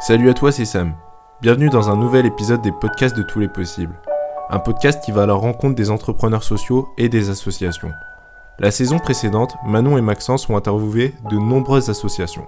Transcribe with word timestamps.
Salut 0.00 0.30
à 0.30 0.34
toi, 0.34 0.52
c'est 0.52 0.64
Sam. 0.64 0.94
Bienvenue 1.40 1.70
dans 1.70 1.90
un 1.90 1.96
nouvel 1.96 2.24
épisode 2.24 2.62
des 2.62 2.70
podcasts 2.70 3.16
de 3.16 3.24
tous 3.24 3.40
les 3.40 3.48
possibles. 3.48 4.00
Un 4.48 4.60
podcast 4.60 5.02
qui 5.02 5.10
va 5.10 5.24
à 5.24 5.26
la 5.26 5.34
rencontre 5.34 5.74
des 5.74 5.90
entrepreneurs 5.90 6.44
sociaux 6.44 6.88
et 6.98 7.08
des 7.08 7.30
associations. 7.30 7.90
La 8.60 8.70
saison 8.70 9.00
précédente, 9.00 9.56
Manon 9.66 9.98
et 9.98 10.00
Maxence 10.00 10.48
ont 10.48 10.56
interviewé 10.56 11.14
de 11.28 11.36
nombreuses 11.36 11.90
associations. 11.90 12.46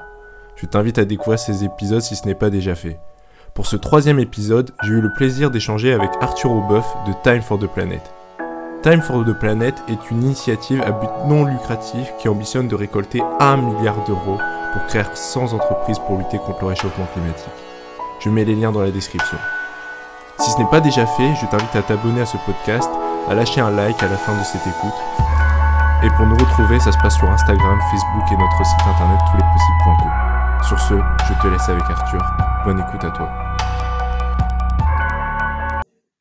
Je 0.55 0.67
t'invite 0.67 0.99
à 0.99 1.05
découvrir 1.05 1.41
ces 1.41 1.65
épisodes 1.65 2.03
si 2.03 2.15
ce 2.15 2.25
n'est 2.25 2.37
pas 2.37 2.51
déjà 2.51 2.77
fait. 2.77 3.01
Pour 3.53 3.67
ce 3.67 3.75
troisième 3.75 4.21
épisode, 4.21 4.71
j'ai 4.85 4.93
eu 4.93 5.01
le 5.01 5.13
plaisir 5.13 5.51
d'échanger 5.51 5.93
avec 5.93 6.11
Arthur 6.21 6.53
Aubeuf 6.53 6.87
de 7.09 7.13
Time 7.25 7.43
for 7.43 7.59
the 7.59 7.67
Planet. 7.67 8.13
Time 8.85 9.03
for 9.03 9.25
the 9.25 9.37
Planet 9.37 9.75
est 9.89 10.11
une 10.13 10.23
initiative 10.23 10.83
à 10.83 10.93
but 10.93 11.11
non 11.27 11.47
lucratif 11.47 12.13
qui 12.21 12.29
ambitionne 12.29 12.69
de 12.69 12.77
récolter 12.77 13.21
1 13.41 13.57
milliard 13.57 14.05
d'euros 14.05 14.39
pour 14.73 14.87
créer 14.87 15.03
100 15.13 15.53
entreprises 15.53 15.99
pour 16.07 16.19
lutter 16.19 16.39
contre 16.39 16.61
le 16.63 16.69
réchauffement 16.69 17.07
climatique. 17.13 17.53
Je 18.21 18.31
mets 18.31 18.45
les 18.45 18.55
liens 18.55 18.73
dans 18.73 18.83
la 18.83 18.91
description. 18.91 19.39
Si 20.39 20.51
ce 20.51 20.59
n'est 20.59 20.71
pas 20.71 20.81
déjà 20.81 21.07
fait, 21.07 21.35
je 21.35 21.47
t'invite 21.47 21.75
à 21.75 21.83
t'abonner 21.83 22.21
à 22.21 22.27
ce 22.27 22.37
podcast, 22.47 22.89
à 23.29 23.35
lâcher 23.35 23.61
un 23.61 23.71
like 23.71 24.03
à 24.03 24.09
la 24.09 24.17
fin 24.17 24.37
de 24.37 24.43
cette 24.45 24.67
écoute. 24.67 24.95
Et 26.03 26.09
pour 26.17 26.27
nous 26.27 26.37
retrouver, 26.37 26.81
ça 26.81 26.93
se 26.93 26.99
passe 26.99 27.17
sur 27.17 27.29
Instagram, 27.29 27.79
Facebook 27.91 28.33
et 28.33 28.37
notre 28.37 28.65
site 28.65 28.81
internet 28.87 29.19
touslespossibles.co. 29.33 30.67
Sur 30.69 30.79
ce, 30.81 30.95
je 31.29 31.43
te 31.43 31.49
laisse 31.49 31.69
avec 31.69 31.83
Arthur. 31.83 32.21
Bonne 32.65 32.81
écoute 32.81 33.05
à 33.05 33.11
toi. 33.11 33.29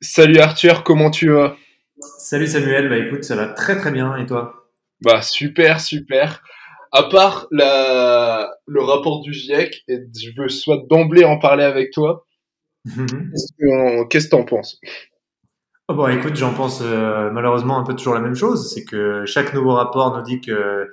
Salut 0.02 0.40
Arthur, 0.40 0.84
comment 0.84 1.12
tu 1.12 1.30
vas? 1.30 1.56
Salut 2.18 2.48
Samuel, 2.48 2.90
bah 2.90 2.98
écoute, 2.98 3.24
ça 3.24 3.36
va 3.36 3.48
très 3.48 3.78
très 3.78 3.92
bien 3.92 4.16
et 4.16 4.26
toi? 4.26 4.54
Bah 5.02 5.22
super, 5.22 5.80
super. 5.80 6.42
À 6.92 7.04
part 7.04 7.48
la, 7.52 8.52
le 8.68 8.82
rapport 8.82 9.22
du 9.22 9.34
GIEC, 9.34 9.84
et 9.88 10.00
je 10.18 10.30
veux 10.42 10.50
soit 10.50 10.82
d'emblée 10.90 11.24
en 11.24 11.38
parler 11.38 11.64
avec 11.64 11.92
toi, 11.92 12.26
Mhm. 12.86 13.32
qu'est-ce 14.10 14.26
que 14.26 14.30
t'en 14.32 14.44
penses? 14.44 14.80
Oh 15.88 15.94
bon, 15.96 16.08
écoute, 16.08 16.36
j'en 16.36 16.54
pense 16.54 16.82
euh, 16.82 17.30
malheureusement 17.32 17.78
un 17.80 17.84
peu 17.84 17.96
toujours 17.96 18.14
la 18.14 18.22
même 18.22 18.36
chose, 18.36 18.72
c'est 18.74 18.86
que 18.86 19.26
chaque 19.26 19.54
nouveau 19.54 19.74
rapport 19.74 20.16
nous 20.16 20.24
dit 20.24 20.40
que 20.40 20.88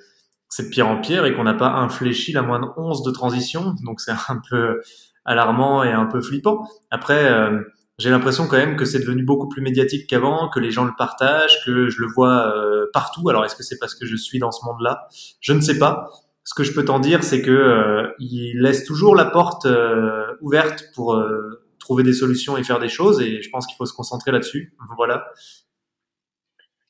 c'est 0.48 0.64
de 0.64 0.68
pire 0.68 0.88
en 0.88 1.00
pire 1.00 1.26
et 1.26 1.34
qu'on 1.34 1.44
n'a 1.44 1.54
pas 1.54 1.68
infléchi 1.68 2.32
la 2.32 2.42
moindre 2.42 2.72
once 2.76 3.02
de 3.02 3.10
transition, 3.10 3.74
donc 3.84 4.00
c'est 4.00 4.12
un 4.12 4.40
peu 4.48 4.80
alarmant 5.24 5.82
et 5.84 5.92
un 5.92 6.06
peu 6.06 6.20
flippant. 6.20 6.68
Après, 6.90 7.24
euh, 7.30 7.60
j'ai 7.98 8.10
l'impression 8.10 8.46
quand 8.46 8.56
même 8.56 8.76
que 8.76 8.84
c'est 8.84 8.98
devenu 8.98 9.22
beaucoup 9.22 9.48
plus 9.48 9.62
médiatique 9.62 10.06
qu'avant, 10.06 10.48
que 10.48 10.60
les 10.60 10.70
gens 10.70 10.84
le 10.84 10.92
partagent, 10.96 11.64
que 11.64 11.88
je 11.88 12.00
le 12.00 12.08
vois 12.08 12.54
euh, 12.54 12.86
partout. 12.92 13.28
Alors 13.28 13.44
est-ce 13.44 13.56
que 13.56 13.62
c'est 13.62 13.78
parce 13.78 13.94
que 13.94 14.06
je 14.06 14.16
suis 14.16 14.38
dans 14.38 14.52
ce 14.52 14.64
monde-là? 14.66 15.08
Je 15.40 15.52
ne 15.52 15.60
sais 15.60 15.78
pas. 15.78 16.10
Ce 16.44 16.54
que 16.54 16.62
je 16.62 16.72
peux 16.72 16.84
t'en 16.84 17.00
dire, 17.00 17.24
c'est 17.24 17.42
que 17.42 17.50
euh, 17.50 18.08
il 18.18 18.60
laisse 18.60 18.84
toujours 18.84 19.16
la 19.16 19.24
porte 19.24 19.66
euh, 19.66 20.26
ouverte 20.42 20.84
pour 20.94 21.14
euh, 21.14 21.62
trouver 21.78 22.02
des 22.02 22.12
solutions 22.12 22.56
et 22.56 22.64
faire 22.64 22.78
des 22.78 22.88
choses, 22.88 23.20
et 23.20 23.40
je 23.42 23.50
pense 23.50 23.66
qu'il 23.66 23.76
faut 23.76 23.86
se 23.86 23.94
concentrer 23.94 24.30
là-dessus. 24.30 24.74
Voilà. 24.96 25.26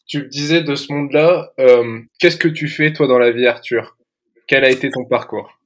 Tu 0.06 0.18
me 0.18 0.28
disais 0.28 0.62
de 0.62 0.74
ce 0.74 0.92
monde-là, 0.92 1.52
euh, 1.58 2.00
qu'est-ce 2.18 2.36
que 2.36 2.48
tu 2.48 2.68
fais 2.68 2.92
toi 2.92 3.06
dans 3.06 3.18
la 3.18 3.30
vie 3.30 3.46
Arthur? 3.46 3.96
Quel 4.46 4.64
a 4.64 4.70
été 4.70 4.90
ton 4.90 5.04
parcours? 5.04 5.58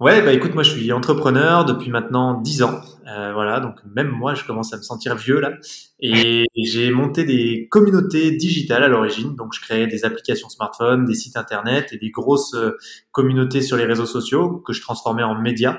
Ouais, 0.00 0.22
bah 0.22 0.32
écoute, 0.32 0.54
moi 0.54 0.62
je 0.62 0.72
suis 0.72 0.92
entrepreneur 0.92 1.64
depuis 1.64 1.90
maintenant 1.90 2.40
10 2.40 2.62
ans. 2.64 2.80
Euh, 3.06 3.32
voilà, 3.32 3.60
donc 3.60 3.76
même 3.94 4.08
moi 4.08 4.34
je 4.34 4.44
commence 4.44 4.72
à 4.72 4.78
me 4.78 4.82
sentir 4.82 5.14
vieux 5.14 5.38
là. 5.38 5.52
Et 6.00 6.44
j'ai 6.56 6.90
monté 6.90 7.24
des 7.24 7.68
communautés 7.70 8.32
digitales 8.32 8.82
à 8.82 8.88
l'origine. 8.88 9.36
Donc 9.36 9.52
je 9.54 9.60
créais 9.60 9.86
des 9.86 10.04
applications 10.04 10.48
smartphones, 10.48 11.04
des 11.04 11.14
sites 11.14 11.36
internet 11.36 11.92
et 11.92 11.98
des 11.98 12.10
grosses 12.10 12.54
euh, 12.54 12.72
communautés 13.12 13.62
sur 13.62 13.76
les 13.76 13.84
réseaux 13.84 14.06
sociaux 14.06 14.62
que 14.66 14.72
je 14.72 14.80
transformais 14.80 15.22
en 15.22 15.40
médias. 15.40 15.78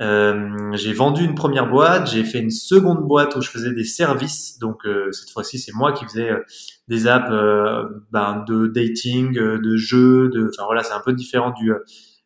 Euh, 0.00 0.70
j'ai 0.74 0.92
vendu 0.92 1.24
une 1.24 1.34
première 1.34 1.68
boîte, 1.68 2.08
j'ai 2.10 2.22
fait 2.22 2.38
une 2.38 2.52
seconde 2.52 3.00
boîte 3.06 3.34
où 3.34 3.40
je 3.40 3.50
faisais 3.50 3.72
des 3.72 3.84
services. 3.84 4.58
Donc 4.58 4.84
euh, 4.84 5.10
cette 5.12 5.30
fois-ci 5.30 5.58
c'est 5.58 5.72
moi 5.72 5.92
qui 5.92 6.04
faisais 6.04 6.30
euh, 6.30 6.44
des 6.88 7.06
apps 7.06 7.30
euh, 7.30 7.84
ben, 8.12 8.44
de 8.46 8.68
dating, 8.68 9.32
de 9.34 9.76
jeux, 9.76 10.28
de, 10.28 10.50
enfin 10.52 10.64
voilà, 10.66 10.82
c'est 10.82 10.94
un 10.94 11.02
peu 11.04 11.12
différent 11.12 11.52
du 11.52 11.72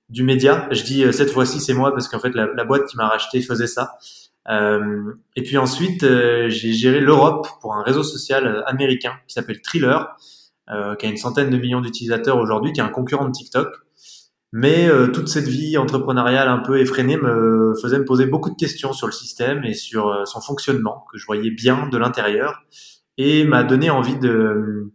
du 0.09 0.23
média. 0.23 0.69
Je 0.71 0.83
dis 0.85 1.05
cette 1.13 1.31
fois-ci 1.31 1.61
c'est 1.61 1.73
moi 1.75 1.93
parce 1.93 2.09
qu'en 2.09 2.19
fait 2.19 2.35
la 2.35 2.65
boîte 2.65 2.87
qui 2.87 2.97
m'a 2.97 3.09
racheté 3.09 3.41
faisait 3.41 3.67
ça. 3.67 3.93
Euh, 4.51 5.13
et 5.37 5.43
puis 5.43 5.57
ensuite 5.57 6.03
euh, 6.03 6.49
j'ai 6.49 6.73
géré 6.73 7.01
l'Europe 7.01 7.47
pour 7.61 7.75
un 7.75 7.83
réseau 7.83 8.03
social 8.03 8.45
euh, 8.45 8.65
américain 8.67 9.13
qui 9.29 9.35
s'appelle 9.35 9.63
Thriller, 9.63 10.17
qui 10.99 11.07
a 11.07 11.09
une 11.09 11.19
centaine 11.19 11.51
de 11.51 11.59
millions 11.59 11.83
d'utilisateurs 11.83 12.39
aujourd'hui, 12.39 12.73
qui 12.73 12.81
est 12.81 12.83
un 12.83 12.89
concurrent 12.89 13.27
de 13.27 13.33
TikTok. 13.33 13.69
Mais 14.55 14.89
toute 15.13 15.29
cette 15.29 15.47
vie 15.47 15.77
entrepreneuriale 15.77 16.49
un 16.49 16.61
peu 16.61 16.81
effrénée 16.81 17.19
me 17.19 17.75
faisait 17.83 17.99
me 17.99 18.07
poser 18.07 18.25
beaucoup 18.25 18.49
de 18.49 18.57
questions 18.57 18.95
sur 18.95 19.07
le 19.07 19.13
système 19.13 19.65
et 19.65 19.75
sur 19.75 20.27
son 20.27 20.41
fonctionnement 20.41 21.05
que 21.13 21.19
je 21.19 21.27
voyais 21.27 21.51
bien 21.51 21.89
de 21.89 21.99
l'intérieur 21.99 22.63
et 23.19 23.45
m'a 23.45 23.65
donné 23.65 23.91
envie 23.91 24.17
de, 24.17 24.93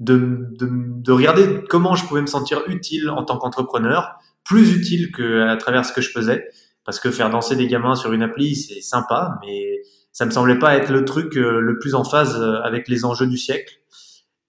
de, 0.00 0.48
de, 0.58 0.68
de 0.70 1.12
regarder 1.12 1.64
comment 1.70 1.94
je 1.94 2.04
pouvais 2.06 2.20
me 2.20 2.26
sentir 2.26 2.62
utile 2.66 3.08
en 3.08 3.24
tant 3.24 3.38
qu'entrepreneur, 3.38 4.18
plus 4.44 4.76
utile 4.76 5.10
que 5.10 5.48
à 5.48 5.56
travers 5.56 5.86
ce 5.86 5.92
que 5.94 6.02
je 6.02 6.10
faisais, 6.10 6.50
parce 6.84 7.00
que 7.00 7.10
faire 7.10 7.30
danser 7.30 7.56
des 7.56 7.66
gamins 7.66 7.94
sur 7.94 8.12
une 8.12 8.22
appli 8.22 8.56
c'est 8.56 8.80
sympa, 8.80 9.38
mais 9.42 9.82
ça 10.14 10.26
me 10.26 10.30
semblait 10.30 10.58
pas 10.58 10.76
être 10.76 10.90
le 10.90 11.04
truc 11.04 11.36
euh, 11.36 11.60
le 11.60 11.78
plus 11.78 11.94
en 11.94 12.04
phase 12.04 12.40
euh, 12.40 12.62
avec 12.62 12.88
les 12.88 13.04
enjeux 13.04 13.26
du 13.26 13.36
siècle. 13.36 13.74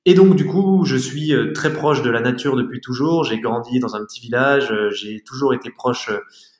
Et 0.05 0.13
donc 0.13 0.35
du 0.35 0.45
coup, 0.45 0.85
je 0.85 0.95
suis 0.95 1.33
euh, 1.33 1.53
très 1.53 1.73
proche 1.73 2.03
de 2.03 2.09
la 2.11 2.21
nature 2.21 2.55
depuis 2.55 2.81
toujours. 2.81 3.23
J'ai 3.23 3.39
grandi 3.39 3.79
dans 3.79 3.95
un 3.95 4.05
petit 4.05 4.21
village, 4.21 4.71
j'ai 4.91 5.21
toujours 5.21 5.55
été 5.55 5.71
proche. 5.71 6.11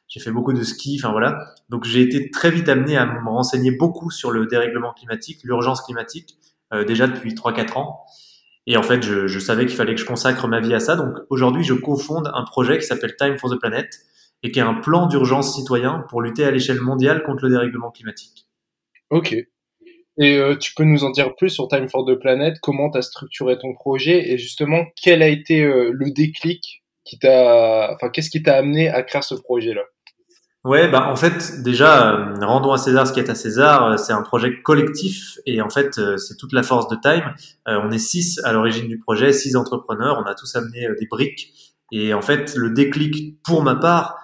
J'ai 0.08 0.20
fait 0.20 0.32
beaucoup 0.32 0.54
de 0.54 0.64
ski, 0.64 1.00
enfin 1.00 1.12
voilà. 1.12 1.38
Donc 1.70 1.84
j'ai 1.84 2.02
été 2.02 2.32
très 2.32 2.50
vite 2.50 2.68
amené 2.68 2.98
à 2.98 3.06
me 3.06 3.30
renseigner 3.30 3.72
beaucoup 3.72 4.10
sur 4.10 4.32
le 4.32 4.48
dérèglement 4.48 4.94
climatique, 4.94 5.40
l'urgence 5.44 5.82
climatique, 5.82 6.38
déjà 6.88 7.08
depuis 7.08 7.34
3-4 7.34 7.78
ans. 7.78 8.00
Et 8.68 8.78
en 8.78 8.84
fait, 8.84 9.04
je, 9.04 9.28
je 9.28 9.40
savais 9.40 9.66
qu'il 9.66 9.76
fallait 9.76 9.94
que 9.94 10.02
je 10.02 10.06
consacre 10.06 10.48
ma 10.48 10.60
vie 10.60 10.74
à 10.74 10.80
ça. 10.80 10.96
Donc 10.96 11.16
aujourd'hui, 11.30 11.64
je 11.64 11.74
cofonde 11.74 12.32
un 12.34 12.44
projet 12.44 12.78
qui 12.80 12.86
s'appelle 12.86 13.16
Time 13.16 13.38
for 13.38 13.52
the 13.52 13.60
Planet 13.60 13.90
et 14.46 14.52
qui 14.52 14.60
est 14.60 14.64
un 14.64 14.76
plan 14.76 15.08
d'urgence 15.08 15.56
citoyen 15.56 16.06
pour 16.08 16.22
lutter 16.22 16.46
à 16.46 16.52
l'échelle 16.52 16.80
mondiale 16.80 17.24
contre 17.24 17.46
le 17.46 17.50
dérèglement 17.50 17.90
climatique. 17.90 18.46
Ok. 19.10 19.34
Et 19.34 20.38
euh, 20.38 20.56
tu 20.56 20.76
peux 20.76 20.84
nous 20.84 21.04
en 21.04 21.10
dire 21.10 21.36
plus 21.36 21.50
sur 21.50 21.68
Time 21.68 21.90
for 21.90 22.06
the 22.06 22.14
Planet 22.14 22.58
Comment 22.62 22.92
tu 22.92 23.00
as 23.00 23.02
structuré 23.02 23.58
ton 23.58 23.74
projet 23.74 24.32
et 24.32 24.38
justement 24.38 24.86
quel 25.02 25.24
a 25.24 25.28
été 25.28 25.64
euh, 25.64 25.90
le 25.92 26.12
déclic 26.12 26.84
qui 27.04 27.18
t'a, 27.18 27.92
enfin 27.92 28.10
qu'est-ce 28.10 28.30
qui 28.30 28.44
t'a 28.44 28.56
amené 28.56 28.88
à 28.88 29.02
créer 29.02 29.24
ce 29.24 29.34
projet-là? 29.34 29.82
Ouais, 30.64 30.88
bah 30.88 31.10
en 31.10 31.16
fait 31.16 31.64
déjà 31.64 32.14
euh, 32.14 32.36
rendons 32.42 32.72
à 32.72 32.78
César 32.78 33.08
ce 33.08 33.14
qui 33.14 33.20
est 33.20 33.30
à 33.32 33.36
César. 33.36 33.98
C'est 33.98 34.14
un 34.14 34.22
projet 34.22 34.62
collectif 34.62 35.40
et 35.48 35.60
en 35.60 35.70
fait 35.70 36.00
c'est 36.18 36.38
toute 36.38 36.54
la 36.54 36.62
force 36.62 36.88
de 36.88 36.98
Time. 37.02 37.34
On 37.66 37.90
est 37.90 37.98
six 37.98 38.40
à 38.44 38.54
l'origine 38.54 38.88
du 38.88 39.00
projet, 39.00 39.34
six 39.34 39.56
entrepreneurs. 39.56 40.24
On 40.24 40.30
a 40.30 40.36
tous 40.36 40.56
amené 40.56 40.88
des 41.00 41.08
briques 41.08 41.52
et 41.92 42.14
en 42.14 42.22
fait 42.22 42.56
le 42.56 42.72
déclic 42.72 43.42
pour 43.44 43.64
ma 43.64 43.76
part, 43.76 44.18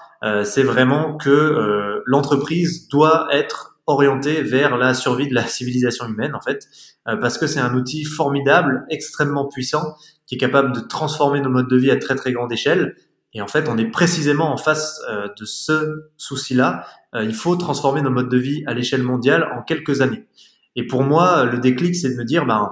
c'est 0.43 0.63
vraiment 0.63 1.17
que 1.17 1.29
euh, 1.29 2.01
l'entreprise 2.05 2.87
doit 2.89 3.27
être 3.31 3.79
orientée 3.87 4.41
vers 4.41 4.77
la 4.77 4.93
survie 4.93 5.27
de 5.27 5.33
la 5.33 5.45
civilisation 5.45 6.07
humaine 6.07 6.35
en 6.35 6.41
fait, 6.41 6.67
euh, 7.07 7.17
parce 7.17 7.37
que 7.37 7.47
c'est 7.47 7.59
un 7.59 7.73
outil 7.75 8.03
formidable, 8.03 8.85
extrêmement 8.89 9.47
puissant, 9.47 9.95
qui 10.27 10.35
est 10.35 10.37
capable 10.37 10.73
de 10.73 10.79
transformer 10.79 11.41
nos 11.41 11.49
modes 11.49 11.69
de 11.69 11.77
vie 11.77 11.91
à 11.91 11.97
très 11.97 12.15
très 12.15 12.31
grande 12.31 12.51
échelle. 12.51 12.95
Et 13.33 13.41
en 13.41 13.47
fait, 13.47 13.67
on 13.69 13.77
est 13.77 13.89
précisément 13.89 14.51
en 14.51 14.57
face 14.57 15.01
euh, 15.09 15.27
de 15.39 15.45
ce 15.45 16.09
souci-là. 16.17 16.85
Euh, 17.15 17.23
il 17.23 17.33
faut 17.33 17.55
transformer 17.55 18.01
nos 18.01 18.11
modes 18.11 18.29
de 18.29 18.38
vie 18.38 18.63
à 18.67 18.73
l'échelle 18.73 19.03
mondiale 19.03 19.49
en 19.57 19.61
quelques 19.61 20.01
années. 20.01 20.25
Et 20.75 20.85
pour 20.85 21.03
moi, 21.03 21.45
le 21.45 21.59
déclic, 21.59 21.95
c'est 21.95 22.09
de 22.09 22.15
me 22.15 22.25
dire, 22.25 22.45
ben, 22.45 22.71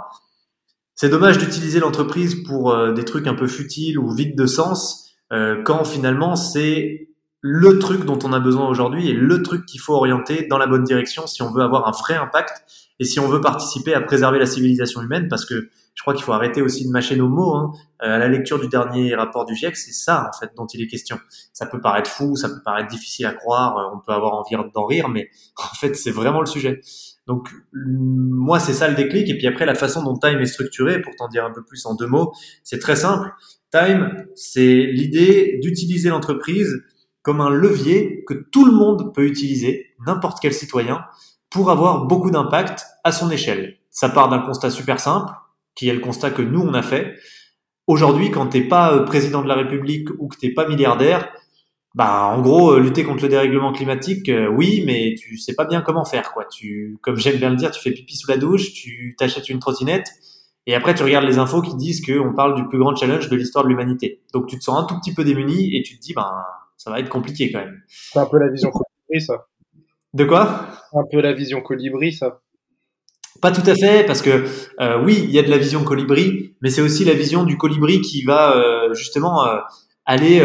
c'est 0.96 1.10
dommage 1.10 1.38
d'utiliser 1.38 1.80
l'entreprise 1.80 2.44
pour 2.44 2.72
euh, 2.72 2.92
des 2.92 3.06
trucs 3.06 3.26
un 3.28 3.34
peu 3.34 3.48
futiles 3.48 3.98
ou 3.98 4.12
vides 4.12 4.38
de 4.38 4.46
sens, 4.46 5.14
euh, 5.32 5.62
quand 5.64 5.86
finalement 5.86 6.36
c'est 6.36 7.09
le 7.42 7.80
truc 7.80 8.06
dont 8.06 8.20
on 8.24 8.34
a 8.34 8.40
besoin 8.40 8.68
aujourd'hui 8.68 9.10
et 9.10 9.14
le 9.14 9.42
truc 9.42 9.66
qu'il 9.66 9.80
faut 9.80 9.94
orienter 9.94 10.48
dans 10.50 10.58
la 10.58 10.68
bonne 10.68 10.84
direction 10.84 11.26
si 11.26 11.42
on 11.42 11.52
veut 11.52 11.64
avoir 11.64 11.88
un 11.88 11.92
vrai 11.92 12.16
impact 12.16 12.64
et 13.00 13.06
si 13.06 13.20
on 13.20 13.28
veut 13.28 13.40
participer 13.40 13.94
à 13.94 14.02
préserver 14.02 14.40
la 14.40 14.46
civilisation 14.46 15.02
humaine, 15.02 15.28
parce 15.30 15.46
que 15.46 15.70
je 15.96 16.04
crois 16.04 16.14
qu'il 16.14 16.24
faut 16.24 16.34
arrêter 16.34 16.62
aussi 16.62 16.86
de 16.86 16.92
mâcher 16.92 17.16
nos 17.16 17.30
mots. 17.30 17.56
Hein. 17.56 17.72
Euh, 18.04 18.16
à 18.16 18.18
la 18.18 18.28
lecture 18.28 18.60
du 18.60 18.68
dernier 18.68 19.16
rapport 19.16 19.46
du 19.46 19.56
GIEC, 19.56 19.76
c'est 19.76 19.94
ça 19.94 20.30
en 20.30 20.38
fait 20.38 20.52
dont 20.56 20.66
il 20.68 20.82
est 20.82 20.88
question. 20.88 21.18
Ça 21.54 21.66
peut 21.66 21.80
paraître 21.80 22.10
fou, 22.10 22.36
ça 22.36 22.50
peut 22.50 22.62
paraître 22.64 22.90
difficile 22.90 23.26
à 23.26 23.34
croire, 23.34 23.78
euh, 23.78 23.96
on 23.96 24.00
peut 24.00 24.12
avoir 24.12 24.34
envie 24.34 24.56
d'en 24.74 24.86
rire, 24.86 25.10
mais 25.10 25.30
en 25.58 25.76
fait 25.76 25.96
c'est 25.96 26.12
vraiment 26.12 26.42
le 26.42 26.46
sujet. 26.46 26.82
Donc 27.26 27.50
moi 27.74 28.60
c'est 28.60 28.74
ça 28.74 28.90
le 28.90 28.96
déclic. 28.96 29.30
Et 29.30 29.38
puis 29.38 29.48
après 29.48 29.66
la 29.66 29.76
façon 29.76 30.04
dont 30.04 30.18
Time 30.18 30.40
est 30.40 30.46
structuré, 30.46 31.02
pour 31.02 31.16
t'en 31.16 31.30
dire 31.30 31.46
un 31.46 31.52
peu 31.52 31.64
plus 31.64 31.86
en 31.86 31.96
deux 31.96 32.08
mots, 32.08 32.34
c'est 32.64 32.80
très 32.80 32.98
simple. 32.98 33.32
Time, 33.72 34.26
c'est 34.36 34.88
l'idée 34.88 35.60
d'utiliser 35.62 36.10
l'entreprise 36.10 36.84
comme 37.22 37.42
un 37.42 37.50
levier 37.50 38.24
que 38.28 38.34
tout 38.34 38.66
le 38.66 38.72
monde 38.72 39.14
peut 39.14 39.26
utiliser, 39.26 39.88
n'importe 40.06 40.40
quel 40.42 40.54
citoyen, 40.54 41.06
pour 41.50 41.72
avoir 41.72 42.06
beaucoup 42.06 42.32
d'impact 42.32 42.86
à 43.04 43.12
son 43.12 43.30
échelle. 43.32 43.78
Ça 43.90 44.10
part 44.10 44.30
d'un 44.30 44.40
constat 44.40 44.70
super 44.70 45.00
simple, 45.00 45.34
qui 45.76 45.90
est 45.90 45.94
le 45.94 46.00
constat 46.00 46.32
que 46.32 46.42
nous 46.42 46.62
on 46.62 46.74
a 46.74 46.82
fait. 46.82 47.16
Aujourd'hui, 47.88 48.32
quand 48.32 48.48
t'es 48.48 48.62
pas 48.62 48.94
euh, 48.94 49.04
président 49.04 49.42
de 49.42 49.48
la 49.48 49.56
République 49.56 50.10
ou 50.20 50.28
que 50.28 50.38
t'es 50.38 50.52
pas 50.52 50.68
milliardaire, 50.68 51.30
bah, 51.96 52.26
en 52.26 52.42
gros, 52.42 52.74
euh, 52.74 52.80
lutter 52.80 53.04
contre 53.04 53.24
le 53.24 53.30
dérèglement 53.30 53.72
climatique, 53.72 54.30
euh, 54.30 54.48
oui, 54.48 54.84
mais 54.86 55.16
tu 55.18 55.38
sais 55.38 55.56
pas 55.56 55.66
bien 55.66 55.82
comment 55.82 56.06
faire, 56.06 56.32
quoi. 56.32 56.46
Tu, 56.46 57.00
comme 57.02 57.18
j'aime 57.18 57.38
bien 57.38 57.50
le 57.50 57.56
dire, 57.56 57.72
tu 57.72 57.82
fais 57.82 57.92
pipi 57.92 58.16
sous 58.16 58.30
la 58.30 58.38
douche, 58.38 58.74
tu 58.74 59.16
t'achètes 59.18 59.50
une 59.50 59.60
trottinette, 59.60 60.08
et 60.68 60.76
après 60.76 60.94
tu 60.94 61.02
regardes 61.02 61.26
les 61.26 61.40
infos 61.40 61.64
qui 61.64 61.76
disent 61.76 62.06
qu'on 62.06 62.34
parle 62.34 62.54
du 62.54 62.68
plus 62.68 62.78
grand 62.78 62.96
challenge 62.96 63.28
de 63.28 63.36
l'histoire 63.36 63.64
de 63.64 63.70
l'humanité. 63.70 64.22
Donc 64.34 64.46
tu 64.46 64.60
te 64.60 64.64
sens 64.64 64.84
un 64.84 64.86
tout 64.86 65.00
petit 65.00 65.16
peu 65.16 65.24
démuni 65.24 65.76
et 65.76 65.82
tu 65.82 65.98
te 65.98 66.02
dis, 66.02 66.14
ben, 66.14 66.30
ça 66.80 66.90
va 66.90 67.00
être 67.00 67.10
compliqué 67.10 67.52
quand 67.52 67.60
même. 67.60 67.82
C'est 67.90 68.20
un 68.20 68.26
peu 68.26 68.40
la 68.40 68.50
vision 68.50 68.72
colibri, 68.72 69.22
ça. 69.22 69.46
De 70.14 70.24
quoi? 70.24 70.66
Un 70.94 71.04
peu 71.12 71.20
la 71.20 71.34
vision 71.34 71.62
colibri, 71.62 72.14
ça. 72.14 72.40
Pas 73.42 73.52
tout 73.52 73.70
à 73.70 73.76
fait, 73.76 74.06
parce 74.06 74.22
que 74.22 74.46
euh, 74.80 75.04
oui, 75.04 75.20
il 75.24 75.32
y 75.32 75.40
a 75.40 75.44
de 75.44 75.50
la 75.50 75.58
vision 75.58 75.84
colibri, 75.84 76.56
mais 76.62 76.70
c'est 76.70 76.82
aussi 76.82 77.04
la 77.04 77.14
vision 77.14 77.44
du 77.44 77.58
colibri 77.58 78.02
qui 78.02 78.24
va 78.24 78.56
euh, 78.56 78.94
justement 78.94 79.46
euh, 79.46 79.60
aller 80.06 80.42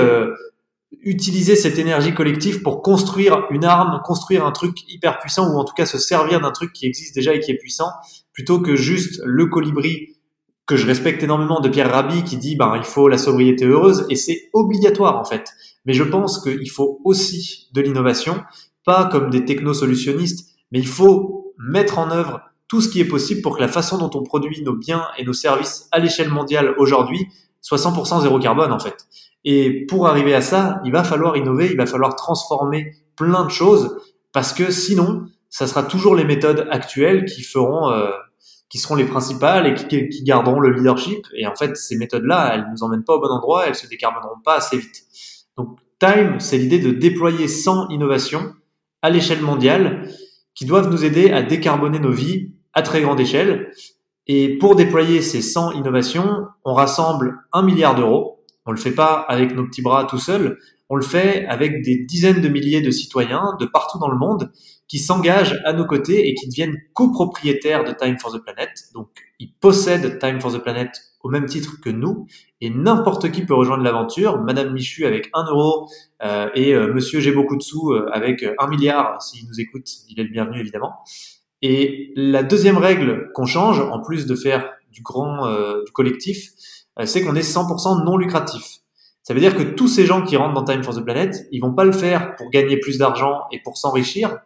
utiliser 1.02 1.56
cette 1.56 1.78
énergie 1.78 2.14
collective 2.14 2.62
pour 2.62 2.82
construire 2.82 3.46
une 3.50 3.64
arme, 3.64 4.00
construire 4.04 4.44
un 4.44 4.52
truc 4.52 4.76
hyper 4.92 5.18
puissant, 5.20 5.52
ou 5.52 5.58
en 5.58 5.64
tout 5.64 5.74
cas 5.74 5.86
se 5.86 5.98
servir 5.98 6.40
d'un 6.40 6.50
truc 6.50 6.72
qui 6.72 6.86
existe 6.86 7.14
déjà 7.14 7.32
et 7.32 7.40
qui 7.40 7.52
est 7.52 7.58
puissant, 7.58 7.90
plutôt 8.32 8.60
que 8.60 8.74
juste 8.74 9.20
le 9.24 9.46
colibri 9.46 10.16
que 10.66 10.76
je 10.76 10.86
respecte 10.86 11.22
énormément 11.22 11.60
de 11.60 11.68
Pierre 11.68 11.90
Rabhi 11.90 12.24
qui 12.24 12.36
dit 12.36 12.56
ben 12.56 12.74
il 12.76 12.84
faut 12.84 13.08
la 13.08 13.18
sobriété 13.18 13.66
heureuse 13.66 14.06
et 14.08 14.16
c'est 14.16 14.50
obligatoire 14.52 15.18
en 15.18 15.24
fait. 15.24 15.52
Mais 15.84 15.92
je 15.92 16.02
pense 16.02 16.42
qu'il 16.42 16.70
faut 16.70 17.00
aussi 17.04 17.68
de 17.72 17.80
l'innovation, 17.80 18.42
pas 18.84 19.06
comme 19.06 19.30
des 19.30 19.44
technosolutionnistes, 19.44 20.50
mais 20.72 20.78
il 20.78 20.86
faut 20.86 21.54
mettre 21.58 21.98
en 21.98 22.10
œuvre 22.10 22.40
tout 22.68 22.80
ce 22.80 22.88
qui 22.88 23.00
est 23.00 23.04
possible 23.04 23.42
pour 23.42 23.56
que 23.56 23.60
la 23.60 23.68
façon 23.68 23.98
dont 23.98 24.10
on 24.18 24.22
produit 24.22 24.62
nos 24.62 24.74
biens 24.74 25.06
et 25.18 25.24
nos 25.24 25.32
services 25.32 25.88
à 25.92 25.98
l'échelle 25.98 26.30
mondiale 26.30 26.74
aujourd'hui 26.78 27.26
soit 27.60 27.78
100% 27.78 28.22
zéro 28.22 28.38
carbone 28.38 28.72
en 28.72 28.78
fait. 28.78 29.06
Et 29.44 29.86
pour 29.86 30.06
arriver 30.06 30.34
à 30.34 30.40
ça, 30.40 30.80
il 30.84 30.92
va 30.92 31.04
falloir 31.04 31.36
innover, 31.36 31.70
il 31.70 31.76
va 31.76 31.86
falloir 31.86 32.16
transformer 32.16 32.92
plein 33.16 33.44
de 33.44 33.50
choses 33.50 33.96
parce 34.32 34.52
que 34.52 34.70
sinon, 34.70 35.26
ça 35.48 35.66
sera 35.66 35.82
toujours 35.82 36.16
les 36.16 36.24
méthodes 36.24 36.66
actuelles 36.70 37.24
qui 37.26 37.42
feront, 37.42 37.90
euh, 37.90 38.10
qui 38.68 38.78
seront 38.78 38.96
les 38.96 39.04
principales 39.04 39.66
et 39.66 39.74
qui, 39.74 40.24
garderont 40.24 40.58
le 40.58 40.70
leadership. 40.70 41.26
Et 41.36 41.46
en 41.46 41.54
fait, 41.54 41.76
ces 41.76 41.96
méthodes-là, 41.96 42.54
elles 42.54 42.66
nous 42.72 42.82
emmènent 42.82 43.04
pas 43.04 43.14
au 43.14 43.20
bon 43.20 43.28
endroit, 43.28 43.66
elles 43.68 43.76
se 43.76 43.86
décarboneront 43.86 44.40
pas 44.44 44.56
assez 44.56 44.78
vite. 44.78 45.04
Donc, 45.56 45.78
Time, 45.98 46.40
c'est 46.40 46.58
l'idée 46.58 46.80
de 46.80 46.90
déployer 46.90 47.48
100 47.48 47.90
innovations 47.90 48.52
à 49.02 49.10
l'échelle 49.10 49.42
mondiale 49.42 50.08
qui 50.54 50.64
doivent 50.64 50.90
nous 50.90 51.04
aider 51.04 51.30
à 51.30 51.42
décarboner 51.42 51.98
nos 51.98 52.12
vies 52.12 52.52
à 52.72 52.82
très 52.82 53.00
grande 53.00 53.20
échelle. 53.20 53.70
Et 54.26 54.58
pour 54.58 54.76
déployer 54.76 55.22
ces 55.22 55.42
100 55.42 55.72
innovations, 55.72 56.46
on 56.64 56.74
rassemble 56.74 57.36
un 57.52 57.62
milliard 57.62 57.94
d'euros. 57.94 58.44
On 58.66 58.72
le 58.72 58.78
fait 58.78 58.92
pas 58.92 59.14
avec 59.28 59.54
nos 59.54 59.66
petits 59.66 59.82
bras 59.82 60.04
tout 60.04 60.18
seuls. 60.18 60.58
On 60.88 60.96
le 60.96 61.02
fait 61.02 61.46
avec 61.46 61.82
des 61.82 62.04
dizaines 62.04 62.40
de 62.40 62.48
milliers 62.48 62.80
de 62.80 62.90
citoyens 62.90 63.56
de 63.60 63.66
partout 63.66 63.98
dans 63.98 64.10
le 64.10 64.16
monde 64.16 64.50
qui 64.88 64.98
s'engagent 64.98 65.60
à 65.64 65.72
nos 65.72 65.86
côtés 65.86 66.28
et 66.28 66.34
qui 66.34 66.48
deviennent 66.48 66.76
copropriétaires 66.92 67.84
de 67.84 67.92
Time 67.92 68.18
for 68.18 68.32
the 68.32 68.42
Planet. 68.42 68.70
Donc, 68.94 69.08
ils 69.38 69.52
possèdent 69.52 70.18
Time 70.18 70.40
for 70.40 70.52
the 70.52 70.62
Planet 70.62 70.90
au 71.22 71.30
même 71.30 71.46
titre 71.46 71.80
que 71.82 71.88
nous, 71.88 72.26
et 72.60 72.68
n'importe 72.68 73.30
qui 73.30 73.46
peut 73.46 73.54
rejoindre 73.54 73.82
l'aventure. 73.82 74.42
Madame 74.42 74.74
Michu 74.74 75.06
avec 75.06 75.30
un 75.32 75.44
euro 75.44 75.88
euh, 76.22 76.50
et 76.54 76.74
euh, 76.74 76.92
Monsieur 76.92 77.18
j'ai 77.20 77.32
beaucoup 77.32 77.56
de 77.56 77.62
sous 77.62 77.92
euh, 77.92 78.10
avec 78.12 78.44
un 78.58 78.66
milliard. 78.66 79.22
S'il 79.22 79.48
nous 79.48 79.58
écoute, 79.58 79.88
il 80.10 80.20
est 80.20 80.24
le 80.24 80.28
bienvenu 80.28 80.60
évidemment. 80.60 80.92
Et 81.66 82.12
la 82.14 82.42
deuxième 82.42 82.76
règle 82.76 83.30
qu'on 83.32 83.46
change, 83.46 83.80
en 83.80 83.98
plus 83.98 84.26
de 84.26 84.34
faire 84.34 84.70
du 84.92 85.00
grand 85.00 85.46
euh, 85.46 85.82
du 85.84 85.92
collectif, 85.92 86.50
euh, 86.98 87.06
c'est 87.06 87.24
qu'on 87.24 87.34
est 87.34 87.40
100% 87.40 88.04
non 88.04 88.18
lucratif. 88.18 88.80
Ça 89.22 89.32
veut 89.32 89.40
dire 89.40 89.56
que 89.56 89.62
tous 89.62 89.88
ces 89.88 90.04
gens 90.04 90.22
qui 90.22 90.36
rentrent 90.36 90.52
dans 90.52 90.64
Time 90.64 90.82
for 90.82 90.94
the 90.94 91.02
Planet, 91.02 91.34
ils 91.52 91.60
vont 91.60 91.72
pas 91.72 91.84
le 91.84 91.92
faire 91.92 92.36
pour 92.36 92.50
gagner 92.50 92.76
plus 92.76 92.98
d'argent 92.98 93.44
et 93.50 93.60
pour 93.64 93.78
s'enrichir, 93.78 94.40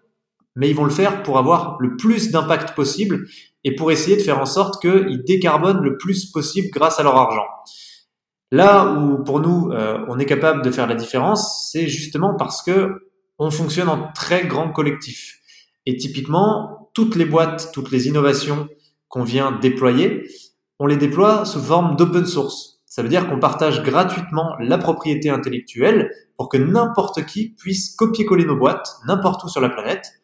mais 0.59 0.69
ils 0.69 0.75
vont 0.75 0.85
le 0.85 0.91
faire 0.91 1.23
pour 1.23 1.39
avoir 1.39 1.77
le 1.79 1.97
plus 1.97 2.33
d'impact 2.33 2.75
possible 2.75 3.29
et 3.63 3.77
pour 3.77 3.93
essayer 3.93 4.17
de 4.17 4.23
faire 4.23 4.41
en 4.41 4.45
sorte 4.45 4.83
qu'ils 4.83 5.23
décarbonent 5.25 5.83
le 5.83 5.97
plus 5.97 6.27
possible 6.33 6.69
grâce 6.73 6.99
à 6.99 7.05
leur 7.05 7.17
argent. 7.17 7.47
Là 8.51 8.93
où 8.93 9.23
pour 9.23 9.39
nous 9.39 9.71
euh, 9.71 10.05
on 10.09 10.19
est 10.19 10.25
capable 10.25 10.63
de 10.63 10.73
faire 10.73 10.89
la 10.89 10.97
différence, 10.97 11.71
c'est 11.71 11.87
justement 11.87 12.35
parce 12.35 12.63
que 12.63 13.09
on 13.39 13.53
fonctionne 13.53 13.89
en 13.89 14.11
très 14.13 14.47
grand 14.49 14.73
collectif. 14.73 15.39
Et 15.87 15.97
typiquement, 15.97 16.91
toutes 16.93 17.15
les 17.15 17.25
boîtes, 17.25 17.71
toutes 17.73 17.93
les 17.93 18.09
innovations 18.09 18.69
qu'on 19.09 19.23
vient 19.23 19.53
déployer, 19.53 20.29
on 20.81 20.87
les 20.87 20.97
déploie 20.97 21.45
sous 21.45 21.61
forme 21.61 21.95
d'open 21.95 22.27
source. 22.27 22.81
Ça 22.85 23.03
veut 23.03 23.09
dire 23.09 23.29
qu'on 23.29 23.39
partage 23.39 23.85
gratuitement 23.85 24.57
la 24.59 24.77
propriété 24.77 25.31
intellectuelle 25.31 26.11
pour 26.37 26.49
que 26.49 26.57
n'importe 26.57 27.25
qui 27.27 27.51
puisse 27.51 27.95
copier-coller 27.95 28.45
nos 28.45 28.57
boîtes 28.57 28.97
n'importe 29.07 29.45
où 29.45 29.49
sur 29.49 29.61
la 29.61 29.69
planète. 29.69 30.18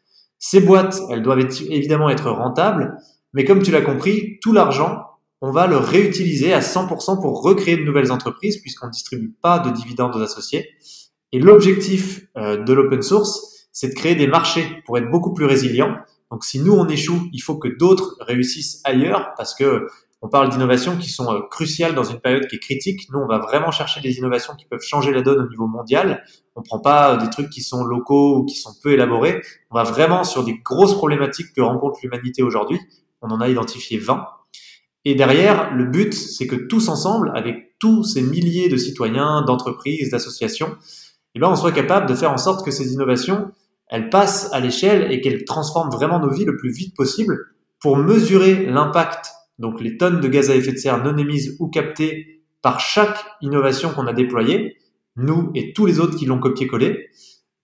Ces 0.47 0.61
boîtes, 0.61 1.01
elles 1.09 1.23
doivent 1.23 1.41
évidemment 1.71 2.11
être 2.11 2.31
rentables, 2.31 2.99
mais 3.33 3.47
comme 3.47 3.63
tu 3.63 3.71
l'as 3.71 3.81
compris, 3.81 4.39
tout 4.43 4.53
l'argent, 4.53 5.07
on 5.41 5.51
va 5.51 5.67
le 5.67 5.79
réutiliser 5.79 6.53
à 6.53 6.61
100% 6.61 7.19
pour 7.23 7.41
recréer 7.41 7.79
de 7.79 7.83
nouvelles 7.83 8.13
entreprises 8.13 8.59
puisqu'on 8.59 8.89
ne 8.89 8.93
distribue 8.93 9.33
pas 9.41 9.59
de 9.59 9.71
dividendes 9.71 10.15
aux 10.15 10.21
associés. 10.21 10.69
Et 11.33 11.39
l'objectif 11.39 12.27
euh, 12.37 12.63
de 12.63 12.73
l'open 12.75 13.01
source, 13.01 13.69
c'est 13.73 13.89
de 13.89 13.95
créer 13.95 14.17
des 14.17 14.27
marchés 14.27 14.83
pour 14.85 14.99
être 14.99 15.11
beaucoup 15.11 15.33
plus 15.33 15.47
résilients. 15.47 15.97
Donc 16.31 16.45
si 16.45 16.61
nous 16.61 16.75
on 16.75 16.91
échoue, 16.91 17.23
il 17.33 17.41
faut 17.41 17.57
que 17.57 17.69
d'autres 17.69 18.19
réussissent 18.21 18.83
ailleurs 18.85 19.33
parce 19.39 19.55
que 19.55 19.87
on 20.25 20.29
parle 20.29 20.49
d'innovations 20.49 20.97
qui 20.97 21.11
sont 21.11 21.31
euh, 21.31 21.41
cruciales 21.51 21.95
dans 21.95 22.03
une 22.03 22.19
période 22.19 22.47
qui 22.47 22.57
est 22.57 22.59
critique. 22.59 23.09
Nous, 23.13 23.19
on 23.19 23.27
va 23.27 23.37
vraiment 23.37 23.71
chercher 23.71 24.01
des 24.01 24.17
innovations 24.17 24.55
qui 24.55 24.65
peuvent 24.65 24.81
changer 24.81 25.13
la 25.13 25.21
donne 25.21 25.39
au 25.39 25.49
niveau 25.51 25.67
mondial. 25.67 26.25
On 26.57 26.63
prend 26.63 26.79
pas 26.79 27.13
euh, 27.13 27.17
des 27.19 27.29
trucs 27.29 27.51
qui 27.51 27.61
sont 27.61 27.85
locaux 27.85 28.39
ou 28.39 28.45
qui 28.47 28.57
sont 28.57 28.73
peu 28.83 28.95
élaborés. 28.95 29.43
On 29.71 29.75
va 29.75 29.83
vraiment 29.83 30.25
sur 30.25 30.43
des 30.43 30.57
grosses 30.65 30.95
problématiques 30.95 31.53
que 31.55 31.61
rencontre 31.61 31.99
l'humanité 32.03 32.43
aujourd'hui. 32.43 32.81
On 33.21 33.29
en 33.29 33.43
a 33.43 33.51
identifié 33.51 33.99
20. 33.99 34.27
Et 35.05 35.15
derrière, 35.15 35.75
le 35.75 35.85
but, 35.85 36.15
c'est 36.15 36.47
que 36.47 36.57
tous 36.57 36.89
ensemble, 36.89 37.31
avec 37.35 37.77
tous 37.79 38.03
ces 38.05 38.23
milliers 38.23 38.71
de 38.71 38.79
citoyens, 38.79 39.43
d'entreprises, 39.43 40.11
d'associations, 40.11 40.75
eh 41.35 41.39
ben, 41.39 41.51
on 41.51 41.55
soit 41.55 41.73
capable 41.73 42.09
de 42.09 42.15
faire 42.15 42.33
en 42.33 42.39
sorte 42.39 42.65
que 42.65 42.71
ces 42.71 42.95
innovations, 42.95 43.51
elles 43.89 44.09
passent 44.09 44.51
à 44.55 44.61
l'échelle 44.61 45.13
et 45.13 45.21
qu'elles 45.21 45.45
transforment 45.45 45.91
vraiment 45.91 46.19
nos 46.19 46.31
vies 46.31 46.47
le 46.47 46.57
plus 46.57 46.73
vite 46.73 46.97
possible 46.97 47.37
pour 47.79 47.99
mesurer 47.99 48.65
l'impact, 48.65 49.31
donc 49.59 49.81
les 49.81 49.97
tonnes 49.97 50.21
de 50.21 50.29
gaz 50.29 50.51
à 50.51 50.57
effet 50.57 50.73
de 50.73 50.79
serre 50.79 51.03
non 51.03 51.17
émises 51.17 51.57
ou 51.61 51.69
captées 51.69 52.43
par 52.63 52.81
chaque 52.81 53.19
innovation 53.41 53.91
qu'on 53.91 54.07
a 54.07 54.13
déployée, 54.13 54.77
nous 55.17 55.51
et 55.55 55.73
tous 55.73 55.87
les 55.87 56.01
autres 56.01 56.17
qui 56.17 56.27
l'ont 56.27 56.41
copié-collé, 56.41 57.11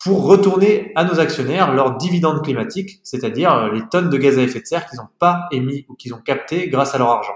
pour 0.03 0.25
retourner 0.25 0.93
à 0.95 1.05
nos 1.05 1.21
actionnaires 1.21 1.75
leurs 1.75 1.97
dividendes 1.97 2.43
climatiques, 2.43 3.01
c'est-à-dire 3.03 3.55
euh, 3.55 3.73
les 3.73 3.83
tonnes 3.91 4.09
de 4.09 4.17
gaz 4.17 4.39
à 4.39 4.43
effet 4.43 4.61
de 4.61 4.67
serre 4.67 4.87
qu'ils 4.87 4.99
n'ont 4.99 5.09
pas 5.19 5.47
émis 5.53 5.85
ou 5.89 5.95
qu'ils 5.95 6.15
ont 6.15 6.21
capté 6.21 6.69
grâce 6.69 6.95
à 6.95 6.99
leur 6.99 7.11
argent. 7.11 7.35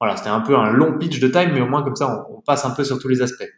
Voilà, 0.00 0.16
c'était 0.16 0.30
un 0.30 0.40
peu 0.40 0.56
un 0.56 0.70
long 0.70 0.98
pitch 0.98 1.20
de 1.20 1.28
time, 1.28 1.50
mais 1.52 1.60
au 1.60 1.66
moins 1.66 1.82
comme 1.82 1.96
ça, 1.96 2.26
on, 2.30 2.40
passe 2.40 2.64
un 2.64 2.70
peu 2.70 2.84
sur 2.84 2.98
tous 2.98 3.08
les 3.08 3.20
aspects. 3.20 3.48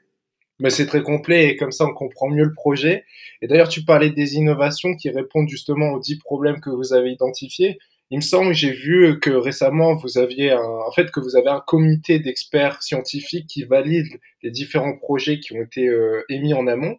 Mais 0.58 0.70
c'est 0.70 0.86
très 0.86 1.02
complet 1.02 1.50
et 1.50 1.56
comme 1.56 1.70
ça, 1.70 1.84
on 1.84 1.94
comprend 1.94 2.28
mieux 2.28 2.44
le 2.44 2.52
projet. 2.52 3.04
Et 3.42 3.46
d'ailleurs, 3.46 3.68
tu 3.68 3.84
parlais 3.84 4.10
des 4.10 4.34
innovations 4.34 4.96
qui 4.96 5.08
répondent 5.08 5.48
justement 5.48 5.92
aux 5.92 6.00
dix 6.00 6.18
problèmes 6.18 6.60
que 6.60 6.70
vous 6.70 6.92
avez 6.92 7.12
identifiés. 7.12 7.78
Il 8.12 8.16
me 8.16 8.23
semble 8.23 8.49
que 8.49 8.52
j'ai 8.52 8.73
vu 8.73 9.19
que 9.21 9.31
récemment, 9.31 9.95
vous 9.95 10.19
aviez 10.19 10.50
un, 10.50 10.61
en 10.61 10.92
fait, 10.92 11.11
que 11.11 11.19
vous 11.19 11.35
avez 11.35 11.49
un 11.49 11.61
comité 11.66 12.19
d'experts 12.19 12.83
scientifiques 12.83 13.47
qui 13.47 13.64
valide 13.64 14.07
les 14.42 14.50
différents 14.50 14.99
projets 14.99 15.40
qui 15.40 15.54
ont 15.54 15.62
été 15.62 15.88
euh, 15.88 16.23
émis 16.28 16.52
en 16.52 16.66
amont. 16.66 16.99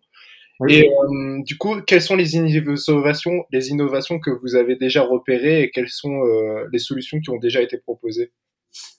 Et 0.67 0.89
euh, 0.89 1.43
du 1.46 1.55
coup, 1.60 1.79
quelles 1.82 2.01
sont 2.01 2.15
les 2.15 2.36
innovations, 2.36 3.46
les 3.51 3.70
innovations 3.70 4.20
que 4.20 4.32
vous 4.32 4.55
avez 4.55 4.75
déjà 4.75 5.03
repérées 5.03 5.62
et 5.62 5.70
quelles 5.70 5.89
sont 5.89 6.24
euh, 6.25 6.67
les 6.72 6.79
solutions 6.79 7.20
qui 7.20 7.29
ont 7.29 7.38
déjà 7.38 7.62
été 7.62 7.77
proposées? 7.77 8.32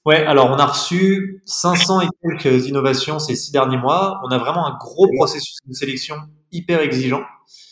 Ouais, 0.07 0.25
alors 0.25 0.51
on 0.53 0.57
a 0.57 0.67
reçu 0.67 1.43
500 1.47 2.03
et 2.03 2.07
quelques 2.23 2.69
innovations 2.69 3.19
ces 3.19 3.35
six 3.35 3.51
derniers 3.51 3.77
mois. 3.77 4.21
On 4.25 4.29
a 4.29 4.39
vraiment 4.39 4.69
un 4.69 4.79
gros 4.79 5.09
processus 5.17 5.57
de 5.67 5.73
sélection 5.73 6.15
hyper 6.53 6.81
exigeant. 6.81 7.23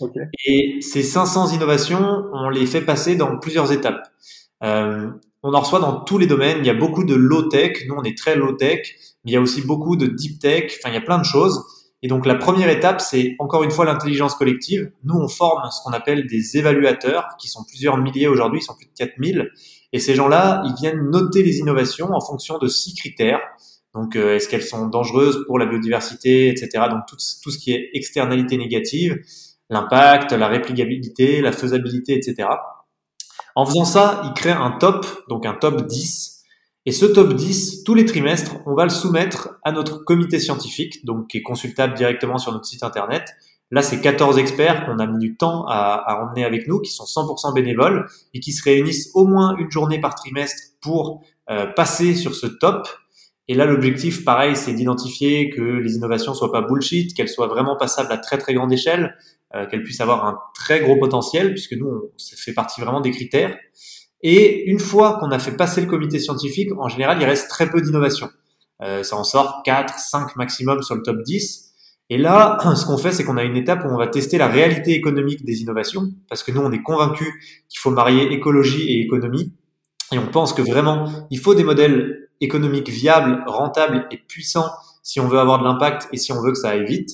Okay. 0.01 0.21
Et 0.47 0.81
ces 0.81 1.03
500 1.03 1.53
innovations, 1.53 2.25
on 2.33 2.49
les 2.49 2.67
fait 2.67 2.83
passer 2.83 3.17
dans 3.17 3.39
plusieurs 3.39 3.73
étapes. 3.73 4.09
Euh, 4.62 5.11
on 5.43 5.55
en 5.55 5.61
reçoit 5.61 5.81
dans 5.81 6.01
tous 6.01 6.19
les 6.19 6.27
domaines. 6.27 6.59
Il 6.61 6.67
y 6.67 6.71
a 6.71 6.75
beaucoup 6.75 7.05
de 7.05 7.15
low 7.15 7.43
tech. 7.43 7.85
Nous, 7.89 7.95
on 7.95 8.05
est 8.05 8.17
très 8.17 8.37
low 8.37 8.53
tech. 8.53 8.81
Mais 9.25 9.33
il 9.33 9.35
y 9.35 9.37
a 9.37 9.41
aussi 9.41 9.62
beaucoup 9.62 9.97
de 9.97 10.07
deep 10.07 10.39
tech. 10.39 10.73
Enfin, 10.79 10.91
il 10.91 10.95
y 10.95 10.99
a 10.99 11.03
plein 11.03 11.19
de 11.19 11.25
choses. 11.25 11.62
Et 12.03 12.09
donc 12.09 12.27
la 12.27 12.35
première 12.35 12.69
étape, 12.69 13.01
c'est 13.01 13.37
encore 13.39 13.62
une 13.62 13.71
fois 13.71 13.85
l'intelligence 13.85 14.35
collective. 14.35 14.91
Nous, 15.05 15.15
on 15.15 15.29
forme 15.29 15.62
ce 15.71 15.81
qu'on 15.85 15.93
appelle 15.93 16.27
des 16.27 16.57
évaluateurs, 16.57 17.29
qui 17.39 17.49
sont 17.49 17.65
plusieurs 17.65 17.97
milliers 17.97 18.27
aujourd'hui, 18.27 18.59
ils 18.61 18.65
sont 18.65 18.75
plus 18.75 18.87
de 18.87 18.93
4000. 18.97 19.51
Et 19.93 20.01
ces 20.01 20.15
gens-là, 20.17 20.62
ils 20.65 20.75
viennent 20.75 21.11
noter 21.11 21.45
les 21.45 21.59
innovations 21.59 22.11
en 22.12 22.21
fonction 22.21 22.59
de 22.59 22.67
six 22.67 22.95
critères. 22.95 23.41
Donc, 23.95 24.17
euh, 24.17 24.35
est-ce 24.35 24.49
qu'elles 24.49 24.65
sont 24.65 24.89
dangereuses 24.89 25.45
pour 25.47 25.59
la 25.59 25.67
biodiversité, 25.67 26.49
etc. 26.49 26.87
Donc, 26.91 27.01
tout, 27.07 27.17
tout 27.43 27.51
ce 27.51 27.59
qui 27.59 27.73
est 27.73 27.91
externalité 27.93 28.57
négative, 28.57 29.19
l'impact, 29.73 30.33
la 30.33 30.49
réplicabilité, 30.49 31.41
la 31.41 31.50
faisabilité, 31.50 32.14
etc. 32.14 32.49
En 33.57 33.67
faisant 33.67 33.85
ça, 33.85 34.23
ils 34.25 34.33
créent 34.35 34.50
un 34.50 34.73
top, 34.73 35.07
donc 35.29 35.47
un 35.47 35.55
top 35.55 35.87
10, 35.87 36.33
et 36.85 36.93
ce 36.93 37.07
top 37.07 37.35
10, 37.35 37.85
tous 37.85 37.95
les 37.95 38.05
trimestres, 38.05 38.57
on 38.67 38.75
va 38.75 38.85
le 38.85 38.91
soumettre 38.91 39.59
à 39.62 39.73
notre 39.73 40.05
comité 40.05 40.38
scientifique, 40.41 41.05
donc 41.05 41.29
qui 41.29 41.38
est 41.38 41.43
consultable 41.43 41.95
directement 41.95 42.38
sur 42.38 42.52
notre 42.52 42.67
site 42.67 42.83
internet. 42.83 43.35
Là, 43.71 43.83
c'est 43.83 44.00
14 44.00 44.37
experts 44.38 44.85
qu'on 44.85 44.99
a 44.99 45.07
mis 45.07 45.19
du 45.19 45.37
temps 45.37 45.64
à, 45.67 45.95
à, 45.95 46.23
emmener 46.23 46.45
avec 46.45 46.67
nous, 46.67 46.81
qui 46.81 46.91
sont 46.91 47.05
100% 47.05 47.55
bénévoles 47.55 48.07
et 48.35 48.41
qui 48.41 48.52
se 48.52 48.62
réunissent 48.64 49.11
au 49.14 49.26
moins 49.26 49.57
une 49.57 49.71
journée 49.71 50.00
par 50.00 50.14
trimestre 50.14 50.75
pour 50.83 51.23
euh, 51.50 51.67
passer 51.67 52.14
sur 52.14 52.35
ce 52.35 52.47
top. 52.47 52.88
Et 53.49 53.55
là, 53.55 53.67
l'objectif, 53.67 54.25
pareil, 54.25 54.57
c'est 54.57 54.73
d'identifier 54.73 55.51
que 55.51 55.61
les 55.61 55.97
innovations 55.97 56.33
soient 56.33 56.53
pas 56.53 56.63
bullshit, 56.63 57.15
qu'elles 57.15 57.29
soient 57.29 57.49
vraiment 57.49 57.77
passables 57.77 58.13
à 58.13 58.19
très 58.19 58.39
très 58.39 58.55
grande 58.55 58.73
échelle, 58.73 59.17
euh, 59.55 59.67
qu'elles 59.67 59.83
puissent 59.83 60.01
avoir 60.01 60.25
un 60.25 60.39
très 60.55 60.81
gros 60.81 60.97
potentiel, 60.97 61.53
puisque 61.53 61.73
nous, 61.73 61.87
on, 61.87 62.11
ça 62.17 62.37
fait 62.37 62.53
partie 62.53 62.81
vraiment 62.81 63.01
des 63.01 63.11
critères. 63.11 63.57
Et 64.23 64.71
une 64.71 64.79
fois 64.79 65.19
qu'on 65.19 65.31
a 65.33 65.39
fait 65.39 65.57
passer 65.57 65.81
le 65.81 65.89
comité 65.89 66.21
scientifique, 66.21 66.71
en 66.79 66.89
général, 66.89 67.19
il 67.21 67.25
reste 67.25 67.51
très 67.51 67.69
peu 67.69 67.81
d'innovations. 67.81 68.31
Euh, 68.83 69.03
ça 69.03 69.17
en 69.17 69.25
sort 69.25 69.63
4, 69.65 69.99
5 69.99 70.37
maximum 70.37 70.83
sur 70.83 70.95
le 70.95 71.03
top 71.03 71.23
10. 71.23 71.73
Et 72.11 72.19
là, 72.19 72.59
ce 72.77 72.87
qu'on 72.87 72.97
fait, 72.97 73.11
c'est 73.11 73.25
qu'on 73.25 73.37
a 73.37 73.43
une 73.43 73.57
étape 73.57 73.85
où 73.85 73.89
on 73.89 73.97
va 73.97 74.07
tester 74.07 74.39
la 74.39 74.47
réalité 74.47 74.93
économique 74.93 75.45
des 75.45 75.61
innovations, 75.63 76.13
parce 76.29 76.45
que 76.45 76.53
nous, 76.53 76.61
on 76.61 76.71
est 76.71 76.83
convaincus 76.83 77.29
qu'il 77.69 77.81
faut 77.81 77.91
marier 77.91 78.33
écologie 78.33 78.89
et 78.93 79.01
économie. 79.01 79.53
Et 80.13 80.19
on 80.19 80.27
pense 80.27 80.53
que 80.53 80.63
vraiment, 80.63 81.27
il 81.31 81.39
faut 81.39 81.55
des 81.55 81.65
modèles 81.65 82.22
économiques 82.43 82.89
viables, 82.89 83.43
rentables 83.47 84.07
et 84.11 84.19
puissants 84.19 84.71
si 85.03 85.21
on 85.21 85.29
veut 85.29 85.39
avoir 85.39 85.59
de 85.59 85.65
l'impact 85.65 86.09
et 86.13 86.17
si 86.17 86.33
on 86.33 86.41
veut 86.41 86.53
que 86.53 86.59
ça 86.59 86.71
aille 86.71 86.85
vite. 86.85 87.11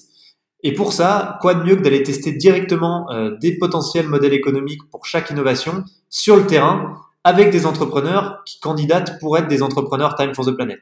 Et 0.62 0.74
pour 0.74 0.92
ça, 0.92 1.38
quoi 1.40 1.54
de 1.54 1.62
mieux 1.62 1.76
que 1.76 1.82
d'aller 1.82 2.02
tester 2.02 2.32
directement 2.32 3.10
euh, 3.10 3.36
des 3.40 3.56
potentiels 3.56 4.08
modèles 4.08 4.34
économiques 4.34 4.82
pour 4.90 5.06
chaque 5.06 5.30
innovation 5.30 5.84
sur 6.10 6.36
le 6.36 6.46
terrain 6.46 6.96
avec 7.24 7.50
des 7.50 7.66
entrepreneurs 7.66 8.42
qui 8.44 8.58
candidatent 8.58 9.20
pour 9.20 9.38
être 9.38 9.48
des 9.48 9.62
entrepreneurs 9.62 10.14
Time 10.16 10.34
for 10.34 10.44
the 10.44 10.52
Planet. 10.52 10.80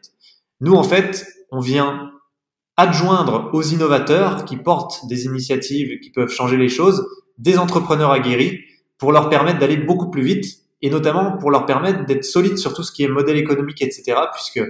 Nous, 0.60 0.74
en 0.74 0.82
fait, 0.82 1.26
on 1.50 1.60
vient 1.60 2.10
adjoindre 2.76 3.50
aux 3.52 3.62
innovateurs 3.62 4.44
qui 4.44 4.56
portent 4.56 5.06
des 5.08 5.24
initiatives 5.24 6.00
qui 6.00 6.10
peuvent 6.10 6.30
changer 6.30 6.56
les 6.56 6.68
choses, 6.68 7.06
des 7.38 7.58
entrepreneurs 7.58 8.10
aguerris 8.10 8.60
pour 8.98 9.12
leur 9.12 9.28
permettre 9.28 9.58
d'aller 9.58 9.76
beaucoup 9.76 10.10
plus 10.10 10.22
vite 10.22 10.65
et 10.82 10.90
notamment 10.90 11.36
pour 11.38 11.50
leur 11.50 11.66
permettre 11.66 12.04
d'être 12.06 12.24
solides 12.24 12.58
sur 12.58 12.74
tout 12.74 12.82
ce 12.82 12.92
qui 12.92 13.02
est 13.02 13.08
modèle 13.08 13.36
économique, 13.36 13.82
etc. 13.82 14.18
Puisque 14.32 14.60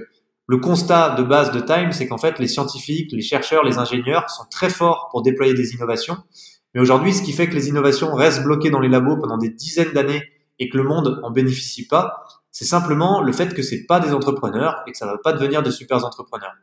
le 0.47 0.57
constat 0.57 1.15
de 1.15 1.23
base 1.23 1.51
de 1.51 1.59
Time, 1.59 1.91
c'est 1.91 2.07
qu'en 2.07 2.17
fait, 2.17 2.39
les 2.39 2.47
scientifiques, 2.47 3.11
les 3.11 3.21
chercheurs, 3.21 3.63
les 3.63 3.77
ingénieurs 3.77 4.29
sont 4.29 4.45
très 4.49 4.69
forts 4.69 5.09
pour 5.11 5.21
déployer 5.21 5.53
des 5.53 5.73
innovations. 5.73 6.17
Mais 6.73 6.81
aujourd'hui, 6.81 7.13
ce 7.13 7.21
qui 7.21 7.33
fait 7.33 7.49
que 7.49 7.55
les 7.55 7.67
innovations 7.67 8.13
restent 8.13 8.43
bloquées 8.43 8.69
dans 8.69 8.79
les 8.79 8.87
labos 8.87 9.17
pendant 9.17 9.37
des 9.37 9.49
dizaines 9.49 9.91
d'années 9.91 10.23
et 10.59 10.69
que 10.69 10.77
le 10.77 10.83
monde 10.83 11.19
en 11.23 11.31
bénéficie 11.31 11.85
pas, 11.87 12.23
c'est 12.51 12.65
simplement 12.65 13.21
le 13.21 13.31
fait 13.33 13.53
que 13.53 13.61
c'est 13.61 13.85
pas 13.85 13.99
des 13.99 14.13
entrepreneurs 14.13 14.83
et 14.87 14.91
que 14.91 14.97
ça 14.97 15.05
va 15.05 15.17
pas 15.23 15.33
devenir 15.33 15.61
de 15.61 15.69
super 15.69 16.03
entrepreneurs. 16.03 16.53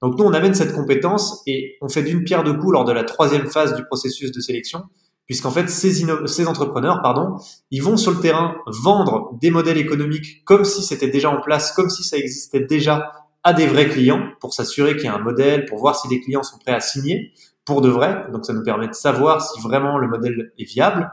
Donc 0.00 0.18
nous, 0.18 0.24
on 0.24 0.32
amène 0.32 0.54
cette 0.54 0.72
compétence 0.72 1.42
et 1.46 1.76
on 1.82 1.88
fait 1.88 2.02
d'une 2.02 2.24
pierre 2.24 2.42
deux 2.42 2.54
coups 2.54 2.72
lors 2.72 2.84
de 2.84 2.92
la 2.92 3.04
troisième 3.04 3.46
phase 3.48 3.74
du 3.74 3.84
processus 3.84 4.32
de 4.32 4.40
sélection, 4.40 4.84
puisqu'en 5.26 5.50
fait, 5.50 5.68
ces, 5.68 6.46
entrepreneurs, 6.46 7.00
pardon, 7.02 7.36
ils 7.70 7.82
vont 7.82 7.96
sur 7.96 8.12
le 8.12 8.20
terrain 8.20 8.56
vendre 8.66 9.36
des 9.40 9.50
modèles 9.50 9.78
économiques 9.78 10.44
comme 10.44 10.64
si 10.64 10.82
c'était 10.82 11.08
déjà 11.08 11.30
en 11.30 11.40
place, 11.40 11.72
comme 11.72 11.90
si 11.90 12.02
ça 12.02 12.16
existait 12.16 12.60
déjà 12.60 13.12
à 13.44 13.52
des 13.52 13.66
vrais 13.66 13.88
clients 13.88 14.22
pour 14.40 14.54
s'assurer 14.54 14.94
qu'il 14.96 15.06
y 15.06 15.08
a 15.08 15.14
un 15.14 15.22
modèle, 15.22 15.64
pour 15.66 15.78
voir 15.78 15.96
si 15.96 16.08
les 16.08 16.20
clients 16.20 16.42
sont 16.42 16.58
prêts 16.58 16.74
à 16.74 16.80
signer 16.80 17.32
pour 17.64 17.80
de 17.80 17.88
vrai. 17.88 18.26
Donc 18.32 18.44
ça 18.44 18.52
nous 18.52 18.62
permet 18.62 18.88
de 18.88 18.94
savoir 18.94 19.42
si 19.42 19.60
vraiment 19.60 19.98
le 19.98 20.08
modèle 20.08 20.52
est 20.58 20.64
viable. 20.64 21.10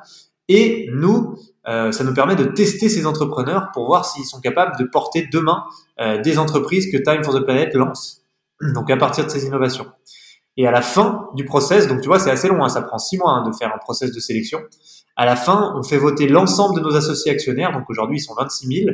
Et 0.48 0.90
nous, 0.92 1.36
euh, 1.68 1.92
ça 1.92 2.04
nous 2.04 2.14
permet 2.14 2.36
de 2.36 2.44
tester 2.44 2.90
ces 2.90 3.06
entrepreneurs 3.06 3.70
pour 3.72 3.86
voir 3.86 4.06
s'ils 4.06 4.26
sont 4.26 4.42
capables 4.42 4.78
de 4.80 4.84
porter 4.84 5.28
demain 5.32 5.64
euh, 6.00 6.20
des 6.22 6.40
entreprises 6.40 6.92
que 6.92 6.98
Time 6.98 7.24
for 7.24 7.34
the 7.34 7.44
Planet 7.44 7.74
lance. 7.76 8.24
Donc 8.74 8.90
à 8.90 8.98
partir 8.98 9.26
de 9.26 9.30
ces 9.30 9.46
innovations. 9.46 9.86
Et 10.60 10.68
à 10.68 10.72
la 10.72 10.82
fin 10.82 11.30
du 11.36 11.46
process, 11.46 11.88
donc 11.88 12.02
tu 12.02 12.10
vois, 12.10 12.20
c'est 12.20 12.30
assez 12.30 12.50
long, 12.50 12.62
hein, 12.62 12.68
ça 12.68 12.82
prend 12.82 12.98
six 12.98 13.18
mois 13.18 13.32
hein, 13.32 13.50
de 13.50 13.56
faire 13.56 13.74
un 13.74 13.78
process 13.78 14.12
de 14.12 14.20
sélection. 14.20 14.60
À 15.16 15.26
la 15.26 15.38
fin, 15.38 15.74
on 15.78 15.84
fait 15.84 15.98
voter 15.98 16.28
l'ensemble 16.28 16.76
de 16.76 16.82
nos 16.82 16.98
associés 16.98 17.32
actionnaires, 17.32 17.72
donc 17.72 17.90
aujourd'hui 17.90 18.18
ils 18.18 18.22
sont 18.22 18.36
26 18.38 18.84
000, 18.84 18.90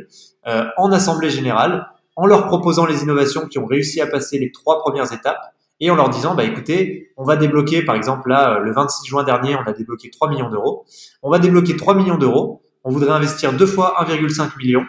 euh, 0.46 0.66
en 0.78 0.92
assemblée 0.92 1.32
générale, 1.32 1.88
en 2.18 2.28
leur 2.28 2.46
proposant 2.46 2.86
les 2.86 3.02
innovations 3.02 3.48
qui 3.48 3.58
ont 3.58 3.66
réussi 3.66 4.00
à 4.00 4.06
passer 4.06 4.38
les 4.38 4.52
trois 4.52 4.78
premières 4.78 5.12
étapes 5.12 5.40
et 5.80 5.90
en 5.90 5.96
leur 5.96 6.10
disant, 6.10 6.36
bah 6.36 6.44
écoutez, 6.44 7.10
on 7.18 7.24
va 7.24 7.36
débloquer, 7.36 7.82
par 7.82 7.96
exemple 7.96 8.30
là, 8.30 8.60
le 8.60 8.72
26 8.72 9.08
juin 9.08 9.24
dernier, 9.24 9.56
on 9.56 9.68
a 9.68 9.74
débloqué 9.74 10.12
3 10.12 10.30
millions 10.30 10.52
d'euros. 10.52 10.86
On 11.24 11.32
va 11.32 11.40
débloquer 11.40 11.76
3 11.76 11.96
millions 11.96 12.20
d'euros. 12.20 12.62
On 12.84 12.92
voudrait 12.92 13.12
investir 13.12 13.54
deux 13.54 13.66
fois 13.66 13.96
1,5 14.08 14.56
million. 14.60 14.84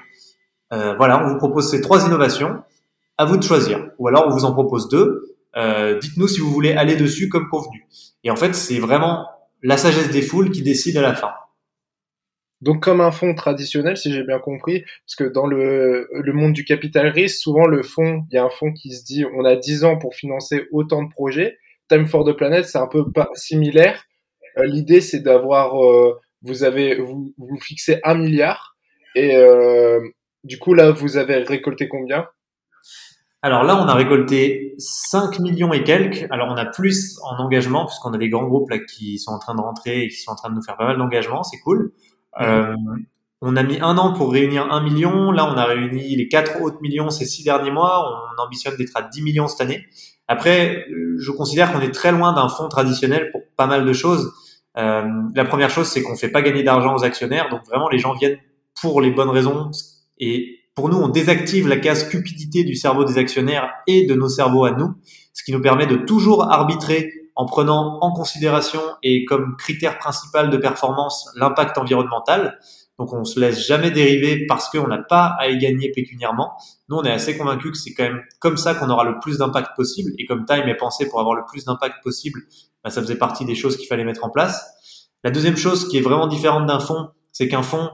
Euh, 0.74 0.94
voilà, 0.98 1.24
on 1.24 1.28
vous 1.30 1.38
propose 1.38 1.70
ces 1.70 1.80
trois 1.80 2.04
innovations. 2.04 2.62
À 3.16 3.24
vous 3.24 3.38
de 3.38 3.42
choisir. 3.42 3.88
Ou 3.98 4.08
alors 4.08 4.26
on 4.26 4.30
vous 4.30 4.44
en 4.44 4.52
propose 4.52 4.90
deux. 4.90 5.35
Euh, 5.56 5.98
dites-nous 5.98 6.28
si 6.28 6.40
vous 6.40 6.50
voulez 6.50 6.72
aller 6.72 6.96
dessus 6.96 7.28
comme 7.28 7.48
convenu. 7.48 7.86
Et 8.24 8.30
en 8.30 8.36
fait, 8.36 8.54
c'est 8.54 8.78
vraiment 8.78 9.26
la 9.62 9.76
sagesse 9.76 10.10
des 10.10 10.22
foules 10.22 10.50
qui 10.50 10.62
décide 10.62 10.96
à 10.96 11.02
la 11.02 11.14
fin. 11.14 11.30
Donc 12.62 12.82
comme 12.82 13.00
un 13.00 13.10
fonds 13.10 13.34
traditionnel, 13.34 13.96
si 13.96 14.12
j'ai 14.12 14.22
bien 14.22 14.38
compris, 14.38 14.80
parce 14.80 15.16
que 15.16 15.24
dans 15.24 15.46
le, 15.46 16.08
monde 16.32 16.52
du 16.52 16.64
capital 16.64 17.08
risque, 17.08 17.38
souvent 17.38 17.66
le 17.66 17.82
fonds, 17.82 18.24
il 18.30 18.36
y 18.36 18.38
a 18.38 18.44
un 18.44 18.50
fonds 18.50 18.72
qui 18.72 18.94
se 18.94 19.04
dit 19.04 19.24
on 19.34 19.44
a 19.44 19.56
10 19.56 19.84
ans 19.84 19.98
pour 19.98 20.14
financer 20.14 20.66
autant 20.72 21.02
de 21.02 21.10
projets. 21.10 21.58
Time 21.88 22.06
for 22.06 22.24
the 22.24 22.32
Planet, 22.32 22.64
c'est 22.64 22.78
un 22.78 22.86
peu 22.86 23.10
pas 23.12 23.28
similaire. 23.34 24.04
Euh, 24.58 24.64
l'idée, 24.64 25.00
c'est 25.00 25.20
d'avoir, 25.20 25.84
euh, 25.84 26.18
vous 26.42 26.64
avez, 26.64 26.96
vous, 26.96 27.34
vous 27.36 27.60
fixez 27.60 28.00
un 28.04 28.14
milliard 28.14 28.76
et 29.14 29.36
euh, 29.36 30.00
du 30.44 30.58
coup 30.58 30.74
là, 30.74 30.90
vous 30.90 31.16
avez 31.16 31.36
récolté 31.38 31.88
combien? 31.88 32.26
Alors 33.42 33.62
là, 33.62 33.80
on 33.80 33.86
a 33.86 33.94
récolté 33.94 34.74
5 34.78 35.38
millions 35.38 35.72
et 35.72 35.84
quelques. 35.84 36.26
Alors 36.30 36.48
on 36.50 36.56
a 36.56 36.64
plus 36.64 37.18
en 37.22 37.36
engagement 37.36 37.86
puisqu'on 37.86 38.12
a 38.12 38.18
des 38.18 38.28
grands 38.28 38.46
groupes 38.46 38.70
là 38.70 38.78
qui 38.78 39.18
sont 39.18 39.32
en 39.32 39.38
train 39.38 39.54
de 39.54 39.60
rentrer 39.60 40.02
et 40.02 40.08
qui 40.08 40.16
sont 40.16 40.32
en 40.32 40.36
train 40.36 40.50
de 40.50 40.54
nous 40.54 40.62
faire 40.62 40.76
pas 40.76 40.86
mal 40.86 40.98
d'engagement, 40.98 41.42
c'est 41.42 41.58
cool. 41.58 41.92
Euh, 42.40 42.74
on 43.42 43.54
a 43.56 43.62
mis 43.62 43.78
un 43.80 43.98
an 43.98 44.12
pour 44.12 44.32
réunir 44.32 44.72
un 44.72 44.82
million. 44.82 45.30
Là, 45.30 45.46
on 45.46 45.56
a 45.56 45.64
réuni 45.64 46.16
les 46.16 46.28
quatre 46.28 46.60
autres 46.62 46.80
millions 46.80 47.10
ces 47.10 47.26
six 47.26 47.44
derniers 47.44 47.70
mois. 47.70 48.26
On 48.36 48.42
ambitionne 48.42 48.76
d'être 48.76 48.96
à 48.96 49.02
10 49.02 49.22
millions 49.22 49.46
cette 49.46 49.60
année. 49.60 49.86
Après, 50.28 50.86
je 51.18 51.30
considère 51.30 51.72
qu'on 51.72 51.80
est 51.80 51.92
très 51.92 52.12
loin 52.12 52.32
d'un 52.32 52.48
fonds 52.48 52.68
traditionnel 52.68 53.30
pour 53.30 53.42
pas 53.56 53.66
mal 53.66 53.84
de 53.84 53.92
choses. 53.92 54.32
Euh, 54.78 55.04
la 55.34 55.44
première 55.44 55.70
chose, 55.70 55.86
c'est 55.86 56.02
qu'on 56.02 56.16
fait 56.16 56.30
pas 56.30 56.42
gagner 56.42 56.62
d'argent 56.62 56.96
aux 56.96 57.04
actionnaires. 57.04 57.48
Donc 57.50 57.64
vraiment, 57.66 57.88
les 57.88 57.98
gens 57.98 58.14
viennent 58.14 58.38
pour 58.80 59.00
les 59.00 59.10
bonnes 59.10 59.30
raisons. 59.30 59.70
Et 60.18 60.55
pour 60.76 60.90
nous, 60.90 60.98
on 60.98 61.08
désactive 61.08 61.66
la 61.66 61.78
case 61.78 62.06
cupidité 62.06 62.62
du 62.62 62.76
cerveau 62.76 63.04
des 63.04 63.16
actionnaires 63.16 63.70
et 63.86 64.06
de 64.06 64.14
nos 64.14 64.28
cerveaux 64.28 64.66
à 64.66 64.72
nous, 64.72 64.94
ce 65.32 65.42
qui 65.42 65.50
nous 65.50 65.60
permet 65.60 65.86
de 65.86 65.96
toujours 65.96 66.52
arbitrer 66.52 67.10
en 67.34 67.46
prenant 67.46 67.98
en 68.02 68.12
considération 68.12 68.80
et 69.02 69.24
comme 69.24 69.56
critère 69.56 69.96
principal 69.98 70.50
de 70.50 70.56
performance 70.58 71.30
l'impact 71.34 71.78
environnemental. 71.78 72.58
Donc 72.98 73.14
on 73.14 73.24
se 73.24 73.40
laisse 73.40 73.66
jamais 73.66 73.90
dériver 73.90 74.44
parce 74.46 74.68
qu'on 74.68 74.86
n'a 74.86 74.98
pas 74.98 75.34
à 75.38 75.48
y 75.48 75.56
gagner 75.56 75.90
pécuniairement. 75.92 76.52
Nous, 76.90 76.96
on 76.96 77.04
est 77.04 77.12
assez 77.12 77.38
convaincus 77.38 77.72
que 77.72 77.78
c'est 77.78 77.94
quand 77.94 78.04
même 78.04 78.20
comme 78.38 78.58
ça 78.58 78.74
qu'on 78.74 78.90
aura 78.90 79.04
le 79.04 79.18
plus 79.18 79.38
d'impact 79.38 79.70
possible. 79.76 80.12
Et 80.18 80.26
comme 80.26 80.44
Time 80.44 80.68
est 80.68 80.76
pensé 80.76 81.08
pour 81.08 81.20
avoir 81.20 81.34
le 81.34 81.42
plus 81.50 81.64
d'impact 81.64 82.02
possible, 82.02 82.42
bah, 82.84 82.90
ça 82.90 83.00
faisait 83.00 83.16
partie 83.16 83.46
des 83.46 83.54
choses 83.54 83.78
qu'il 83.78 83.86
fallait 83.86 84.04
mettre 84.04 84.24
en 84.24 84.30
place. 84.30 84.62
La 85.24 85.30
deuxième 85.30 85.56
chose 85.56 85.88
qui 85.88 85.96
est 85.96 86.02
vraiment 86.02 86.26
différente 86.26 86.66
d'un 86.66 86.80
fonds, 86.80 87.08
c'est 87.32 87.48
qu'un 87.48 87.62
fonds, 87.62 87.90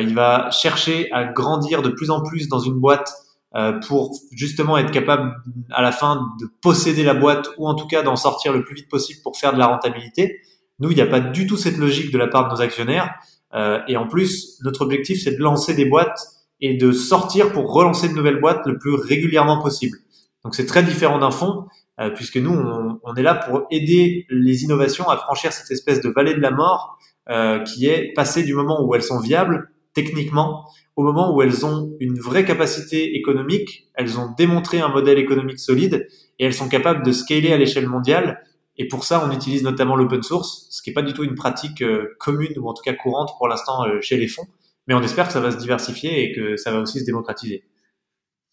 il 0.00 0.14
va 0.14 0.50
chercher 0.50 1.10
à 1.12 1.24
grandir 1.24 1.82
de 1.82 1.88
plus 1.88 2.10
en 2.10 2.22
plus 2.22 2.48
dans 2.48 2.60
une 2.60 2.78
boîte 2.78 3.12
euh, 3.54 3.78
pour 3.86 4.16
justement 4.32 4.78
être 4.78 4.90
capable 4.90 5.34
à 5.70 5.82
la 5.82 5.92
fin 5.92 6.28
de 6.40 6.46
posséder 6.62 7.04
la 7.04 7.14
boîte 7.14 7.50
ou 7.58 7.68
en 7.68 7.74
tout 7.74 7.86
cas 7.86 8.02
d'en 8.02 8.16
sortir 8.16 8.52
le 8.52 8.64
plus 8.64 8.74
vite 8.74 8.88
possible 8.88 9.20
pour 9.22 9.36
faire 9.36 9.52
de 9.52 9.58
la 9.58 9.66
rentabilité. 9.66 10.40
Nous, 10.78 10.90
il 10.90 10.94
n'y 10.94 11.02
a 11.02 11.06
pas 11.06 11.20
du 11.20 11.46
tout 11.46 11.56
cette 11.56 11.76
logique 11.76 12.12
de 12.12 12.18
la 12.18 12.28
part 12.28 12.48
de 12.48 12.54
nos 12.54 12.62
actionnaires. 12.62 13.12
Euh, 13.54 13.80
et 13.88 13.96
en 13.98 14.08
plus, 14.08 14.58
notre 14.64 14.82
objectif, 14.82 15.22
c'est 15.22 15.32
de 15.32 15.42
lancer 15.42 15.74
des 15.74 15.84
boîtes 15.84 16.18
et 16.62 16.74
de 16.74 16.92
sortir 16.92 17.52
pour 17.52 17.72
relancer 17.72 18.08
de 18.08 18.14
nouvelles 18.14 18.40
boîtes 18.40 18.64
le 18.66 18.78
plus 18.78 18.94
régulièrement 18.94 19.60
possible. 19.60 19.98
Donc 20.44 20.54
c'est 20.54 20.66
très 20.66 20.82
différent 20.82 21.18
d'un 21.18 21.30
fonds, 21.30 21.66
euh, 22.00 22.08
puisque 22.08 22.38
nous, 22.38 22.52
on, 22.52 23.00
on, 23.02 23.14
est 23.16 23.22
là 23.22 23.34
pour 23.34 23.66
aider 23.70 24.24
les 24.30 24.64
innovations 24.64 25.10
à 25.10 25.18
franchir 25.18 25.52
cette 25.52 25.70
espèce 25.70 26.00
de 26.00 26.08
vallée 26.08 26.34
de 26.34 26.40
la 26.40 26.52
mort 26.52 26.96
euh, 27.28 27.60
qui 27.60 27.86
est 27.86 28.12
passer 28.14 28.42
du 28.42 28.54
moment 28.54 28.84
où 28.84 28.94
elles 28.94 29.02
sont 29.02 29.20
viables 29.20 29.71
techniquement 29.94 30.66
au 30.96 31.02
moment 31.02 31.34
où 31.34 31.42
elles 31.42 31.64
ont 31.64 31.96
une 32.00 32.18
vraie 32.18 32.44
capacité 32.44 33.16
économique, 33.16 33.88
elles 33.94 34.18
ont 34.18 34.32
démontré 34.36 34.80
un 34.80 34.88
modèle 34.88 35.18
économique 35.18 35.58
solide 35.58 36.06
et 36.38 36.44
elles 36.44 36.54
sont 36.54 36.68
capables 36.68 37.04
de 37.04 37.12
scaler 37.12 37.52
à 37.52 37.56
l'échelle 37.56 37.88
mondiale. 37.88 38.42
Et 38.76 38.88
pour 38.88 39.04
ça, 39.04 39.26
on 39.26 39.32
utilise 39.32 39.62
notamment 39.62 39.96
l'open 39.96 40.22
source, 40.22 40.66
ce 40.70 40.82
qui 40.82 40.90
n'est 40.90 40.94
pas 40.94 41.02
du 41.02 41.12
tout 41.12 41.24
une 41.24 41.34
pratique 41.34 41.82
euh, 41.82 42.14
commune 42.18 42.58
ou 42.58 42.68
en 42.68 42.74
tout 42.74 42.82
cas 42.82 42.94
courante 42.94 43.30
pour 43.38 43.48
l'instant 43.48 43.86
euh, 43.86 44.00
chez 44.00 44.16
les 44.16 44.28
fonds. 44.28 44.46
Mais 44.86 44.94
on 44.94 45.02
espère 45.02 45.26
que 45.26 45.32
ça 45.32 45.40
va 45.40 45.50
se 45.50 45.58
diversifier 45.58 46.24
et 46.24 46.32
que 46.32 46.56
ça 46.56 46.72
va 46.72 46.80
aussi 46.80 47.00
se 47.00 47.04
démocratiser. 47.04 47.64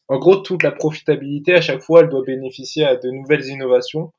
En 0.07 0.17
gros, 0.17 0.37
toute 0.37 0.63
la 0.63 0.71
profitabilité, 0.71 1.53
à 1.53 1.61
chaque 1.61 1.81
fois, 1.81 2.01
elle 2.01 2.09
doit 2.09 2.23
bénéficier 2.25 2.85
à 2.85 2.95
de 2.95 3.09
nouvelles 3.09 3.45
innovations 3.47 4.11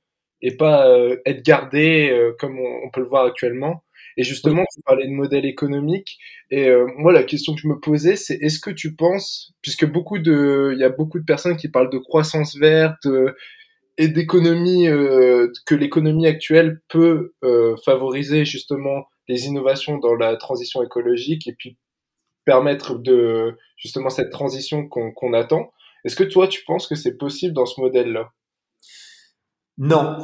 et 0.43 0.57
pas 0.57 0.89
euh, 0.89 1.17
être 1.27 1.45
gardée 1.45 2.33
comme 2.39 2.59
on, 2.59 2.91
peut 2.91 3.01
le 3.01 3.07
voir 3.07 3.27
actuellement. 3.27 3.83
Et 4.17 4.23
justement, 4.23 4.65
tu 4.75 4.81
parlais 4.83 5.07
de 5.07 5.13
modèle 5.13 5.47
économique. 5.47 6.19
Et 6.51 6.69
euh, 6.69 6.87
moi, 6.97 7.13
la 7.13 7.23
question 7.23 7.55
que 7.55 7.61
je 7.61 7.69
me 7.69 7.79
posais, 7.79 8.17
c'est 8.17 8.35
est-ce 8.35 8.59
que 8.59 8.71
tu 8.71 8.95
penses, 8.95 9.53
puisque 9.63 9.87
beaucoup 9.87 10.19
de, 10.19 10.73
il 10.75 10.81
y 10.81 10.85
a 10.85 10.91
beaucoup 10.91 11.19
de 11.19 11.25
personnes 11.25 11.57
qui 11.57 11.69
parlent 11.69 11.91
de 11.91 11.99
croissance 11.99 12.57
verte, 12.57 13.07
euh, 13.07 13.33
et 13.99 14.09
d'économie 14.09 14.89
euh, 14.89 15.49
que 15.67 15.75
l'économie 15.75 16.27
actuelle 16.27 16.81
peut 16.89 17.35
favoriser 17.85 18.47
justement 18.47 19.05
les 19.29 19.45
innovations 19.47 19.99
dans 19.99 20.15
la 20.15 20.37
transition 20.37 20.83
écologique 20.83 21.47
et 21.47 21.53
puis 21.53 21.77
permettre 22.47 22.95
de 22.95 23.59
justement 23.77 24.09
cette 24.09 24.31
transition 24.31 24.89
qu'on 24.89 25.33
attend. 25.35 25.71
Est-ce 26.07 26.17
que 26.17 26.25
toi, 26.25 26.49
tu 26.49 26.65
penses 26.65 26.87
que 26.87 26.95
c'est 26.95 27.19
possible 27.19 27.53
dans 27.53 27.67
ce 27.67 27.79
modèle-là? 27.79 28.31
Non, 29.83 30.19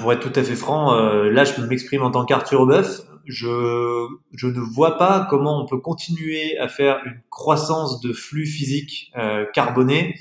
pour 0.00 0.12
être 0.12 0.20
tout 0.20 0.32
à 0.38 0.42
fait 0.42 0.56
franc, 0.56 0.92
euh, 0.92 1.30
là 1.30 1.44
je 1.44 1.60
m'exprime 1.62 2.02
en 2.02 2.10
tant 2.10 2.24
qu'Arthur 2.24 2.66
Boeuf. 2.66 3.00
Je, 3.28 4.06
je 4.32 4.46
ne 4.46 4.60
vois 4.60 4.98
pas 4.98 5.26
comment 5.28 5.62
on 5.62 5.66
peut 5.66 5.78
continuer 5.78 6.58
à 6.58 6.68
faire 6.68 7.00
une 7.04 7.20
croissance 7.30 8.00
de 8.00 8.12
flux 8.12 8.46
physiques 8.46 9.12
euh, 9.16 9.44
carbonés 9.52 10.14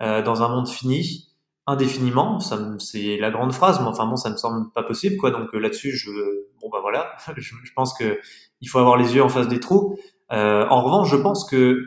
euh, 0.00 0.22
dans 0.22 0.42
un 0.42 0.48
monde 0.48 0.68
fini 0.68 1.28
indéfiniment. 1.66 2.40
Ça 2.40 2.58
c'est 2.78 3.16
la 3.18 3.30
grande 3.30 3.52
phrase, 3.52 3.80
mais 3.80 3.86
enfin 3.86 4.06
bon, 4.06 4.16
ça 4.16 4.30
me 4.30 4.36
semble 4.36 4.70
pas 4.72 4.82
possible, 4.82 5.16
quoi. 5.16 5.30
Donc 5.30 5.54
euh, 5.54 5.58
là-dessus, 5.58 5.96
je, 5.96 6.10
bon 6.60 6.68
bah 6.70 6.78
voilà, 6.80 7.14
je, 7.36 7.54
je, 7.62 7.72
pense 7.74 7.94
que 7.94 8.18
il 8.60 8.68
faut 8.68 8.78
avoir 8.78 8.96
les 8.96 9.14
yeux 9.14 9.22
en 9.22 9.28
face 9.28 9.48
des 9.48 9.60
trous. 9.60 9.98
Euh, 10.32 10.66
en 10.68 10.82
revanche, 10.82 11.10
je 11.10 11.16
pense 11.16 11.48
que 11.48 11.84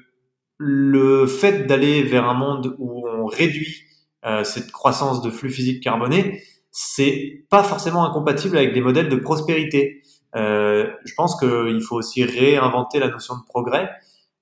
le 0.57 1.27
fait 1.27 1.67
d'aller 1.67 2.03
vers 2.03 2.27
un 2.27 2.33
monde 2.33 2.75
où 2.79 3.07
on 3.07 3.25
réduit 3.25 3.83
euh, 4.25 4.43
cette 4.43 4.71
croissance 4.71 5.21
de 5.21 5.29
flux 5.29 5.49
physique 5.49 5.83
carboné, 5.83 6.41
c'est 6.71 7.45
pas 7.49 7.63
forcément 7.63 8.05
incompatible 8.05 8.57
avec 8.57 8.73
des 8.73 8.81
modèles 8.81 9.09
de 9.09 9.15
prospérité. 9.15 10.01
Euh, 10.35 10.87
je 11.05 11.13
pense 11.15 11.39
qu'il 11.39 11.81
faut 11.81 11.95
aussi 11.95 12.23
réinventer 12.23 12.99
la 12.99 13.09
notion 13.09 13.35
de 13.35 13.43
progrès. 13.47 13.89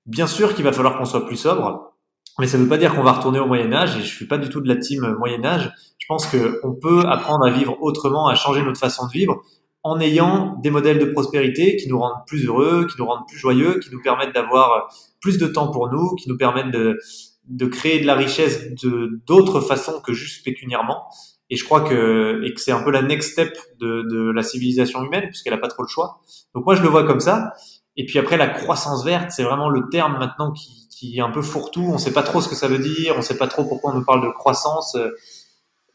Bien 0.05 0.27
sûr 0.27 0.53
qu'il 0.55 0.63
va 0.63 0.71
falloir 0.71 0.97
qu'on 0.97 1.05
soit 1.05 1.25
plus 1.25 1.37
sobre, 1.37 1.93
mais 2.39 2.47
ça 2.47 2.57
ne 2.57 2.63
veut 2.63 2.69
pas 2.69 2.77
dire 2.77 2.95
qu'on 2.95 3.03
va 3.03 3.13
retourner 3.13 3.39
au 3.39 3.47
Moyen 3.47 3.71
Âge. 3.73 3.97
Et 3.97 4.01
je 4.01 4.13
suis 4.13 4.27
pas 4.27 4.37
du 4.37 4.49
tout 4.49 4.61
de 4.61 4.67
la 4.67 4.75
team 4.75 5.15
Moyen 5.17 5.43
Âge. 5.45 5.71
Je 5.97 6.05
pense 6.07 6.27
qu'on 6.27 6.73
peut 6.73 7.01
apprendre 7.07 7.45
à 7.45 7.51
vivre 7.51 7.77
autrement, 7.81 8.27
à 8.27 8.35
changer 8.35 8.61
notre 8.61 8.79
façon 8.79 9.07
de 9.07 9.11
vivre, 9.11 9.41
en 9.83 9.99
ayant 9.99 10.57
des 10.61 10.69
modèles 10.69 10.99
de 10.99 11.05
prospérité 11.05 11.77
qui 11.77 11.87
nous 11.87 11.99
rendent 11.99 12.25
plus 12.27 12.45
heureux, 12.45 12.87
qui 12.87 12.95
nous 12.99 13.05
rendent 13.05 13.27
plus 13.27 13.37
joyeux, 13.37 13.79
qui 13.79 13.91
nous 13.91 14.01
permettent 14.01 14.33
d'avoir 14.33 14.93
plus 15.21 15.37
de 15.37 15.47
temps 15.47 15.71
pour 15.71 15.91
nous, 15.91 16.15
qui 16.15 16.29
nous 16.29 16.37
permettent 16.37 16.71
de, 16.71 16.99
de 17.47 17.65
créer 17.65 17.99
de 17.99 18.05
la 18.05 18.15
richesse 18.15 18.73
de 18.83 19.21
d'autres 19.25 19.61
façons 19.61 20.01
que 20.01 20.13
juste 20.13 20.43
pécuniairement. 20.43 21.05
Et 21.49 21.55
je 21.55 21.63
crois 21.63 21.81
que, 21.81 22.41
et 22.43 22.53
que 22.53 22.59
c'est 22.59 22.71
un 22.71 22.81
peu 22.81 22.91
la 22.91 23.01
next 23.01 23.33
step 23.33 23.55
de, 23.79 24.03
de 24.09 24.31
la 24.31 24.41
civilisation 24.41 25.03
humaine, 25.03 25.25
puisqu'elle 25.27 25.53
n'a 25.53 25.59
pas 25.59 25.67
trop 25.67 25.83
le 25.83 25.87
choix. 25.87 26.21
Donc 26.53 26.65
moi, 26.65 26.75
je 26.75 26.81
le 26.81 26.87
vois 26.89 27.03
comme 27.03 27.19
ça. 27.19 27.53
Et 27.97 28.05
puis 28.05 28.19
après, 28.19 28.37
la 28.37 28.47
croissance 28.47 29.05
verte, 29.05 29.31
c'est 29.31 29.43
vraiment 29.43 29.69
le 29.69 29.87
terme 29.89 30.17
maintenant 30.17 30.51
qui, 30.51 30.87
qui 30.89 31.17
est 31.17 31.21
un 31.21 31.31
peu 31.31 31.41
fourre-tout. 31.41 31.85
On 31.87 31.93
ne 31.93 31.97
sait 31.97 32.13
pas 32.13 32.23
trop 32.23 32.41
ce 32.41 32.49
que 32.49 32.55
ça 32.55 32.67
veut 32.67 32.79
dire. 32.79 33.13
On 33.13 33.19
ne 33.19 33.23
sait 33.23 33.37
pas 33.37 33.47
trop 33.47 33.63
pourquoi 33.63 33.91
on 33.91 33.95
nous 33.95 34.05
parle 34.05 34.23
de 34.23 34.31
croissance. 34.31 34.97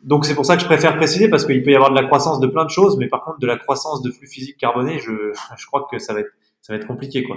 Donc 0.03 0.25
c'est 0.25 0.35
pour 0.35 0.47
ça 0.47 0.57
que 0.57 0.63
je 0.63 0.67
préfère 0.67 0.97
préciser 0.97 1.29
parce 1.29 1.45
qu'il 1.45 1.63
peut 1.63 1.73
y 1.73 1.75
avoir 1.75 1.91
de 1.91 1.95
la 1.95 2.05
croissance 2.05 2.41
de 2.41 2.47
plein 2.47 2.65
de 2.65 2.71
choses, 2.71 2.97
mais 2.97 3.09
par 3.09 3.21
contre 3.21 3.39
de 3.39 3.47
la 3.47 3.59
croissance 3.59 4.03
de 4.03 4.11
flux 4.11 4.27
physique 4.27 4.57
carboné, 4.57 4.99
je, 4.99 5.33
je 5.59 5.67
crois 5.67 5.87
que 5.91 5.99
ça 5.99 6.15
va 6.15 6.21
être 6.21 6.31
ça 6.63 6.73
va 6.73 6.79
être 6.79 6.87
compliqué 6.87 7.25
quoi. 7.25 7.37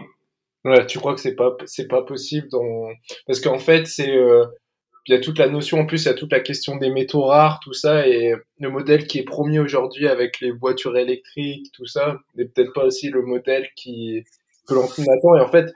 Ouais, 0.65 0.85
tu 0.85 0.97
crois 0.97 1.13
que 1.13 1.19
c'est 1.19 1.35
pas 1.35 1.51
c'est 1.65 1.87
pas 1.87 2.03
possible 2.03 2.47
dans 2.49 2.87
parce 3.27 3.41
qu'en 3.41 3.59
fait 3.59 3.85
c'est 3.85 4.15
euh, 4.15 4.45
il 5.07 5.13
y 5.13 5.17
a 5.17 5.19
toute 5.19 5.37
la 5.37 5.49
notion 5.49 5.79
en 5.79 5.85
plus 5.85 6.03
il 6.03 6.07
y 6.07 6.11
a 6.11 6.13
toute 6.13 6.31
la 6.31 6.39
question 6.39 6.77
des 6.77 6.89
métaux 6.89 7.23
rares 7.23 7.59
tout 7.59 7.73
ça 7.73 8.07
et 8.07 8.33
le 8.59 8.69
modèle 8.69 9.05
qui 9.05 9.19
est 9.19 9.23
promis 9.23 9.59
aujourd'hui 9.59 10.07
avec 10.07 10.39
les 10.39 10.51
voitures 10.51 10.97
électriques 10.97 11.71
tout 11.73 11.85
ça 11.85 12.17
n'est 12.35 12.45
peut-être 12.45 12.73
pas 12.73 12.85
aussi 12.85 13.09
le 13.09 13.21
modèle 13.21 13.67
qui 13.75 14.23
que 14.67 14.73
l'on 14.73 14.85
attend. 14.85 15.35
Et 15.37 15.41
en 15.41 15.49
fait 15.49 15.71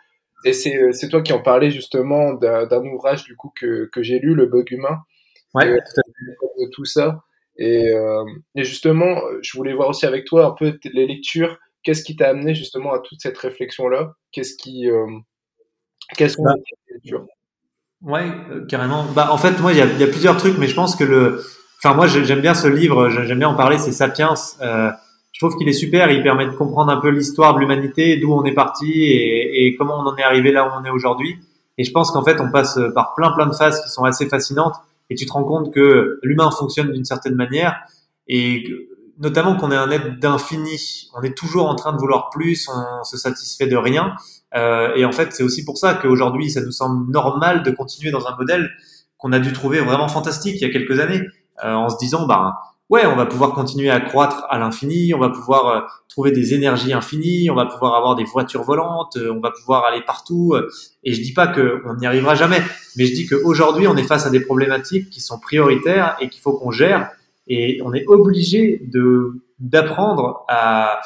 et 0.46 0.54
c'est 0.54 0.94
c'est 0.94 1.10
toi 1.10 1.22
qui 1.22 1.34
en 1.34 1.42
parlais 1.42 1.72
justement 1.72 2.34
d'un 2.34 2.86
ouvrage 2.86 3.24
du 3.24 3.36
coup 3.36 3.52
que 3.60 3.90
que 3.92 4.02
j'ai 4.04 4.20
lu 4.20 4.34
le 4.34 4.46
bug 4.46 4.72
humain. 4.72 5.00
Ouais, 5.54 5.68
euh, 5.68 5.78
de 6.60 6.70
tout 6.72 6.86
ça. 6.86 7.24
Et, 7.58 7.90
euh, 7.90 8.24
et, 8.56 8.64
justement, 8.64 9.20
je 9.42 9.58
voulais 9.58 9.74
voir 9.74 9.90
aussi 9.90 10.06
avec 10.06 10.26
toi 10.26 10.46
un 10.46 10.52
peu 10.52 10.78
les 10.94 11.08
lectures. 11.08 11.58
Qu'est-ce 11.84 12.04
qui 12.04 12.16
t'a 12.16 12.30
amené 12.30 12.54
justement 12.54 12.94
à 12.94 13.00
toute 13.00 13.22
cette 13.22 13.38
réflexion-là? 13.38 14.14
Qu'est-ce 14.32 14.56
qui, 14.56 14.90
euh, 14.90 15.08
quelles 16.16 16.30
sont 16.30 16.44
bah, 16.44 16.54
les 16.56 16.96
lectures 16.96 17.26
Ouais, 18.02 18.32
euh, 18.52 18.66
carrément. 18.66 19.06
Bah, 19.16 19.30
en 19.32 19.38
fait, 19.38 19.60
moi, 19.60 19.74
il 19.74 19.80
y 19.80 19.82
a, 19.82 19.86
y 19.86 20.04
a, 20.04 20.08
plusieurs 20.08 20.38
trucs, 20.38 20.58
mais 20.58 20.68
je 20.68 20.76
pense 20.76 20.96
que 20.96 21.04
le, 21.04 21.44
enfin, 21.84 21.96
moi, 21.96 22.08
j'aime 22.08 22.42
bien 22.42 22.54
ce 22.54 22.68
livre, 22.68 23.10
j'aime 23.10 23.40
bien 23.40 23.50
en 23.50 23.56
parler, 23.56 23.78
c'est 23.78 23.92
Sapiens. 23.92 24.36
Euh, 24.62 24.92
je 25.32 25.46
trouve 25.46 25.58
qu'il 25.58 25.68
est 25.68 25.74
super, 25.74 26.12
il 26.12 26.24
permet 26.24 26.46
de 26.46 26.52
comprendre 26.52 26.92
un 26.92 26.98
peu 26.98 27.10
l'histoire 27.10 27.56
de 27.56 27.60
l'humanité, 27.60 28.18
d'où 28.18 28.34
on 28.34 28.44
est 28.44 28.54
parti 28.54 28.92
et, 28.92 29.68
et, 29.68 29.76
comment 29.76 30.00
on 30.00 30.08
en 30.08 30.16
est 30.18 30.24
arrivé 30.24 30.52
là 30.52 30.68
où 30.68 30.72
on 30.80 30.84
est 30.84 30.90
aujourd'hui. 30.90 31.38
Et 31.78 31.84
je 31.84 31.92
pense 31.92 32.12
qu'en 32.12 32.24
fait, 32.24 32.40
on 32.40 32.52
passe 32.52 32.80
par 32.96 33.14
plein 33.16 33.32
plein 33.32 33.46
de 33.46 33.54
phases 33.54 33.82
qui 33.84 33.90
sont 33.90 34.04
assez 34.04 34.28
fascinantes 34.28 34.76
et 35.10 35.16
tu 35.16 35.26
te 35.26 35.32
rends 35.32 35.44
compte 35.44 35.72
que 35.74 36.20
l'humain 36.24 36.50
fonctionne 36.52 36.92
d'une 36.92 37.06
certaine 37.06 37.36
manière 37.36 37.80
et 38.28 38.64
notamment 39.20 39.56
qu'on 39.56 39.72
est 39.72 39.76
un 39.76 39.92
être 39.92 40.20
d'infini. 40.20 41.10
On 41.16 41.22
est 41.22 41.36
toujours 41.36 41.68
en 41.68 41.76
train 41.76 41.94
de 41.94 41.98
vouloir 41.98 42.30
plus, 42.30 42.68
on 42.70 43.04
se 43.04 43.18
satisfait 43.18 43.68
de 43.68 43.78
rien. 43.78 44.16
Euh, 44.56 44.96
et 44.96 45.06
en 45.06 45.12
fait, 45.12 45.34
c'est 45.34 45.44
aussi 45.44 45.66
pour 45.66 45.78
ça 45.78 45.96
qu'aujourd'hui, 45.96 46.50
ça 46.50 46.62
nous 46.62 46.72
semble 46.72 47.12
normal 47.12 47.64
de 47.64 47.72
continuer 47.72 48.12
dans 48.12 48.28
un 48.28 48.36
modèle 48.38 48.70
qu'on 49.18 49.34
a 49.34 49.40
dû 49.40 49.52
trouver 49.52 49.80
vraiment 49.82 50.08
fantastique 50.08 50.56
il 50.62 50.62
y 50.62 50.70
a 50.70 50.72
quelques 50.72 51.00
années, 51.00 51.22
euh, 51.64 51.74
en 51.74 51.90
se 51.90 51.98
disant, 51.98 52.28
bah 52.28 52.54
ouais, 52.90 53.06
on 53.06 53.16
va 53.16 53.26
pouvoir 53.26 53.54
continuer 53.54 53.90
à 53.90 54.00
croître 54.00 54.46
à 54.50 54.58
l'infini, 54.58 55.14
on 55.14 55.20
va 55.20 55.30
pouvoir 55.30 55.68
euh, 55.68 55.82
trouver 56.10 56.32
des 56.32 56.54
énergies 56.54 56.94
infinies, 56.94 57.50
on 57.50 57.56
va 57.56 57.66
pouvoir 57.66 57.96
avoir 57.96 58.16
des 58.16 58.24
voitures 58.24 58.64
volantes, 58.64 59.18
euh, 59.18 59.34
on 59.34 59.40
va 59.40 59.52
pouvoir 59.52 59.86
aller 59.86 60.02
partout. 60.02 60.54
Euh, 60.54 60.70
et 61.04 61.14
je 61.14 61.22
dis 61.22 61.34
pas 61.34 61.48
qu'on 61.48 61.96
n'y 61.96 62.06
arrivera 62.06 62.36
jamais, 62.36 62.62
mais 62.96 63.06
je 63.06 63.14
dis 63.14 63.26
qu'aujourd'hui, 63.28 63.88
on 63.88 63.96
est 63.98 64.04
face 64.04 64.26
à 64.26 64.30
des 64.30 64.40
problématiques 64.40 65.10
qui 65.10 65.22
sont 65.22 65.40
prioritaires 65.40 66.16
et 66.20 66.30
qu'il 66.30 66.42
faut 66.42 66.54
qu'on 66.54 66.72
gère. 66.72 67.10
Et 67.48 67.80
on 67.84 67.94
est 67.94 68.06
obligé 68.08 68.82
de 68.94 69.42
d'apprendre 69.60 70.46
à, 70.50 71.00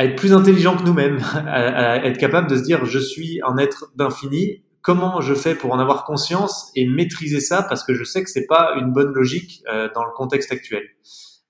à 0.00 0.06
être 0.06 0.16
plus 0.16 0.32
intelligent 0.32 0.78
que 0.78 0.82
nous-mêmes, 0.82 1.18
à, 1.34 1.92
à 1.92 1.96
être 2.06 2.16
capable 2.16 2.48
de 2.48 2.56
se 2.56 2.62
dire 2.62 2.86
je 2.86 2.98
suis 2.98 3.38
un 3.46 3.58
être 3.58 3.92
d'infini 3.96 4.62
comment 4.80 5.20
je 5.20 5.34
fais 5.34 5.54
pour 5.54 5.72
en 5.72 5.78
avoir 5.78 6.06
conscience 6.06 6.70
et 6.74 6.88
maîtriser 6.88 7.40
ça 7.40 7.62
parce 7.62 7.84
que 7.84 7.92
je 7.92 8.02
sais 8.02 8.24
que 8.24 8.30
c'est 8.30 8.46
pas 8.46 8.72
une 8.80 8.92
bonne 8.94 9.12
logique 9.12 9.62
euh, 9.70 9.90
dans 9.94 10.02
le 10.02 10.10
contexte 10.16 10.52
actuel. 10.52 10.84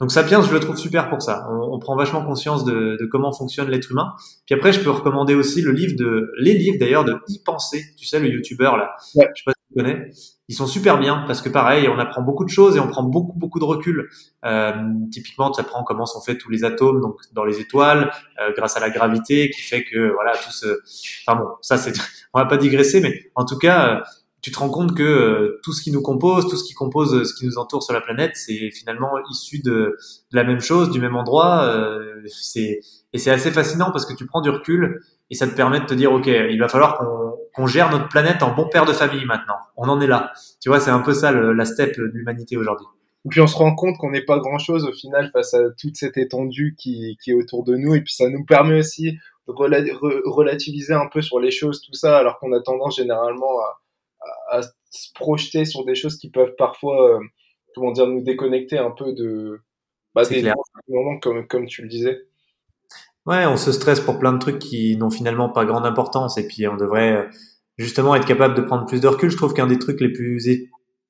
Donc 0.00 0.10
Sapiens, 0.10 0.42
je 0.42 0.52
le 0.52 0.58
trouve 0.58 0.76
super 0.76 1.08
pour 1.10 1.22
ça. 1.22 1.46
On, 1.48 1.74
on 1.74 1.78
prend 1.78 1.94
vachement 1.94 2.24
conscience 2.24 2.64
de, 2.64 2.96
de 2.98 3.06
comment 3.06 3.32
fonctionne 3.32 3.68
l'être 3.68 3.92
humain. 3.92 4.14
Puis 4.46 4.56
après, 4.56 4.72
je 4.72 4.80
peux 4.80 4.90
recommander 4.90 5.34
aussi 5.34 5.62
le 5.62 5.70
livre 5.70 5.94
de, 5.96 6.32
les 6.40 6.54
livres 6.54 6.78
d'ailleurs 6.80 7.04
de 7.04 7.18
Y 7.28 7.44
Penser. 7.44 7.84
Tu 7.96 8.04
sais, 8.04 8.18
le 8.18 8.30
youtubeur 8.30 8.76
là. 8.76 8.96
Ouais. 9.14 9.28
Je 9.36 9.42
sais 9.42 9.44
pas 9.46 9.52
si 9.52 9.59
tu 9.59 9.59
connais. 9.74 10.10
Ils 10.48 10.54
sont 10.54 10.66
super 10.66 10.98
bien 10.98 11.24
parce 11.26 11.42
que 11.42 11.48
pareil, 11.48 11.88
on 11.88 11.98
apprend 11.98 12.22
beaucoup 12.22 12.44
de 12.44 12.50
choses 12.50 12.76
et 12.76 12.80
on 12.80 12.88
prend 12.88 13.02
beaucoup 13.02 13.38
beaucoup 13.38 13.58
de 13.58 13.64
recul. 13.64 14.08
Euh, 14.44 14.72
typiquement, 15.12 15.50
tu 15.50 15.60
apprends 15.60 15.84
comment 15.84 16.06
sont 16.06 16.20
faits 16.20 16.38
tous 16.38 16.50
les 16.50 16.64
atomes 16.64 17.00
donc 17.00 17.16
dans 17.32 17.44
les 17.44 17.60
étoiles 17.60 18.10
euh, 18.40 18.52
grâce 18.56 18.76
à 18.76 18.80
la 18.80 18.90
gravité 18.90 19.50
qui 19.50 19.62
fait 19.62 19.84
que 19.84 20.12
voilà 20.12 20.32
tout 20.32 20.52
ce. 20.52 20.80
Enfin 21.26 21.40
bon, 21.40 21.48
ça 21.62 21.76
c'est. 21.76 21.92
On 22.32 22.38
va 22.38 22.46
pas 22.46 22.56
digresser, 22.56 23.00
mais 23.00 23.30
en 23.34 23.44
tout 23.44 23.58
cas. 23.58 23.96
Euh, 23.96 24.00
tu 24.42 24.50
te 24.50 24.58
rends 24.58 24.70
compte 24.70 24.96
que 24.96 25.02
euh, 25.02 25.60
tout 25.62 25.72
ce 25.72 25.82
qui 25.82 25.92
nous 25.92 26.00
compose, 26.00 26.48
tout 26.48 26.56
ce 26.56 26.64
qui 26.64 26.72
compose 26.72 27.14
euh, 27.14 27.24
ce 27.24 27.34
qui 27.34 27.44
nous 27.44 27.58
entoure 27.58 27.82
sur 27.82 27.92
la 27.92 28.00
planète, 28.00 28.32
c'est 28.34 28.70
finalement 28.70 29.10
issu 29.30 29.60
de, 29.60 29.96
la 30.32 30.44
même 30.44 30.60
chose, 30.60 30.90
du 30.90 31.00
même 31.00 31.16
endroit. 31.16 31.64
Euh, 31.64 32.22
c'est 32.26 32.80
et 33.12 33.18
c'est 33.18 33.30
assez 33.30 33.50
fascinant 33.50 33.90
parce 33.90 34.06
que 34.06 34.14
tu 34.14 34.26
prends 34.26 34.40
du 34.40 34.50
recul 34.50 35.02
et 35.30 35.34
ça 35.34 35.46
te 35.46 35.54
permet 35.54 35.80
de 35.80 35.86
te 35.86 35.94
dire 35.94 36.12
ok, 36.12 36.26
il 36.26 36.58
va 36.58 36.68
falloir 36.68 36.96
qu'on 36.96 37.29
qu'on 37.54 37.66
gère 37.66 37.90
notre 37.90 38.08
planète 38.08 38.42
en 38.42 38.54
bon 38.54 38.68
père 38.68 38.86
de 38.86 38.92
famille 38.92 39.24
maintenant. 39.24 39.56
On 39.76 39.88
en 39.88 40.00
est 40.00 40.06
là. 40.06 40.32
Tu 40.60 40.68
vois, 40.68 40.80
c'est 40.80 40.90
un 40.90 41.00
peu 41.00 41.12
ça 41.12 41.32
le, 41.32 41.52
la 41.52 41.64
step 41.64 41.96
de 41.96 42.04
l'humanité 42.04 42.56
aujourd'hui. 42.56 42.86
Et 43.26 43.28
puis 43.28 43.40
on 43.40 43.46
se 43.46 43.56
rend 43.56 43.74
compte 43.74 43.98
qu'on 43.98 44.10
n'est 44.10 44.24
pas 44.24 44.38
grand 44.38 44.58
chose 44.58 44.84
au 44.84 44.92
final 44.92 45.30
face 45.32 45.52
à 45.54 45.70
toute 45.78 45.96
cette 45.96 46.16
étendue 46.16 46.74
qui, 46.78 47.18
qui 47.22 47.30
est 47.30 47.34
autour 47.34 47.64
de 47.64 47.76
nous 47.76 47.94
et 47.94 48.00
puis 48.00 48.14
ça 48.14 48.28
nous 48.30 48.44
permet 48.44 48.78
aussi 48.78 49.18
de 49.46 49.52
relativiser 50.28 50.94
un 50.94 51.06
peu 51.12 51.20
sur 51.20 51.40
les 51.40 51.50
choses, 51.50 51.82
tout 51.82 51.92
ça, 51.92 52.18
alors 52.18 52.38
qu'on 52.38 52.52
a 52.52 52.60
tendance 52.60 52.96
généralement 52.96 53.58
à 53.60 53.80
à, 54.48 54.62
se 54.90 55.12
projeter 55.14 55.64
sur 55.64 55.84
des 55.84 55.94
choses 55.94 56.18
qui 56.18 56.30
peuvent 56.30 56.54
parfois, 56.56 57.16
euh, 57.16 57.20
comment 57.74 57.92
dire, 57.92 58.06
nous 58.06 58.22
déconnecter 58.22 58.78
un 58.78 58.90
peu 58.90 59.12
de, 59.12 59.60
bah, 60.14 60.24
des 60.24 60.52
moments 60.88 61.18
comme, 61.18 61.46
comme 61.46 61.66
tu 61.66 61.82
le 61.82 61.88
disais. 61.88 62.26
Ouais, 63.30 63.46
on 63.46 63.56
se 63.56 63.70
stresse 63.70 64.00
pour 64.00 64.18
plein 64.18 64.32
de 64.32 64.40
trucs 64.40 64.58
qui 64.58 64.96
n'ont 64.96 65.08
finalement 65.08 65.48
pas 65.48 65.64
grande 65.64 65.86
importance 65.86 66.36
et 66.36 66.48
puis 66.48 66.66
on 66.66 66.76
devrait 66.76 67.12
euh, 67.12 67.28
justement 67.78 68.16
être 68.16 68.26
capable 68.26 68.54
de 68.54 68.60
prendre 68.60 68.86
plus 68.86 69.00
de 69.00 69.06
recul. 69.06 69.30
Je 69.30 69.36
trouve 69.36 69.54
qu'un 69.54 69.68
des 69.68 69.78
trucs 69.78 70.00
les 70.00 70.08
plus 70.08 70.48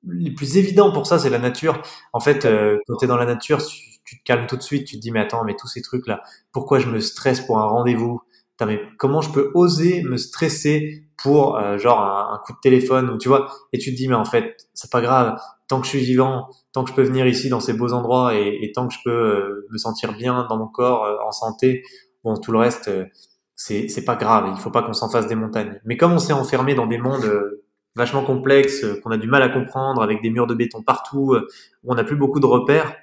les 0.05 0.31
plus 0.31 0.59
évidents 0.59 0.93
pour 0.93 1.07
ça, 1.07 1.19
c'est 1.19 1.31
la 1.31 1.39
nature. 1.39 1.81
En 2.13 2.21
fait, 2.21 2.45
euh, 2.45 2.77
quand 2.87 2.97
tu 2.99 3.07
es 3.07 3.09
dans 3.09 3.17
la 3.17 3.25
nature, 3.25 3.65
tu, 3.65 4.19
te 4.19 4.23
calmes 4.27 4.47
tout 4.47 4.59
de 4.59 4.63
suite, 4.63 4.87
tu 4.87 4.97
te 4.97 5.01
dis 5.01 5.13
mais 5.13 5.21
attends, 5.21 5.45
mais 5.45 5.57
tous 5.59 5.67
ces 5.67 5.81
trucs 5.81 6.07
là, 6.07 6.21
pourquoi 6.53 6.79
je 6.79 6.89
me 6.89 7.01
stresse 7.01 7.41
pour 7.41 7.59
un 7.59 7.65
rendez-vous? 7.65 8.21
Mais 8.67 8.83
comment 8.99 9.23
je 9.23 9.31
peux 9.31 9.51
oser 9.55 10.03
me 10.03 10.19
stresser 10.19 11.07
pour 11.23 11.57
euh, 11.57 11.79
genre 11.79 12.01
un, 12.03 12.39
coup 12.45 12.53
de 12.53 12.59
téléphone 12.61 13.09
ou 13.09 13.17
tu 13.17 13.29
vois? 13.29 13.49
Et 13.73 13.79
tu 13.79 13.93
te 13.93 13.97
dis 13.97 14.09
mais 14.09 14.15
en 14.15 14.27
fait 14.27 14.69
c'est 14.75 14.93
pas 14.93 15.01
grave 15.01 15.41
tant 15.69 15.81
que 15.81 15.87
je 15.87 15.93
suis 15.93 16.05
vivant 16.05 16.51
tant 16.75 16.85
que 16.85 16.91
je 16.91 16.95
peux 16.95 17.03
venir 17.03 17.27
ici 17.27 17.49
dans 17.49 17.61
ces 17.61 17.73
beaux 17.73 17.95
endroits 17.95 18.35
et, 18.35 18.71
tant 18.75 18.87
que 18.87 18.93
je 18.93 18.99
peux 19.03 19.11
euh, 19.11 19.67
me 19.71 19.79
sentir 19.79 20.13
bien 20.13 20.47
dans 20.51 20.59
mon 20.59 20.69
corps 20.69 21.07
en 21.27 21.33
santé 21.33 21.83
bon 22.25 22.37
tout 22.37 22.53
le 22.53 22.59
reste 22.59 22.89
euh, 22.89 23.07
c'est 23.57 23.89
c'est 23.89 24.05
pas 24.05 24.17
grave 24.17 24.53
il 24.55 24.61
faut 24.61 24.71
pas 24.71 24.83
qu'on 24.83 24.93
s'en 24.93 25.11
fasse 25.11 25.27
des 25.27 25.35
montagnes 25.35 25.81
mais 25.85 25.97
comme 25.97 26.13
on 26.13 26.19
s'est 26.19 26.33
enfermé 26.33 26.75
dans 26.75 26.87
des 26.87 26.99
mondes 26.99 27.61
vachement 27.97 28.25
complexe, 28.25 28.87
qu'on 29.03 29.11
a 29.11 29.17
du 29.17 29.27
mal 29.27 29.43
à 29.43 29.49
comprendre, 29.49 30.03
avec 30.03 30.23
des 30.23 30.31
murs 30.31 30.47
de 30.47 30.55
béton 30.55 30.83
partout, 30.83 31.37
où 31.83 31.93
on 31.93 31.95
n'a 31.95 32.05
plus 32.05 32.17
beaucoup 32.17 32.41
de 32.41 32.47
repères, 32.47 32.97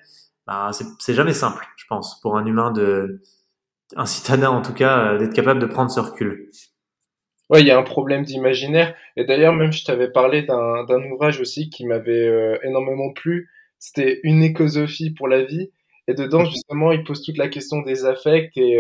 bah, 0.46 0.72
c'est 1.00 1.14
jamais 1.14 1.34
simple, 1.34 1.66
je 1.76 1.86
pense, 1.90 2.20
pour 2.22 2.38
un 2.38 2.46
humain 2.46 2.72
de, 2.72 3.22
un 3.96 4.06
citadin 4.06 4.50
en 4.50 4.62
tout 4.62 4.74
cas, 4.74 5.18
d'être 5.18 5.34
capable 5.34 5.60
de 5.60 5.66
prendre 5.66 5.92
ce 5.92 6.00
recul. 6.00 6.50
Ouais, 7.50 7.62
il 7.62 7.68
y 7.68 7.72
a 7.72 7.78
un 7.78 7.84
problème 7.84 8.24
d'imaginaire. 8.24 8.94
Et 9.16 9.24
d'ailleurs, 9.24 9.54
même 9.54 9.72
je 9.72 9.86
t'avais 9.86 10.12
parlé 10.12 10.44
d'un 10.44 11.12
ouvrage 11.12 11.40
aussi 11.40 11.70
qui 11.70 11.86
m'avait 11.86 12.60
énormément 12.64 13.14
plu. 13.14 13.50
C'était 13.80 14.20
une 14.24 14.42
écosophie 14.42 15.12
pour 15.12 15.28
la 15.28 15.44
vie. 15.44 15.72
Et 16.08 16.14
dedans, 16.14 16.46
justement, 16.46 16.92
il 16.92 17.04
pose 17.04 17.22
toute 17.24 17.38
la 17.38 17.50
question 17.50 17.82
des 17.82 18.06
affects 18.06 18.58
et 18.58 18.80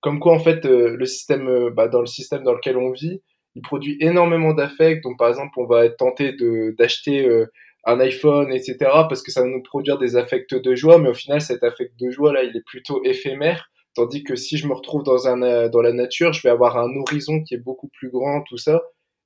comme 0.00 0.20
quoi, 0.20 0.32
en 0.32 0.38
fait, 0.38 0.64
le 0.64 1.04
système, 1.04 1.70
bah, 1.70 1.88
dans 1.88 2.00
le 2.00 2.06
système 2.06 2.42
dans 2.42 2.54
lequel 2.54 2.76
on 2.76 2.92
vit, 2.92 3.20
il 3.54 3.62
produit 3.62 3.96
énormément 4.00 4.52
d'affects. 4.54 5.02
Donc, 5.02 5.18
par 5.18 5.28
exemple, 5.28 5.58
on 5.58 5.66
va 5.66 5.84
être 5.84 5.96
tenté 5.96 6.34
d'acheter 6.78 7.26
euh, 7.26 7.46
un 7.84 7.98
iPhone, 8.00 8.52
etc., 8.52 8.76
parce 9.08 9.22
que 9.22 9.30
ça 9.30 9.42
va 9.42 9.48
nous 9.48 9.62
produire 9.62 9.98
des 9.98 10.16
affects 10.16 10.54
de 10.54 10.74
joie, 10.74 10.98
mais 10.98 11.08
au 11.10 11.14
final, 11.14 11.40
cet 11.40 11.64
affect 11.64 11.98
de 11.98 12.10
joie 12.10 12.32
là, 12.32 12.42
il 12.42 12.56
est 12.56 12.64
plutôt 12.64 13.02
éphémère. 13.04 13.70
Tandis 13.94 14.22
que 14.22 14.36
si 14.36 14.56
je 14.56 14.68
me 14.68 14.74
retrouve 14.74 15.02
dans 15.02 15.26
un 15.26 15.42
euh, 15.42 15.68
dans 15.68 15.82
la 15.82 15.92
nature, 15.92 16.32
je 16.32 16.42
vais 16.42 16.50
avoir 16.50 16.78
un 16.78 16.94
horizon 16.96 17.42
qui 17.42 17.54
est 17.54 17.58
beaucoup 17.58 17.88
plus 17.88 18.10
grand, 18.10 18.42
tout 18.42 18.56
ça. 18.56 18.82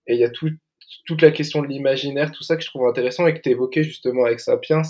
Et 0.07 0.14
il 0.14 0.20
y 0.20 0.24
a 0.24 0.30
tout, 0.30 0.50
toute 1.07 1.22
la 1.22 1.30
question 1.30 1.62
de 1.62 1.66
l'imaginaire, 1.66 2.33
tout 2.33 2.42
ça 2.42 2.57
que 2.57 2.62
je 2.62 2.68
trouve 2.68 2.87
intéressant 2.87 3.26
et 3.26 3.35
que 3.35 3.40
tu 3.40 3.50
évoquais 3.50 3.83
justement 3.83 4.24
avec 4.24 4.40
Sapiens. 4.40 4.83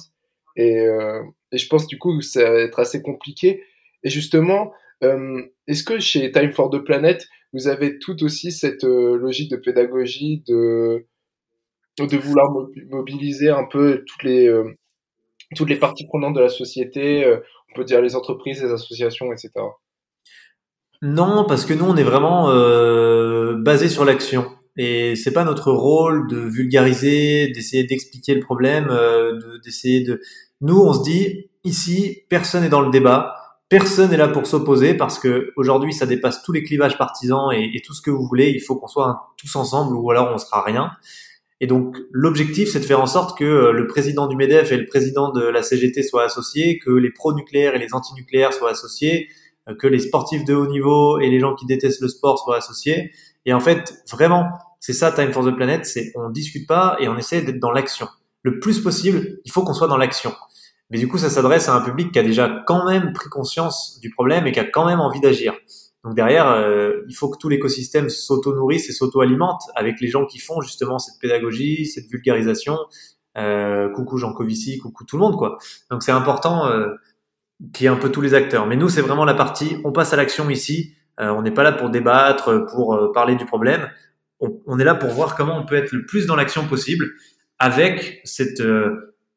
Et, 0.56 0.78
euh, 0.78 1.22
et 1.54 1.58
je 1.58 1.68
pense 1.68 1.86
du 1.86 1.98
coup 1.98 2.18
que 2.18 2.24
ça 2.24 2.50
va 2.50 2.58
être 2.58 2.80
assez 2.80 3.00
compliqué. 3.00 3.62
Et 4.02 4.10
justement, 4.10 4.72
euh, 5.04 5.42
est-ce 5.68 5.84
que 5.84 6.00
chez 6.00 6.32
Time 6.32 6.52
for 6.52 6.68
the 6.68 6.78
Planet, 6.78 7.26
vous 7.52 7.68
avez 7.68 7.98
tout 7.98 8.22
aussi 8.24 8.50
cette 8.50 8.84
euh, 8.84 9.16
logique 9.16 9.50
de 9.50 9.56
pédagogie, 9.56 10.42
de, 10.48 11.06
de 11.98 12.16
vouloir 12.16 12.52
mobiliser 12.90 13.50
un 13.50 13.64
peu 13.70 14.02
toutes 14.04 14.24
les, 14.24 14.48
euh, 14.48 14.64
toutes 15.56 15.70
les 15.70 15.76
parties 15.76 16.06
prenantes 16.06 16.34
de 16.34 16.40
la 16.40 16.48
société, 16.48 17.24
on 17.70 17.74
peut 17.76 17.84
dire 17.84 18.02
les 18.02 18.16
entreprises, 18.16 18.62
les 18.62 18.72
associations, 18.72 19.32
etc. 19.32 19.50
Non, 21.02 21.44
parce 21.46 21.64
que 21.66 21.74
nous, 21.74 21.84
on 21.84 21.96
est 21.96 22.02
vraiment 22.02 22.48
basé 23.58 23.88
sur 23.88 24.04
l'action. 24.04 24.50
Et 24.76 25.14
c'est 25.14 25.32
pas 25.32 25.44
notre 25.44 25.70
rôle 25.70 26.26
de 26.28 26.38
vulgariser, 26.38 27.48
d'essayer 27.48 27.84
d'expliquer 27.84 28.34
le 28.34 28.40
problème, 28.40 28.88
d'essayer 29.64 30.02
de. 30.02 30.20
Nous, 30.64 30.80
on 30.80 30.92
se 30.92 31.02
dit 31.02 31.50
ici, 31.62 32.24
personne 32.28 32.62
n'est 32.62 32.68
dans 32.68 32.80
le 32.80 32.90
débat 32.90 33.36
personne 33.68 34.10
n'est 34.10 34.16
là 34.16 34.28
pour 34.28 34.46
s'opposer 34.46 34.94
parce 34.94 35.18
que 35.18 35.52
aujourd'hui 35.56 35.92
ça 35.92 36.06
dépasse 36.06 36.42
tous 36.42 36.52
les 36.52 36.62
clivages 36.62 36.98
partisans 36.98 37.50
et, 37.52 37.80
tout 37.84 37.94
ce 37.94 38.02
que 38.02 38.10
vous 38.10 38.24
voulez. 38.24 38.50
Il 38.50 38.60
faut 38.60 38.76
qu'on 38.76 38.86
soit 38.86 39.34
tous 39.36 39.56
ensemble 39.56 39.96
ou 39.96 40.10
alors 40.10 40.30
on 40.32 40.38
sera 40.38 40.62
rien. 40.62 40.92
Et 41.60 41.66
donc 41.66 41.96
l'objectif 42.12 42.70
c'est 42.70 42.80
de 42.80 42.84
faire 42.84 43.00
en 43.00 43.06
sorte 43.06 43.36
que 43.38 43.44
euh, 43.44 43.72
le 43.72 43.86
président 43.86 44.26
du 44.26 44.36
Medef 44.36 44.70
et 44.70 44.76
le 44.76 44.86
président 44.86 45.32
de 45.32 45.42
la 45.42 45.62
CGT 45.62 46.02
soient 46.02 46.24
associés, 46.24 46.78
que 46.78 46.90
les 46.90 47.10
pro-nucléaires 47.10 47.74
et 47.74 47.78
les 47.78 47.94
anti-nucléaires 47.94 48.52
soient 48.52 48.70
associés, 48.70 49.28
euh, 49.68 49.74
que 49.74 49.86
les 49.86 49.98
sportifs 50.00 50.44
de 50.44 50.54
haut 50.54 50.66
niveau 50.66 51.18
et 51.20 51.28
les 51.28 51.40
gens 51.40 51.54
qui 51.54 51.66
détestent 51.66 52.02
le 52.02 52.08
sport 52.08 52.38
soient 52.38 52.56
associés. 52.58 53.12
Et 53.46 53.52
en 53.52 53.60
fait 53.60 54.04
vraiment 54.10 54.50
c'est 54.80 54.92
ça 54.92 55.10
Time 55.10 55.32
for 55.32 55.44
the 55.44 55.54
Planet, 55.54 55.86
c'est 55.86 56.12
on 56.14 56.28
discute 56.30 56.68
pas 56.68 56.96
et 57.00 57.08
on 57.08 57.16
essaie 57.16 57.40
d'être 57.42 57.60
dans 57.60 57.72
l'action. 57.72 58.08
Le 58.44 58.60
plus 58.60 58.80
possible, 58.80 59.40
il 59.44 59.50
faut 59.50 59.64
qu'on 59.64 59.74
soit 59.74 59.88
dans 59.88 59.96
l'action. 59.96 60.32
Mais 60.90 60.98
du 60.98 61.08
coup, 61.08 61.18
ça 61.18 61.28
s'adresse 61.30 61.68
à 61.68 61.74
un 61.74 61.80
public 61.80 62.12
qui 62.12 62.18
a 62.18 62.22
déjà 62.22 62.62
quand 62.66 62.86
même 62.86 63.12
pris 63.12 63.28
conscience 63.28 63.98
du 64.00 64.10
problème 64.10 64.46
et 64.46 64.52
qui 64.52 64.60
a 64.60 64.64
quand 64.64 64.86
même 64.86 65.00
envie 65.00 65.20
d'agir. 65.20 65.54
Donc 66.04 66.14
derrière, 66.14 66.48
euh, 66.48 67.00
il 67.08 67.16
faut 67.16 67.28
que 67.30 67.38
tout 67.38 67.48
l'écosystème 67.48 68.10
s'auto-nourrisse 68.10 68.88
et 68.90 68.92
s'auto-alimente 68.92 69.62
avec 69.74 70.00
les 70.00 70.08
gens 70.08 70.26
qui 70.26 70.38
font 70.38 70.60
justement 70.60 70.98
cette 70.98 71.18
pédagogie, 71.18 71.86
cette 71.86 72.06
vulgarisation. 72.06 72.78
Euh, 73.36 73.88
coucou 73.88 74.18
Jean 74.18 74.32
Covici, 74.32 74.78
coucou 74.78 75.04
tout 75.04 75.16
le 75.16 75.22
monde, 75.22 75.36
quoi. 75.36 75.58
Donc 75.90 76.02
c'est 76.02 76.12
important 76.12 76.68
euh, 76.68 76.88
qu'il 77.72 77.84
y 77.84 77.86
ait 77.86 77.90
un 77.90 77.96
peu 77.96 78.10
tous 78.10 78.20
les 78.20 78.34
acteurs. 78.34 78.66
Mais 78.66 78.76
nous, 78.76 78.88
c'est 78.88 79.00
vraiment 79.00 79.24
la 79.24 79.34
partie, 79.34 79.78
on 79.84 79.92
passe 79.92 80.12
à 80.12 80.16
l'action 80.16 80.50
ici. 80.50 80.94
Euh, 81.20 81.30
on 81.30 81.42
n'est 81.42 81.52
pas 81.52 81.62
là 81.62 81.72
pour 81.72 81.90
débattre, 81.90 82.66
pour 82.66 82.94
euh, 82.94 83.12
parler 83.12 83.36
du 83.36 83.46
problème. 83.46 83.88
On, 84.40 84.60
on, 84.66 84.78
est 84.78 84.84
là 84.84 84.94
pour 84.94 85.10
voir 85.10 85.36
comment 85.36 85.56
on 85.56 85.64
peut 85.64 85.76
être 85.76 85.92
le 85.92 86.04
plus 86.06 86.26
dans 86.26 86.36
l'action 86.36 86.66
possible 86.66 87.12
avec 87.64 88.20
cet 88.24 88.60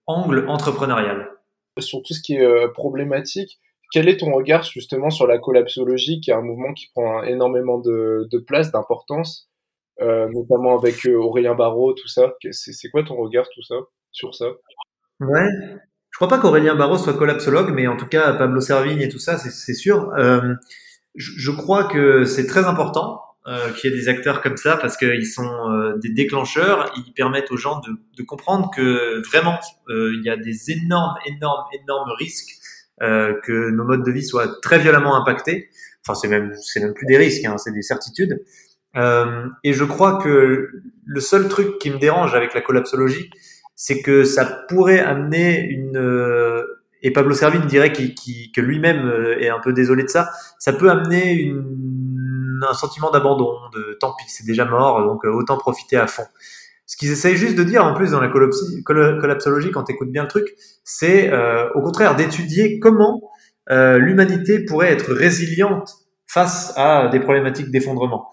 angle 0.08 0.46
entrepreneurial 0.48 1.30
sur 1.82 2.02
tout 2.02 2.14
ce 2.14 2.22
qui 2.22 2.36
est 2.36 2.46
euh, 2.46 2.68
problématique. 2.70 3.60
Quel 3.92 4.10
est 4.10 4.18
ton 4.18 4.34
regard 4.34 4.64
justement 4.64 5.10
sur 5.10 5.28
la 5.28 5.38
collapsologie, 5.38 6.20
qui 6.20 6.32
est 6.32 6.34
un 6.34 6.42
mouvement 6.42 6.74
qui 6.74 6.90
prend 6.94 7.24
énormément 7.24 7.78
de, 7.78 8.28
de 8.30 8.38
place, 8.38 8.72
d'importance, 8.72 9.50
euh, 10.02 10.28
notamment 10.30 10.78
avec 10.78 11.06
euh, 11.06 11.16
Aurélien 11.16 11.56
Barraud, 11.56 11.94
tout 11.94 12.08
ça? 12.08 12.34
C'est 12.52 12.90
quoi 12.90 13.04
ton 13.04 13.16
regard 13.16 13.48
tout 13.54 13.62
ça, 13.62 13.76
sur 14.12 14.36
ça? 14.36 14.48
Ouais, 15.20 15.48
je 16.12 16.18
crois 16.18 16.28
pas 16.28 16.40
qu'Aurélien 16.40 16.76
Barraud 16.76 16.98
soit 16.98 17.14
collapsologue, 17.14 17.72
mais 17.74 17.88
en 17.88 17.96
tout 17.96 18.08
cas 18.08 18.34
Pablo 18.34 18.60
Servigne 18.60 19.02
et 19.02 19.10
tout 19.10 19.20
ça, 19.20 19.38
c'est 19.38 19.74
sûr. 19.74 20.12
Euh, 20.18 20.54
je, 21.16 21.32
je, 21.38 21.52
crois 21.52 21.86
que 21.86 22.26
c'est 22.26 22.46
très 22.46 22.66
important 22.66 23.22
euh, 23.48 23.72
qu'il 23.72 23.90
y 23.90 23.94
ait 23.94 23.98
des 23.98 24.10
acteurs 24.10 24.42
comme 24.42 24.58
ça 24.58 24.76
parce 24.76 24.98
qu'ils 24.98 25.26
sont 25.26 25.72
euh, 25.72 25.98
des 26.00 26.10
déclencheurs, 26.10 26.92
ils 26.98 27.14
permettent 27.14 27.50
aux 27.50 27.56
gens 27.56 27.80
de, 27.80 28.24
comprendre 28.24 28.70
que 28.76 29.26
vraiment 29.26 29.58
euh, 29.88 30.12
il 30.18 30.26
y 30.26 30.30
a 30.30 30.36
des 30.36 30.70
énormes, 30.70 31.16
énormes, 31.26 31.64
énormes 31.82 32.12
risques 32.20 32.58
que 33.00 33.70
nos 33.70 33.84
modes 33.84 34.04
de 34.04 34.12
vie 34.12 34.26
soient 34.26 34.60
très 34.62 34.80
violemment 34.80 35.16
impactés. 35.16 35.70
Enfin, 36.02 36.16
c'est 36.16 36.28
même, 36.28 36.52
c'est 36.56 36.80
même 36.80 36.96
plus 36.96 37.06
des 37.06 37.16
risques, 37.16 37.46
hein, 37.46 37.56
c'est 37.58 37.72
des 37.72 37.84
certitudes. 37.84 38.44
et 38.96 39.74
je 39.74 39.84
crois 39.84 40.18
que 40.18 40.70
le 41.06 41.20
seul 41.22 41.48
truc 41.48 41.78
qui 41.78 41.92
me 41.92 42.00
dérange 42.00 42.34
avec 42.34 42.56
la 42.56 42.62
collapsologie, 42.62 43.30
c'est 43.76 44.02
que 44.02 44.24
ça 44.24 44.66
pourrait 44.68 45.00
amener 45.00 45.62
une 45.70 46.66
et 47.04 47.12
Pablo 47.12 47.36
Servigne 47.36 47.68
dirait 47.68 47.94
que 47.94 48.62
lui-même 48.62 49.36
est 49.40 49.50
un 49.50 49.60
peu 49.60 49.74
désolé 49.74 50.04
de 50.04 50.10
ça. 50.10 50.32
Ça 50.58 50.74
peut 50.74 50.90
amener 50.90 51.34
une 51.34 51.77
un 52.64 52.74
sentiment 52.74 53.12
d'abandon, 53.12 53.54
de 53.74 53.98
tant 54.00 54.14
pis, 54.18 54.26
c'est 54.28 54.46
déjà 54.46 54.66
mort, 54.66 55.04
donc 55.06 55.26
euh, 55.26 55.30
autant 55.30 55.58
profiter 55.58 55.98
à 55.98 56.08
fond. 56.08 56.26
Ce 56.86 56.96
qu'ils 56.96 57.12
essayent 57.12 57.36
juste 57.36 57.58
de 57.58 57.64
dire 57.64 57.84
en 57.84 57.94
plus 57.94 58.12
dans 58.12 58.22
la 58.22 58.30
collapsologie, 58.30 59.72
quand 59.72 59.84
tu 59.84 59.94
écoutes 59.94 60.12
bien 60.12 60.24
le 60.24 60.30
truc, 60.30 60.56
c'est 60.84 61.32
euh, 61.34 61.70
au 61.74 61.82
contraire 61.82 62.16
d'étudier 62.16 62.80
comment 62.80 63.30
euh, 63.70 63.98
l'humanité 63.98 64.64
pourrait 64.64 64.92
être 64.92 65.14
résiliente 65.14 65.90
face 66.28 66.74
à 66.78 67.10
des 67.10 67.20
problématiques 67.20 67.72
d'effondrement. 67.72 68.30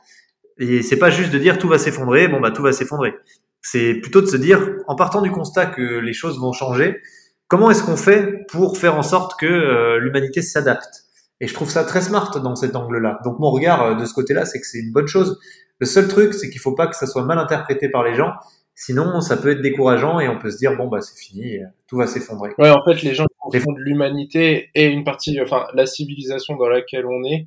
Et 0.58 0.82
c'est 0.82 0.98
pas 0.98 1.10
juste 1.10 1.32
de 1.32 1.38
dire 1.38 1.58
tout 1.58 1.68
va 1.68 1.78
s'effondrer, 1.78 2.28
bon 2.28 2.40
bah 2.40 2.52
tout 2.52 2.62
va 2.62 2.72
s'effondrer. 2.72 3.14
C'est 3.60 3.94
plutôt 3.94 4.20
de 4.20 4.26
se 4.26 4.36
dire, 4.36 4.60
en 4.86 4.94
partant 4.94 5.20
du 5.20 5.32
constat 5.32 5.66
que 5.66 5.98
les 5.98 6.12
choses 6.12 6.38
vont 6.38 6.52
changer, 6.52 7.00
comment 7.48 7.70
est-ce 7.72 7.82
qu'on 7.82 7.96
fait 7.96 8.46
pour 8.52 8.78
faire 8.78 8.94
en 8.96 9.02
sorte 9.02 9.38
que 9.38 9.98
l'humanité 9.98 10.42
s'adapte? 10.42 11.03
Et 11.44 11.46
je 11.46 11.52
trouve 11.52 11.68
ça 11.68 11.84
très 11.84 12.00
smart 12.00 12.30
dans 12.40 12.56
cet 12.56 12.74
angle-là. 12.74 13.20
Donc 13.22 13.38
mon 13.38 13.50
regard 13.50 13.82
euh, 13.82 13.94
de 13.96 14.06
ce 14.06 14.14
côté-là, 14.14 14.46
c'est 14.46 14.58
que 14.60 14.66
c'est 14.66 14.78
une 14.78 14.92
bonne 14.92 15.06
chose. 15.06 15.38
Le 15.78 15.84
seul 15.84 16.08
truc, 16.08 16.32
c'est 16.32 16.48
qu'il 16.48 16.58
faut 16.58 16.74
pas 16.74 16.86
que 16.86 16.96
ça 16.96 17.06
soit 17.06 17.22
mal 17.22 17.38
interprété 17.38 17.90
par 17.90 18.02
les 18.02 18.14
gens. 18.14 18.32
Sinon, 18.74 19.20
ça 19.20 19.36
peut 19.36 19.50
être 19.50 19.60
décourageant 19.60 20.20
et 20.20 20.28
on 20.28 20.38
peut 20.38 20.50
se 20.50 20.56
dire 20.56 20.74
bon 20.74 20.88
bah 20.88 21.02
c'est 21.02 21.18
fini, 21.18 21.58
euh, 21.58 21.66
tout 21.86 21.98
va 21.98 22.06
s'effondrer. 22.06 22.52
Ouais, 22.56 22.70
en 22.70 22.82
fait, 22.82 23.02
les 23.02 23.12
gens 23.12 23.26
confondent 23.38 23.76
l'humanité 23.76 24.70
et 24.74 24.86
une 24.86 25.04
partie, 25.04 25.38
enfin 25.38 25.66
la 25.74 25.84
civilisation 25.84 26.56
dans 26.56 26.68
laquelle 26.68 27.04
on 27.04 27.22
est, 27.24 27.46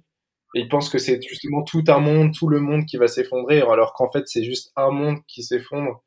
et 0.53 0.59
ils 0.61 0.69
pensent 0.69 0.89
que 0.89 0.99
c'est 0.99 1.19
justement 1.27 1.63
tout 1.63 1.83
un 1.87 1.97
monde, 1.97 2.35
tout 2.35 2.47
le 2.47 2.59
monde 2.59 2.85
qui 2.85 2.97
va 2.97 3.07
s'effondrer, 3.07 3.61
alors 3.61 3.93
qu'en 3.93 4.11
fait 4.11 4.25
c'est 4.27 4.43
juste 4.43 4.71
un 4.75 4.91
monde 4.91 5.17
qui 5.27 5.41
s'effondre 5.41 6.03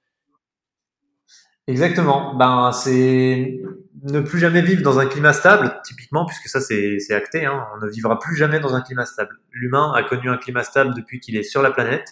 Exactement. 1.66 2.34
Ben, 2.36 2.72
c'est 2.72 3.60
ne 4.02 4.20
plus 4.20 4.38
jamais 4.38 4.62
vivre 4.62 4.82
dans 4.82 4.98
un 4.98 5.06
climat 5.06 5.32
stable, 5.32 5.80
typiquement, 5.84 6.26
puisque 6.26 6.48
ça 6.48 6.60
c'est 6.60 7.12
acté. 7.12 7.44
Hein. 7.44 7.66
On 7.74 7.84
ne 7.84 7.90
vivra 7.90 8.18
plus 8.18 8.36
jamais 8.36 8.60
dans 8.60 8.74
un 8.74 8.80
climat 8.80 9.06
stable. 9.06 9.38
L'humain 9.52 9.92
a 9.94 10.02
connu 10.02 10.28
un 10.30 10.36
climat 10.36 10.62
stable 10.62 10.94
depuis 10.94 11.20
qu'il 11.20 11.36
est 11.36 11.42
sur 11.42 11.62
la 11.62 11.70
planète. 11.70 12.06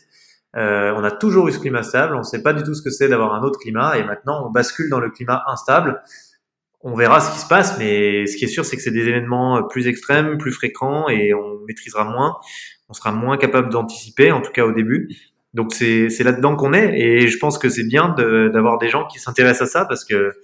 Euh, 0.56 0.92
on 0.96 1.04
a 1.04 1.10
toujours 1.10 1.48
eu 1.48 1.52
ce 1.52 1.58
climat 1.58 1.82
stable. 1.82 2.14
On 2.14 2.18
ne 2.18 2.24
sait 2.24 2.42
pas 2.42 2.52
du 2.52 2.62
tout 2.62 2.74
ce 2.74 2.82
que 2.82 2.90
c'est 2.90 3.08
d'avoir 3.08 3.34
un 3.34 3.42
autre 3.42 3.58
climat, 3.58 3.96
et 3.98 4.04
maintenant 4.04 4.46
on 4.46 4.50
bascule 4.50 4.90
dans 4.90 5.00
le 5.00 5.10
climat 5.10 5.42
instable. 5.46 6.02
On 6.80 6.94
verra 6.94 7.20
ce 7.20 7.32
qui 7.32 7.38
se 7.38 7.48
passe, 7.48 7.78
mais 7.78 8.26
ce 8.26 8.36
qui 8.36 8.44
est 8.44 8.48
sûr, 8.48 8.64
c'est 8.64 8.76
que 8.76 8.82
c'est 8.82 8.92
des 8.92 9.08
événements 9.08 9.64
plus 9.64 9.88
extrêmes, 9.88 10.38
plus 10.38 10.52
fréquents, 10.52 11.08
et 11.08 11.34
on 11.34 11.60
maîtrisera 11.66 12.04
moins. 12.04 12.36
On 12.88 12.92
sera 12.92 13.12
moins 13.12 13.36
capable 13.36 13.70
d'anticiper, 13.70 14.30
en 14.30 14.40
tout 14.40 14.52
cas 14.52 14.64
au 14.64 14.72
début. 14.72 15.08
Donc 15.54 15.72
c'est 15.72 16.22
là-dedans 16.22 16.56
qu'on 16.56 16.74
est 16.74 17.00
et 17.00 17.28
je 17.28 17.38
pense 17.38 17.58
que 17.58 17.68
c'est 17.68 17.86
bien 17.86 18.14
d'avoir 18.52 18.78
des 18.78 18.88
gens 18.88 19.06
qui 19.06 19.18
s'intéressent 19.18 19.68
à 19.68 19.72
ça 19.72 19.84
parce 19.86 20.04
que 20.04 20.34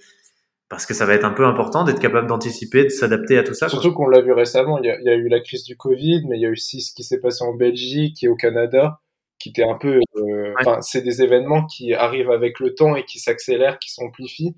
parce 0.69 0.85
que 0.85 0.93
ça 0.93 1.05
va 1.05 1.13
être 1.13 1.25
un 1.25 1.31
peu 1.31 1.45
important 1.45 1.83
d'être 1.83 1.99
capable 1.99 2.27
d'anticiper, 2.27 2.83
de 2.83 2.89
s'adapter 2.89 3.37
à 3.37 3.43
tout 3.43 3.53
ça. 3.53 3.69
Surtout 3.69 3.93
qu'on 3.93 4.07
l'a 4.07 4.21
vu 4.21 4.31
récemment, 4.31 4.79
il 4.79 4.87
y, 4.87 4.89
a, 4.89 4.99
il 4.99 5.05
y, 5.05 5.09
a, 5.09 5.13
eu 5.13 5.27
la 5.27 5.39
crise 5.39 5.63
du 5.63 5.77
Covid, 5.77 6.23
mais 6.27 6.37
il 6.37 6.41
y 6.41 6.45
a 6.45 6.49
aussi 6.49 6.81
ce 6.81 6.93
qui 6.93 7.03
s'est 7.03 7.19
passé 7.19 7.43
en 7.43 7.53
Belgique 7.53 8.23
et 8.23 8.27
au 8.27 8.35
Canada, 8.35 8.99
qui 9.37 9.49
était 9.49 9.63
un 9.63 9.75
peu, 9.75 9.99
euh, 10.15 10.53
enfin, 10.59 10.81
c'est 10.81 11.01
des 11.01 11.21
événements 11.21 11.65
qui 11.65 11.93
arrivent 11.93 12.31
avec 12.31 12.59
le 12.59 12.73
temps 12.73 12.95
et 12.95 13.05
qui 13.05 13.19
s'accélèrent, 13.19 13.77
qui 13.77 13.91
s'amplifient. 13.91 14.55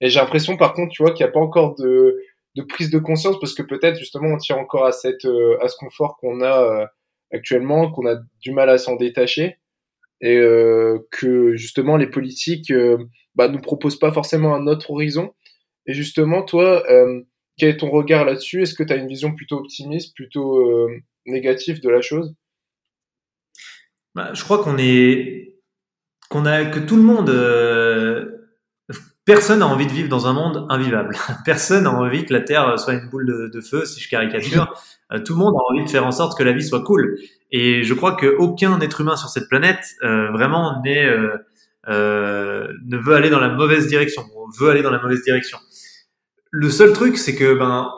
Et 0.00 0.08
j'ai 0.08 0.20
l'impression, 0.20 0.56
par 0.56 0.72
contre, 0.72 0.92
tu 0.92 1.02
vois, 1.02 1.12
qu'il 1.12 1.24
n'y 1.24 1.30
a 1.30 1.32
pas 1.32 1.40
encore 1.40 1.74
de, 1.74 2.16
de 2.54 2.62
prise 2.62 2.90
de 2.90 2.98
conscience 2.98 3.38
parce 3.40 3.54
que 3.54 3.62
peut-être 3.62 3.98
justement 3.98 4.28
on 4.28 4.36
tient 4.36 4.56
encore 4.56 4.86
à 4.86 4.92
cette, 4.92 5.24
euh, 5.24 5.58
à 5.60 5.68
ce 5.68 5.76
confort 5.76 6.16
qu'on 6.18 6.42
a 6.42 6.62
euh, 6.62 6.86
actuellement, 7.32 7.90
qu'on 7.90 8.06
a 8.06 8.16
du 8.40 8.52
mal 8.52 8.70
à 8.70 8.78
s'en 8.78 8.96
détacher 8.96 9.58
et 10.22 10.38
que 11.10 11.56
justement 11.56 11.96
les 11.96 12.06
politiques 12.06 12.70
bah, 13.34 13.48
nous 13.48 13.60
proposent 13.60 13.98
pas 13.98 14.12
forcément 14.12 14.54
un 14.54 14.66
autre 14.66 14.90
horizon. 14.90 15.32
Et 15.90 15.94
justement, 15.94 16.44
toi, 16.44 16.84
quel 17.58 17.70
est 17.70 17.76
ton 17.78 17.90
regard 17.90 18.24
là-dessus? 18.24 18.62
Est-ce 18.62 18.74
que 18.74 18.84
tu 18.84 18.92
as 18.92 18.96
une 18.96 19.08
vision 19.08 19.34
plutôt 19.34 19.56
optimiste, 19.56 20.14
plutôt 20.14 20.88
négative 21.26 21.80
de 21.80 21.88
la 21.88 22.00
chose? 22.00 22.32
Bah, 24.14 24.30
Je 24.34 24.44
crois 24.44 24.62
qu'on 24.62 24.78
est 24.78 25.56
a 26.32 26.64
que 26.66 26.78
tout 26.78 26.94
le 26.94 27.02
monde 27.02 27.28
Personne 29.24 29.60
n'a 29.60 29.66
envie 29.66 29.86
de 29.86 29.92
vivre 29.92 30.08
dans 30.08 30.26
un 30.26 30.32
monde 30.32 30.66
invivable. 30.70 31.16
Personne 31.44 31.84
n'a 31.84 31.92
envie 31.92 32.24
que 32.24 32.32
la 32.32 32.40
Terre 32.40 32.78
soit 32.78 32.94
une 32.94 33.08
boule 33.10 33.50
de, 33.52 33.60
feu, 33.60 33.84
si 33.84 34.00
je 34.00 34.08
caricature. 34.08 34.74
Euh, 35.12 35.20
tout 35.20 35.34
le 35.34 35.38
monde 35.38 35.54
a 35.54 35.72
envie 35.72 35.84
de 35.84 35.90
faire 35.90 36.06
en 36.06 36.10
sorte 36.10 36.38
que 36.38 36.42
la 36.42 36.52
vie 36.52 36.64
soit 36.64 36.82
cool. 36.82 37.18
Et 37.52 37.82
je 37.82 37.94
crois 37.94 38.16
qu'aucun 38.16 38.80
être 38.80 39.00
humain 39.00 39.16
sur 39.16 39.28
cette 39.28 39.48
planète 39.48 39.84
euh, 40.02 40.30
vraiment 40.32 40.82
euh, 40.86 41.36
euh, 41.88 42.72
ne 42.84 42.96
veut 42.96 43.14
aller 43.14 43.30
dans 43.30 43.40
la 43.40 43.50
mauvaise 43.50 43.86
direction. 43.88 44.22
Veut 44.58 44.70
aller 44.70 44.82
dans 44.82 44.90
la 44.90 45.00
mauvaise 45.00 45.22
direction. 45.22 45.58
Le 46.50 46.70
seul 46.70 46.92
truc, 46.92 47.16
c'est 47.16 47.34
que 47.34 47.54
ben 47.54 47.90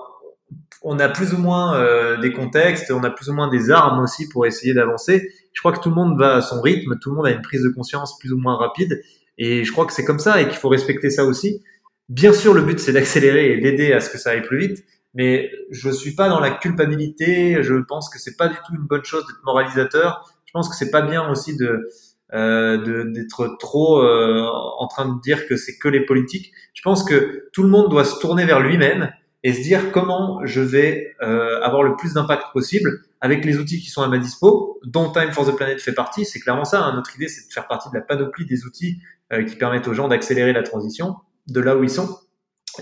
on 0.85 0.99
a 0.99 1.09
plus 1.09 1.33
ou 1.33 1.39
moins 1.39 1.77
euh, 1.77 2.17
des 2.19 2.33
contextes, 2.33 2.91
on 2.91 3.05
a 3.05 3.11
plus 3.11 3.29
ou 3.29 3.35
moins 3.35 3.49
des 3.49 3.71
armes 3.71 4.03
aussi 4.03 4.29
pour 4.29 4.47
essayer 4.47 4.75
d'avancer. 4.75 5.31
Je 5.53 5.61
crois 5.61 5.73
que 5.73 5.81
tout 5.81 5.91
le 5.91 5.95
monde 5.95 6.19
va 6.19 6.37
à 6.37 6.41
son 6.43 6.61
rythme, 6.61 6.99
tout 7.01 7.11
le 7.11 7.17
monde 7.17 7.27
a 7.27 7.31
une 7.31 7.43
prise 7.43 7.63
de 7.63 7.69
conscience 7.69 8.19
plus 8.19 8.33
ou 8.33 8.39
moins 8.39 8.57
rapide. 8.57 9.01
Et 9.39 9.65
je 9.65 9.73
crois 9.73 9.87
que 9.87 9.93
c'est 9.93 10.05
comme 10.05 10.19
ça 10.19 10.41
et 10.41 10.49
qu'il 10.49 10.59
faut 10.59 10.69
respecter 10.69 11.11
ça 11.11 11.25
aussi. 11.25 11.63
Bien 12.09 12.33
sûr, 12.33 12.53
le 12.53 12.63
but, 12.63 12.79
c'est 12.81 12.93
d'accélérer 12.93 13.53
et 13.53 13.61
d'aider 13.61 13.93
à 13.93 14.01
ce 14.01 14.11
que 14.11 14.19
ça 14.19 14.31
aille 14.31 14.43
plus 14.43 14.59
vite. 14.59 14.85
Mais 15.15 15.51
je 15.71 15.91
suis 15.91 16.15
pas 16.15 16.29
dans 16.29 16.41
la 16.41 16.51
culpabilité. 16.51 17.63
Je 17.63 17.75
pense 17.75 18.11
que 18.11 18.19
c'est 18.19 18.37
pas 18.37 18.49
du 18.49 18.57
tout 18.67 18.75
une 18.75 18.87
bonne 18.87 19.05
chose 19.05 19.27
d'être 19.27 19.43
moralisateur. 19.45 20.29
Je 20.47 20.53
pense 20.53 20.69
que 20.69 20.75
c'est 20.75 20.91
pas 20.91 21.03
bien 21.03 21.29
aussi 21.31 21.57
de 21.57 21.89
euh, 22.33 23.05
d'être 23.13 23.57
trop 23.59 24.03
euh, 24.03 24.47
en 24.79 24.87
train 24.87 25.13
de 25.13 25.21
dire 25.21 25.47
que 25.47 25.57
c'est 25.57 25.77
que 25.77 25.89
les 25.89 26.05
politiques. 26.05 26.53
Je 26.75 26.83
pense 26.83 27.05
que 27.05 27.49
tout 27.53 27.63
le 27.63 27.69
monde 27.69 27.91
doit 27.91 28.05
se 28.05 28.19
tourner 28.19 28.45
vers 28.45 28.61
lui-même 28.61 29.13
et 29.45 29.53
se 29.53 29.63
dire 29.63 29.91
comment 29.91 30.41
je 30.45 30.61
vais 30.61 31.15
euh, 31.23 31.61
avoir 31.63 31.83
le 31.83 31.97
plus 31.97 32.15
d'impact 32.15 32.45
possible 32.53 33.03
avec 33.21 33.45
les 33.45 33.59
outils 33.59 33.81
qui 33.81 33.91
sont 33.91 34.03
à 34.03 34.09
ma 34.09 34.19
dispo, 34.19 34.81
dont 34.85 35.11
Time 35.11 35.33
for 35.33 35.47
the 35.47 35.57
Planet 35.57 35.81
fait 35.81 35.93
partie. 35.93 36.25
C'est 36.25 36.41
clairement 36.41 36.65
ça. 36.65 36.83
Hein. 36.85 36.95
Notre 36.95 37.15
idée, 37.17 37.29
c'est 37.29 37.49
de 37.49 37.53
faire 37.53 37.67
partie 37.67 37.89
de 37.91 37.95
la 37.95 38.01
panoplie 38.01 38.47
des 38.47 38.65
outils 38.65 38.99
euh, 39.33 39.45
qui 39.45 39.57
permettent 39.57 39.89
aux 39.89 39.95
gens 39.95 40.09
d'accélérer 40.09 40.53
la 40.53 40.63
transition 40.63 41.17
de 41.49 41.61
là 41.61 41.77
où 41.77 41.83
ils 41.83 41.91
sont. 41.91 42.19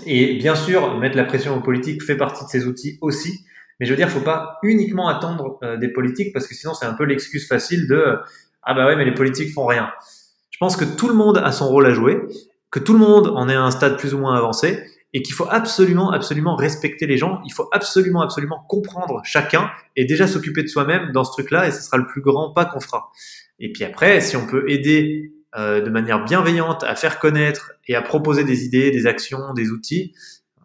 Et 0.05 0.37
bien 0.37 0.55
sûr, 0.55 0.97
mettre 0.97 1.17
la 1.17 1.25
pression 1.25 1.57
aux 1.57 1.61
politiques 1.61 2.03
fait 2.03 2.15
partie 2.15 2.43
de 2.45 2.49
ces 2.49 2.65
outils 2.65 2.97
aussi. 3.01 3.45
Mais 3.79 3.85
je 3.85 3.91
veux 3.91 3.97
dire, 3.97 4.09
faut 4.09 4.19
pas 4.19 4.59
uniquement 4.61 5.07
attendre 5.07 5.57
euh, 5.63 5.77
des 5.77 5.89
politiques 5.89 6.31
parce 6.33 6.47
que 6.47 6.53
sinon 6.53 6.73
c'est 6.73 6.85
un 6.85 6.93
peu 6.93 7.03
l'excuse 7.03 7.47
facile 7.47 7.87
de 7.87 8.17
ah 8.63 8.73
bah 8.73 8.85
ouais 8.85 8.95
mais 8.95 9.05
les 9.05 9.13
politiques 9.13 9.53
font 9.53 9.65
rien. 9.65 9.91
Je 10.49 10.57
pense 10.59 10.77
que 10.77 10.85
tout 10.85 11.07
le 11.07 11.15
monde 11.15 11.39
a 11.39 11.51
son 11.51 11.67
rôle 11.67 11.85
à 11.85 11.91
jouer, 11.91 12.21
que 12.69 12.79
tout 12.79 12.93
le 12.93 12.99
monde 12.99 13.27
en 13.35 13.49
est 13.49 13.55
à 13.55 13.61
un 13.61 13.71
stade 13.71 13.97
plus 13.97 14.13
ou 14.13 14.19
moins 14.19 14.35
avancé 14.35 14.83
et 15.13 15.21
qu'il 15.21 15.33
faut 15.33 15.47
absolument 15.49 16.11
absolument 16.11 16.55
respecter 16.55 17.05
les 17.05 17.17
gens. 17.17 17.41
Il 17.45 17.51
faut 17.51 17.67
absolument 17.71 18.21
absolument 18.21 18.63
comprendre 18.69 19.21
chacun 19.23 19.69
et 19.95 20.05
déjà 20.05 20.27
s'occuper 20.27 20.63
de 20.63 20.67
soi-même 20.67 21.11
dans 21.11 21.23
ce 21.23 21.31
truc-là 21.31 21.67
et 21.67 21.71
ce 21.71 21.81
sera 21.81 21.97
le 21.97 22.05
plus 22.05 22.21
grand 22.21 22.53
pas 22.53 22.65
qu'on 22.65 22.79
fera. 22.79 23.11
Et 23.59 23.71
puis 23.71 23.83
après, 23.83 24.21
si 24.21 24.35
on 24.35 24.47
peut 24.47 24.69
aider 24.69 25.33
euh, 25.57 25.81
de 25.81 25.89
manière 25.89 26.23
bienveillante 26.23 26.83
à 26.83 26.95
faire 26.95 27.19
connaître 27.19 27.73
et 27.87 27.95
à 27.95 28.01
proposer 28.01 28.43
des 28.43 28.63
idées, 28.63 28.89
des 28.89 29.05
actions, 29.05 29.53
des 29.53 29.69
outils, 29.69 30.13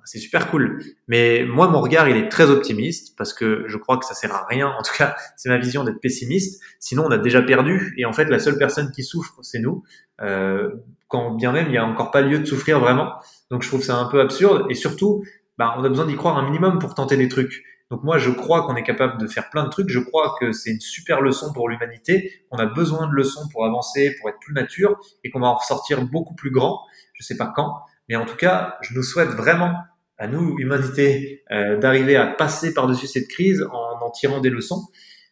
c'est 0.06 0.18
super 0.18 0.50
cool. 0.50 0.82
Mais 1.08 1.44
moi, 1.44 1.68
mon 1.68 1.80
regard, 1.80 2.08
il 2.08 2.16
est 2.16 2.28
très 2.28 2.48
optimiste 2.48 3.16
parce 3.18 3.34
que 3.34 3.64
je 3.66 3.76
crois 3.76 3.98
que 3.98 4.06
ça 4.06 4.14
sert 4.14 4.34
à 4.34 4.46
rien. 4.46 4.68
En 4.68 4.82
tout 4.82 4.94
cas, 4.96 5.16
c'est 5.36 5.48
ma 5.48 5.58
vision 5.58 5.84
d'être 5.84 6.00
pessimiste. 6.00 6.62
Sinon, 6.80 7.04
on 7.06 7.10
a 7.10 7.18
déjà 7.18 7.42
perdu. 7.42 7.94
Et 7.98 8.04
en 8.04 8.12
fait, 8.12 8.26
la 8.26 8.38
seule 8.38 8.56
personne 8.56 8.90
qui 8.92 9.04
souffre, 9.04 9.34
c'est 9.42 9.58
nous. 9.58 9.82
Euh, 10.22 10.70
quand 11.08 11.32
bien 11.32 11.52
même, 11.52 11.66
il 11.66 11.72
n'y 11.72 11.78
a 11.78 11.84
encore 11.84 12.10
pas 12.10 12.22
lieu 12.22 12.38
de 12.38 12.44
souffrir 12.44 12.80
vraiment. 12.80 13.12
Donc, 13.50 13.62
je 13.62 13.68
trouve 13.68 13.82
ça 13.82 13.96
un 13.96 14.06
peu 14.06 14.20
absurde. 14.20 14.66
Et 14.70 14.74
surtout, 14.74 15.24
bah, 15.58 15.74
on 15.76 15.84
a 15.84 15.88
besoin 15.88 16.06
d'y 16.06 16.16
croire 16.16 16.38
un 16.38 16.44
minimum 16.44 16.78
pour 16.78 16.94
tenter 16.94 17.16
des 17.16 17.28
trucs. 17.28 17.64
Donc 17.90 18.02
moi, 18.02 18.18
je 18.18 18.30
crois 18.30 18.66
qu'on 18.66 18.74
est 18.74 18.82
capable 18.82 19.18
de 19.18 19.28
faire 19.28 19.48
plein 19.50 19.64
de 19.64 19.68
trucs. 19.68 19.88
Je 19.88 20.00
crois 20.00 20.34
que 20.40 20.52
c'est 20.52 20.70
une 20.70 20.80
super 20.80 21.20
leçon 21.20 21.52
pour 21.52 21.68
l'humanité. 21.68 22.32
On 22.50 22.58
a 22.58 22.66
besoin 22.66 23.06
de 23.06 23.12
leçons 23.12 23.48
pour 23.52 23.64
avancer, 23.64 24.16
pour 24.18 24.28
être 24.28 24.40
plus 24.40 24.52
mature, 24.52 24.98
et 25.22 25.30
qu'on 25.30 25.40
va 25.40 25.46
en 25.46 25.54
ressortir 25.54 26.04
beaucoup 26.04 26.34
plus 26.34 26.50
grand. 26.50 26.80
Je 27.14 27.22
sais 27.22 27.36
pas 27.36 27.52
quand, 27.54 27.80
mais 28.08 28.16
en 28.16 28.26
tout 28.26 28.36
cas, 28.36 28.76
je 28.82 28.94
nous 28.94 29.02
souhaite 29.02 29.30
vraiment 29.30 29.74
à 30.18 30.28
nous, 30.28 30.56
humanité, 30.58 31.44
euh, 31.50 31.76
d'arriver 31.78 32.16
à 32.16 32.26
passer 32.26 32.72
par-dessus 32.72 33.06
cette 33.06 33.28
crise 33.28 33.66
en 33.72 33.86
en 34.06 34.10
tirant 34.10 34.40
des 34.40 34.50
leçons. 34.50 34.88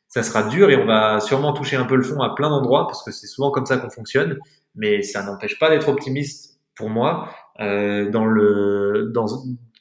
Ça 0.08 0.22
sera 0.22 0.44
dur 0.44 0.70
et 0.70 0.76
on 0.76 0.86
va 0.86 1.20
sûrement 1.20 1.52
toucher 1.52 1.76
un 1.76 1.84
peu 1.84 1.96
le 1.96 2.02
fond 2.02 2.20
à 2.20 2.34
plein 2.34 2.50
d'endroits 2.50 2.86
parce 2.86 3.02
que 3.02 3.10
c'est 3.10 3.26
souvent 3.26 3.50
comme 3.50 3.66
ça 3.66 3.78
qu'on 3.78 3.90
fonctionne. 3.90 4.38
Mais 4.74 5.02
ça 5.02 5.22
n'empêche 5.22 5.58
pas 5.58 5.70
d'être 5.70 5.88
optimiste 5.88 6.60
pour 6.74 6.90
moi 6.90 7.28
euh, 7.60 8.10
dans 8.10 8.26
le 8.26 9.10
dans 9.12 9.26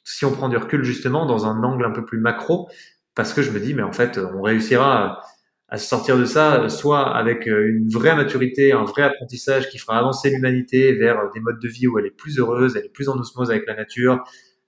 si 0.04 0.24
on 0.24 0.32
prend 0.32 0.48
du 0.48 0.56
recul 0.56 0.84
justement 0.84 1.26
dans 1.26 1.46
un 1.46 1.62
angle 1.62 1.84
un 1.84 1.90
peu 1.90 2.04
plus 2.04 2.18
macro, 2.18 2.68
parce 3.14 3.32
que 3.32 3.42
je 3.42 3.50
me 3.50 3.58
dis, 3.58 3.74
mais 3.74 3.82
en 3.82 3.92
fait, 3.92 4.18
on 4.18 4.42
réussira 4.42 5.20
à, 5.68 5.78
se 5.78 5.88
sortir 5.88 6.18
de 6.18 6.26
ça, 6.26 6.68
soit 6.68 7.16
avec 7.16 7.48
euh, 7.48 7.68
une 7.68 7.88
vraie 7.88 8.14
maturité, 8.14 8.72
un 8.72 8.84
vrai 8.84 9.02
apprentissage 9.02 9.70
qui 9.70 9.78
fera 9.78 9.98
avancer 9.98 10.30
l'humanité 10.30 10.92
vers 10.92 11.30
des 11.32 11.40
modes 11.40 11.58
de 11.58 11.68
vie 11.68 11.88
où 11.88 11.98
elle 11.98 12.06
est 12.06 12.16
plus 12.16 12.38
heureuse, 12.38 12.76
elle 12.76 12.84
est 12.84 12.92
plus 12.92 13.08
en 13.08 13.16
osmose 13.18 13.50
avec 13.50 13.66
la 13.66 13.74
nature, 13.74 14.22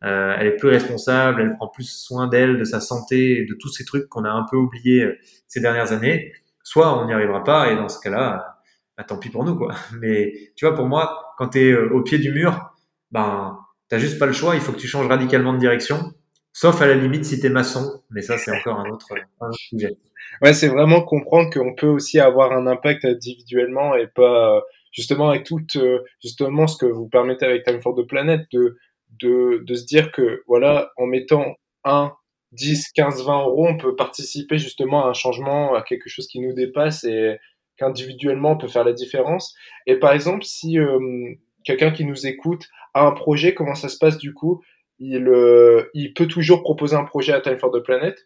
euh, 0.05 0.35
elle 0.39 0.47
est 0.47 0.57
plus 0.57 0.69
responsable, 0.69 1.41
elle 1.41 1.55
prend 1.55 1.69
plus 1.69 1.89
soin 1.89 2.27
d'elle, 2.27 2.59
de 2.59 2.65
sa 2.65 2.81
santé, 2.81 3.47
de 3.49 3.55
tous 3.55 3.69
ces 3.69 3.85
trucs 3.85 4.09
qu'on 4.09 4.25
a 4.25 4.31
un 4.31 4.45
peu 4.51 4.57
oubliés 4.57 5.03
euh, 5.05 5.19
ces 5.49 5.61
dernières 5.61 5.93
années. 5.93 6.33
Soit 6.63 7.01
on 7.01 7.07
n'y 7.07 7.13
arrivera 7.13 7.45
pas, 7.45 7.73
et 7.73 7.77
dans 7.77 7.89
ce 7.89 8.01
cas-là, 8.01 8.59
bah, 8.97 9.05
tant 9.05 9.19
pis 9.19 9.31
pour 9.31 9.45
nous, 9.45 9.57
quoi. 9.57 9.75
Mais 10.01 10.33
tu 10.57 10.67
vois, 10.67 10.75
pour 10.75 10.87
moi, 10.87 11.35
quand 11.39 11.51
tu 11.51 11.61
es 11.61 11.77
au 11.77 12.03
pied 12.03 12.19
du 12.19 12.33
mur, 12.33 12.73
ben 13.11 13.59
T'as 13.89 13.99
juste 13.99 14.19
pas 14.19 14.27
le 14.27 14.33
choix, 14.33 14.57
il 14.57 14.61
faut 14.61 14.73
que 14.73 14.79
tu 14.79 14.89
changes 14.89 15.07
radicalement 15.07 15.53
de 15.53 15.59
direction, 15.59 16.13
sauf 16.53 16.81
à 16.83 16.87
la 16.87 16.95
limite 16.95 17.25
si 17.25 17.39
t'es 17.39 17.49
maçon, 17.49 18.03
mais 18.11 18.21
ça 18.21 18.37
c'est 18.37 18.51
encore 18.51 18.81
un 18.81 18.91
autre, 18.91 19.07
sujet. 19.53 19.97
Ouais, 20.43 20.55
c'est 20.55 20.69
vraiment 20.69 21.03
comprendre 21.03 21.51
qu'on 21.53 21.75
peut 21.75 21.87
aussi 21.87 22.19
avoir 22.19 22.53
un 22.53 22.67
impact 22.67 23.05
individuellement 23.05 23.95
et 23.95 24.09
pas 24.09 24.61
justement 24.91 25.31
avec 25.31 25.45
tout 25.45 25.65
euh, 25.77 26.01
justement 26.21 26.67
ce 26.67 26.77
que 26.77 26.87
vous 26.87 27.09
permettez 27.09 27.47
avec 27.47 27.63
Time 27.63 27.81
for 27.81 27.95
the 27.95 28.05
Planet 28.09 28.41
de, 28.53 28.77
de, 29.21 29.63
de 29.65 29.75
se 29.75 29.85
dire 29.85 30.13
que 30.13 30.43
voilà, 30.47 30.93
en 30.97 31.07
mettant 31.07 31.57
1, 31.85 32.13
10, 32.53 32.93
15, 32.95 33.25
20 33.25 33.43
euros, 33.45 33.69
on 33.69 33.77
peut 33.77 33.97
participer 33.97 34.59
justement 34.59 35.05
à 35.05 35.11
un 35.11 35.13
changement, 35.13 35.75
à 35.75 35.83
quelque 35.83 36.09
chose 36.09 36.27
qui 36.27 36.41
nous 36.41 36.53
dépasse 36.53 37.05
et 37.05 37.39
qu'individuellement 37.77 38.53
on 38.53 38.59
peut 38.59 38.69
faire 38.69 38.85
la 38.85 38.93
différence. 38.93 39.55
Et 39.87 39.97
par 39.97 40.13
exemple, 40.13 40.45
si 40.45 40.79
euh, 40.79 41.35
quelqu'un 41.65 41.91
qui 41.91 42.05
nous 42.05 42.27
écoute 42.27 42.69
a 42.95 43.07
un 43.07 43.13
projet, 43.13 43.55
comment 43.55 43.75
ça 43.75 43.89
se 43.89 43.99
passe 43.99 44.19
du 44.19 44.33
coup? 44.33 44.63
Il, 44.99 45.29
euh, 45.29 45.91
il 45.93 46.15
peut 46.15 46.27
toujours 46.27 46.63
proposer 46.63 46.97
un 46.97 47.05
projet 47.05 47.33
à 47.33 47.41
Time 47.41 47.59
for 47.59 47.71
the 47.71 47.83
Planet? 47.83 48.17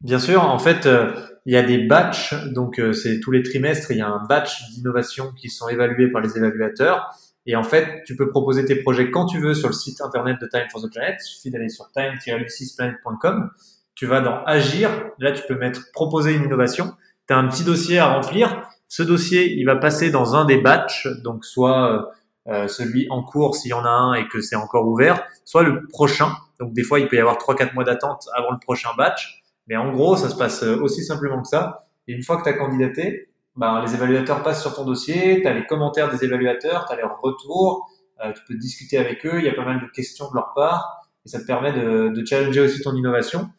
Bien 0.00 0.20
sûr, 0.20 0.44
en 0.44 0.60
fait, 0.60 0.86
euh, 0.86 1.12
il 1.44 1.52
y 1.52 1.56
a 1.56 1.62
des 1.62 1.78
batchs, 1.78 2.32
donc 2.52 2.78
euh, 2.78 2.92
c'est 2.92 3.18
tous 3.18 3.32
les 3.32 3.42
trimestres, 3.42 3.90
il 3.90 3.98
y 3.98 4.00
a 4.00 4.08
un 4.08 4.24
batch 4.26 4.70
d'innovation 4.70 5.32
qui 5.32 5.48
sont 5.48 5.68
évalués 5.68 6.08
par 6.08 6.20
les 6.20 6.36
évaluateurs. 6.36 7.10
Et 7.48 7.56
en 7.56 7.62
fait, 7.62 8.02
tu 8.04 8.14
peux 8.14 8.28
proposer 8.28 8.66
tes 8.66 8.76
projets 8.76 9.10
quand 9.10 9.24
tu 9.24 9.40
veux 9.40 9.54
sur 9.54 9.68
le 9.68 9.74
site 9.74 10.02
internet 10.02 10.36
de 10.38 10.46
Time 10.46 10.66
for 10.70 10.82
the 10.82 10.92
Planet. 10.92 11.16
Il 11.18 11.24
suffit 11.24 11.50
d'aller 11.50 11.70
sur 11.70 11.90
time-6planet.com. 11.92 13.50
Tu 13.94 14.04
vas 14.04 14.20
dans 14.20 14.44
Agir. 14.44 14.90
Là, 15.18 15.32
tu 15.32 15.42
peux 15.48 15.54
mettre 15.54 15.90
proposer 15.94 16.34
une 16.34 16.44
innovation. 16.44 16.92
Tu 17.26 17.32
as 17.32 17.38
un 17.38 17.48
petit 17.48 17.64
dossier 17.64 17.98
à 18.00 18.12
remplir. 18.12 18.68
Ce 18.86 19.02
dossier, 19.02 19.50
il 19.54 19.64
va 19.64 19.76
passer 19.76 20.10
dans 20.10 20.36
un 20.36 20.44
des 20.44 20.58
batchs, 20.58 21.08
donc 21.24 21.46
soit 21.46 22.12
euh, 22.48 22.68
celui 22.68 23.06
en 23.08 23.22
cours 23.22 23.56
s'il 23.56 23.70
y 23.70 23.74
en 23.74 23.84
a 23.84 23.90
un 23.90 24.12
et 24.12 24.28
que 24.28 24.42
c'est 24.42 24.56
encore 24.56 24.86
ouvert, 24.86 25.26
soit 25.46 25.62
le 25.62 25.86
prochain. 25.86 26.32
Donc 26.60 26.74
des 26.74 26.82
fois, 26.82 27.00
il 27.00 27.08
peut 27.08 27.16
y 27.16 27.20
avoir 27.20 27.36
3-4 27.36 27.72
mois 27.72 27.84
d'attente 27.84 28.28
avant 28.34 28.50
le 28.50 28.58
prochain 28.58 28.90
batch. 28.98 29.42
Mais 29.68 29.76
en 29.76 29.90
gros, 29.90 30.16
ça 30.16 30.28
se 30.28 30.36
passe 30.36 30.62
euh, 30.64 30.76
aussi 30.82 31.02
simplement 31.02 31.40
que 31.40 31.48
ça. 31.48 31.86
Et 32.08 32.12
une 32.12 32.22
fois 32.22 32.36
que 32.36 32.42
tu 32.42 32.50
as 32.50 32.58
candidaté, 32.58 33.27
ben, 33.58 33.82
les 33.84 33.94
évaluateurs 33.94 34.42
passent 34.42 34.62
sur 34.62 34.74
ton 34.74 34.84
dossier, 34.84 35.42
tu 35.42 35.46
as 35.46 35.52
les 35.52 35.66
commentaires 35.66 36.10
des 36.10 36.24
évaluateurs, 36.24 36.86
tu 36.86 36.94
as 36.94 36.96
leurs 36.96 37.20
retours, 37.20 37.90
euh, 38.24 38.32
tu 38.32 38.40
peux 38.48 38.54
discuter 38.54 38.96
avec 38.96 39.26
eux, 39.26 39.38
il 39.38 39.44
y 39.44 39.48
a 39.48 39.54
pas 39.54 39.64
mal 39.64 39.80
de 39.80 39.86
questions 39.88 40.30
de 40.30 40.34
leur 40.34 40.54
part, 40.54 41.08
et 41.26 41.28
ça 41.28 41.40
te 41.40 41.46
permet 41.46 41.72
de, 41.72 42.08
de 42.08 42.24
challenger 42.24 42.60
aussi 42.60 42.80
ton 42.80 42.94
innovation. 42.94 43.50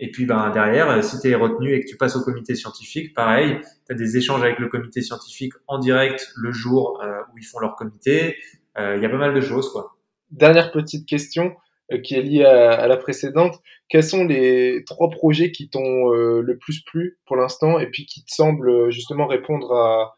Et 0.00 0.10
puis 0.10 0.26
ben, 0.26 0.50
derrière, 0.50 0.90
euh, 0.90 1.02
si 1.02 1.20
tu 1.20 1.30
es 1.30 1.34
retenu 1.34 1.72
et 1.72 1.80
que 1.80 1.88
tu 1.88 1.96
passes 1.96 2.16
au 2.16 2.22
comité 2.22 2.54
scientifique, 2.54 3.14
pareil, 3.14 3.60
tu 3.86 3.92
as 3.92 3.96
des 3.96 4.16
échanges 4.16 4.42
avec 4.42 4.58
le 4.58 4.68
comité 4.68 5.02
scientifique 5.02 5.52
en 5.68 5.78
direct 5.78 6.32
le 6.36 6.52
jour 6.52 7.00
euh, 7.02 7.20
où 7.32 7.38
ils 7.38 7.44
font 7.44 7.60
leur 7.60 7.76
comité. 7.76 8.36
Euh, 8.76 8.96
il 8.96 9.02
y 9.02 9.06
a 9.06 9.08
pas 9.08 9.18
mal 9.18 9.34
de 9.34 9.40
choses. 9.40 9.70
quoi. 9.72 9.96
Dernière 10.30 10.72
petite 10.72 11.06
question 11.06 11.54
qui 12.02 12.14
est 12.14 12.22
liée 12.22 12.44
à, 12.44 12.86
la 12.86 12.96
précédente. 12.96 13.60
Quels 13.88 14.04
sont 14.04 14.24
les 14.24 14.82
trois 14.86 15.10
projets 15.10 15.52
qui 15.52 15.68
t'ont 15.68 16.10
le 16.10 16.58
plus 16.58 16.82
plu 16.82 17.18
pour 17.26 17.36
l'instant 17.36 17.78
et 17.78 17.90
puis 17.90 18.06
qui 18.06 18.24
te 18.24 18.34
semblent 18.34 18.90
justement 18.90 19.26
répondre 19.26 19.72
à, 19.72 20.14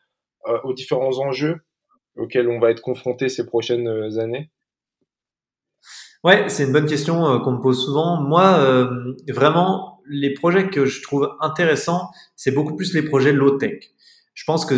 aux 0.65 0.75
différents 0.75 1.19
enjeux 1.19 1.57
auxquels 2.17 2.49
on 2.49 2.61
va 2.61 2.71
être 2.71 2.83
confronté 2.83 3.29
ces 3.29 3.47
prochaines 3.47 3.89
années? 4.19 4.51
Ouais, 6.27 6.49
c'est 6.49 6.65
une 6.65 6.73
bonne 6.73 6.87
question 6.87 7.25
euh, 7.25 7.39
qu'on 7.39 7.53
me 7.53 7.61
pose 7.61 7.85
souvent. 7.85 8.21
Moi, 8.21 8.59
euh, 8.59 9.15
vraiment, 9.29 10.01
les 10.09 10.35
projets 10.35 10.69
que 10.69 10.85
je 10.85 11.01
trouve 11.01 11.31
intéressants, 11.41 12.11
c'est 12.35 12.51
beaucoup 12.51 12.75
plus 12.75 12.95
les 12.95 13.03
projets 13.03 13.33
low-tech. 13.33 13.93
je 14.35 14.45
pense 14.45 14.67
que, 14.67 14.75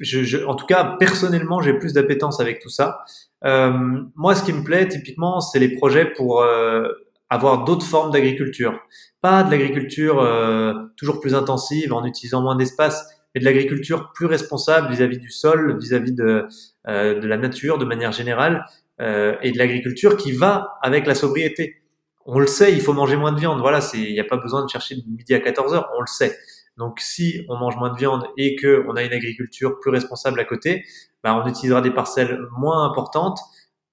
je, 0.00 0.22
je, 0.22 0.44
en 0.44 0.54
tout 0.54 0.66
cas, 0.66 0.96
personnellement, 0.98 1.60
j'ai 1.60 1.74
plus 1.74 1.92
d'appétence 1.92 2.40
avec 2.40 2.60
tout 2.60 2.68
ça. 2.68 3.04
Euh, 3.44 3.72
moi, 4.16 4.34
ce 4.34 4.42
qui 4.44 4.52
me 4.52 4.62
plaît 4.62 4.88
typiquement, 4.88 5.40
c'est 5.40 5.58
les 5.58 5.76
projets 5.76 6.06
pour 6.06 6.42
euh, 6.42 6.88
avoir 7.30 7.64
d'autres 7.64 7.86
formes 7.86 8.10
d'agriculture. 8.10 8.78
Pas 9.20 9.42
de 9.42 9.50
l'agriculture 9.50 10.20
euh, 10.20 10.74
toujours 10.96 11.20
plus 11.20 11.34
intensive 11.34 11.92
en 11.92 12.04
utilisant 12.04 12.42
moins 12.42 12.56
d'espace, 12.56 13.06
mais 13.34 13.40
de 13.40 13.44
l'agriculture 13.44 14.12
plus 14.12 14.26
responsable 14.26 14.90
vis-à-vis 14.90 15.18
du 15.18 15.30
sol, 15.30 15.78
vis-à-vis 15.78 16.12
de, 16.12 16.46
de 16.86 17.26
la 17.26 17.36
nature 17.36 17.78
de 17.78 17.84
manière 17.84 18.12
générale, 18.12 18.64
et 19.00 19.52
de 19.52 19.58
l'agriculture 19.58 20.16
qui 20.16 20.32
va 20.32 20.78
avec 20.82 21.06
la 21.06 21.14
sobriété. 21.14 21.82
On 22.26 22.40
le 22.40 22.46
sait, 22.46 22.72
il 22.72 22.80
faut 22.80 22.92
manger 22.94 23.16
moins 23.16 23.32
de 23.32 23.38
viande. 23.38 23.60
Voilà, 23.60 23.80
il 23.94 24.12
n'y 24.12 24.18
a 24.18 24.24
pas 24.24 24.38
besoin 24.38 24.64
de 24.64 24.68
chercher 24.68 24.96
de 24.96 25.02
midi 25.08 25.34
à 25.34 25.40
14 25.40 25.74
heures, 25.74 25.88
on 25.96 26.00
le 26.00 26.06
sait. 26.06 26.36
Donc, 26.78 27.00
si 27.00 27.44
on 27.48 27.58
mange 27.58 27.76
moins 27.76 27.92
de 27.92 27.98
viande 27.98 28.24
et 28.36 28.56
que 28.56 28.84
on 28.88 28.94
a 28.94 29.02
une 29.02 29.12
agriculture 29.12 29.78
plus 29.80 29.90
responsable 29.90 30.40
à 30.40 30.44
côté, 30.44 30.84
bah, 31.22 31.40
on 31.44 31.48
utilisera 31.48 31.80
des 31.80 31.90
parcelles 31.90 32.38
moins 32.56 32.84
importantes 32.88 33.40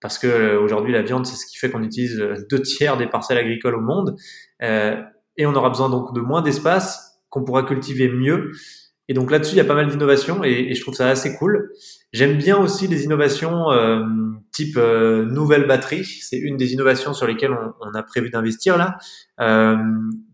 parce 0.02 0.20
que 0.20 0.28
euh, 0.28 0.62
aujourd'hui 0.62 0.94
la 0.94 1.02
viande 1.02 1.26
c'est 1.26 1.36
ce 1.36 1.48
qui 1.48 1.58
fait 1.58 1.72
qu'on 1.72 1.82
utilise 1.82 2.20
euh, 2.20 2.36
deux 2.50 2.62
tiers 2.62 2.98
des 2.98 3.08
parcelles 3.08 3.40
agricoles 3.40 3.76
au 3.76 3.82
monde 3.82 4.16
euh, 4.62 5.02
et 5.38 5.48
on 5.48 5.56
aura 5.56 5.70
besoin 5.70 5.90
donc 5.90 6.14
de 6.14 6.22
moins 6.22 6.44
d'espace 6.44 7.20
qu'on 7.30 7.44
pourra 7.44 7.64
cultiver 7.64 8.08
mieux 8.08 8.52
et 9.08 9.14
donc 9.14 9.32
là-dessus, 9.32 9.54
il 9.54 9.58
y 9.58 9.62
a 9.62 9.66
pas 9.66 9.76
mal 9.76 9.88
d'innovations 9.88 10.44
et, 10.44 10.74
je 10.74 10.82
trouve 10.82 10.96
ça 10.96 11.08
assez 11.08 11.36
cool. 11.36 11.72
J'aime 12.12 12.38
bien 12.38 12.58
aussi 12.58 12.88
les 12.88 13.04
innovations 13.04 13.72
euh, 13.72 14.04
type 14.52 14.78
euh, 14.78 15.26
nouvelle 15.26 15.68
batterie. 15.68 16.06
C'est 16.06 16.38
une 16.38 16.58
des 16.58 16.74
innovations 16.74 17.14
sur 17.14 17.28
lesquelles 17.28 17.52
on, 17.52 17.74
on 17.82 17.94
a 17.94 18.04
prévu 18.04 18.30
d'investir 18.30 18.78
là, 18.78 18.98
euh, 19.42 19.76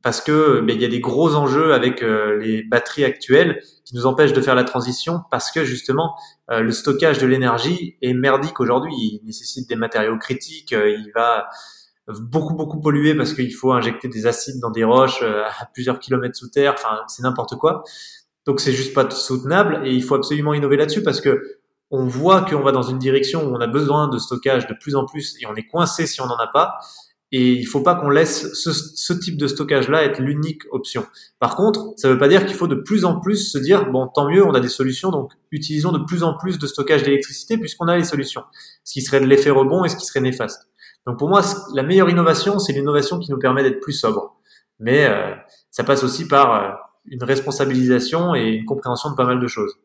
parce 0.03 0.21
que 0.21 0.62
ben, 0.62 0.75
il 0.75 0.81
y 0.81 0.86
a 0.86 0.88
des 0.88 0.99
gros 0.99 1.36
enjeux 1.36 1.73
avec 1.73 2.03
euh, 2.03 2.38
les 2.38 2.63
batteries 2.63 3.03
actuelles 3.03 3.62
qui 3.84 3.95
nous 3.95 4.05
empêchent 4.05 4.34
de 4.34 4.41
faire 4.41 4.55
la 4.55 4.63
transition 4.63 5.21
parce 5.31 5.51
que 5.51 5.65
justement 5.65 6.15
euh, 6.51 6.62
le 6.62 6.71
stockage 6.71 7.17
de 7.17 7.25
l'énergie 7.25 7.97
est 8.01 8.13
merdique 8.13 8.60
aujourd'hui. 8.60 8.93
Il 8.95 9.21
nécessite 9.25 9.67
des 9.67 9.75
matériaux 9.75 10.17
critiques. 10.17 10.71
il 10.71 11.12
va 11.15 11.49
beaucoup 12.07 12.53
beaucoup 12.53 12.79
polluer 12.79 13.15
parce 13.15 13.34
qu'il 13.34 13.53
faut 13.53 13.71
injecter 13.71 14.07
des 14.07 14.27
acides 14.27 14.60
dans 14.60 14.71
des 14.71 14.84
roches 14.84 15.23
à 15.23 15.65
plusieurs 15.73 15.99
kilomètres 15.99 16.36
sous 16.36 16.49
terre. 16.49 16.73
Enfin, 16.77 17.01
c'est 17.07 17.23
n'importe 17.23 17.55
quoi. 17.55 17.84
Donc 18.45 18.60
c'est 18.60 18.73
juste 18.73 18.93
pas 18.93 19.10
soutenable 19.10 19.82
et 19.86 19.93
il 19.93 20.04
faut 20.04 20.15
absolument 20.15 20.54
innover 20.54 20.77
là-dessus 20.77 21.04
parce 21.04 21.21
que 21.21 21.60
on 21.91 22.06
voit 22.06 22.41
qu'on 22.41 22.62
va 22.62 22.71
dans 22.71 22.84
une 22.84 22.99
direction 22.99 23.43
où 23.43 23.56
on 23.56 23.60
a 23.60 23.67
besoin 23.67 24.08
de 24.08 24.17
stockage 24.17 24.65
de 24.67 24.73
plus 24.73 24.95
en 24.95 25.06
plus 25.06 25.36
et 25.41 25.45
on 25.45 25.56
est 25.56 25.67
coincé 25.67 26.08
si 26.08 26.21
on 26.21 26.25
n'en 26.25 26.38
a 26.38 26.47
pas. 26.47 26.80
Et 27.34 27.54
il 27.54 27.65
faut 27.65 27.82
pas 27.82 27.95
qu'on 27.95 28.10
laisse 28.10 28.54
ce, 28.54 28.73
ce, 28.73 29.13
type 29.13 29.38
de 29.38 29.47
stockage-là 29.47 30.04
être 30.04 30.19
l'unique 30.19 30.63
option. 30.71 31.06
Par 31.39 31.56
contre, 31.56 31.93
ça 31.95 32.10
veut 32.10 32.17
pas 32.17 32.27
dire 32.27 32.45
qu'il 32.45 32.56
faut 32.56 32.67
de 32.67 32.75
plus 32.75 33.06
en 33.06 33.21
plus 33.21 33.51
se 33.51 33.58
dire 33.58 33.89
bon, 33.89 34.08
tant 34.08 34.30
mieux, 34.30 34.45
on 34.45 34.54
a 34.54 34.60
des 34.60 34.67
solutions, 34.67 35.12
donc 35.12 35.32
utilisons 35.51 35.93
de 35.93 35.99
plus 35.99 36.23
en 36.23 36.38
plus 36.38 36.60
de 36.60 36.67
stockage 36.67 37.04
d'électricité 37.04 37.58
puisqu'on 37.58 37.88
a 37.88 37.95
les 37.95 38.04
solutions. 38.04 38.43
Ce 38.84 38.93
qui 38.93 39.01
serait 39.01 39.21
de 39.21 39.25
l'effet 39.25 39.49
rebond 39.49 39.86
et 39.86 39.89
ce 39.89 39.95
qui 39.95 40.06
serait 40.06 40.19
néfaste. 40.19 40.67
Donc 41.08 41.19
pour 41.19 41.30
moi, 41.30 41.41
la 41.73 41.84
meilleure 41.84 42.10
innovation, 42.10 42.60
c'est 42.60 42.73
l'innovation 42.73 43.17
qui 43.17 43.32
nous 43.32 43.39
permet 43.39 43.63
d'être 43.63 43.80
plus 43.80 43.93
sobre. 43.93 44.36
Mais 44.80 45.06
euh, 45.06 45.34
ça 45.69 45.86
passe 45.86 46.04
aussi 46.04 46.27
par 46.27 46.54
euh, 46.54 46.69
une 47.05 47.23
responsabilisation 47.23 48.35
et 48.35 48.49
une 48.49 48.65
compréhension 48.65 49.11
de 49.11 49.15
pas 49.15 49.25
mal 49.25 49.39
de 49.39 49.47
choses. 49.47 49.77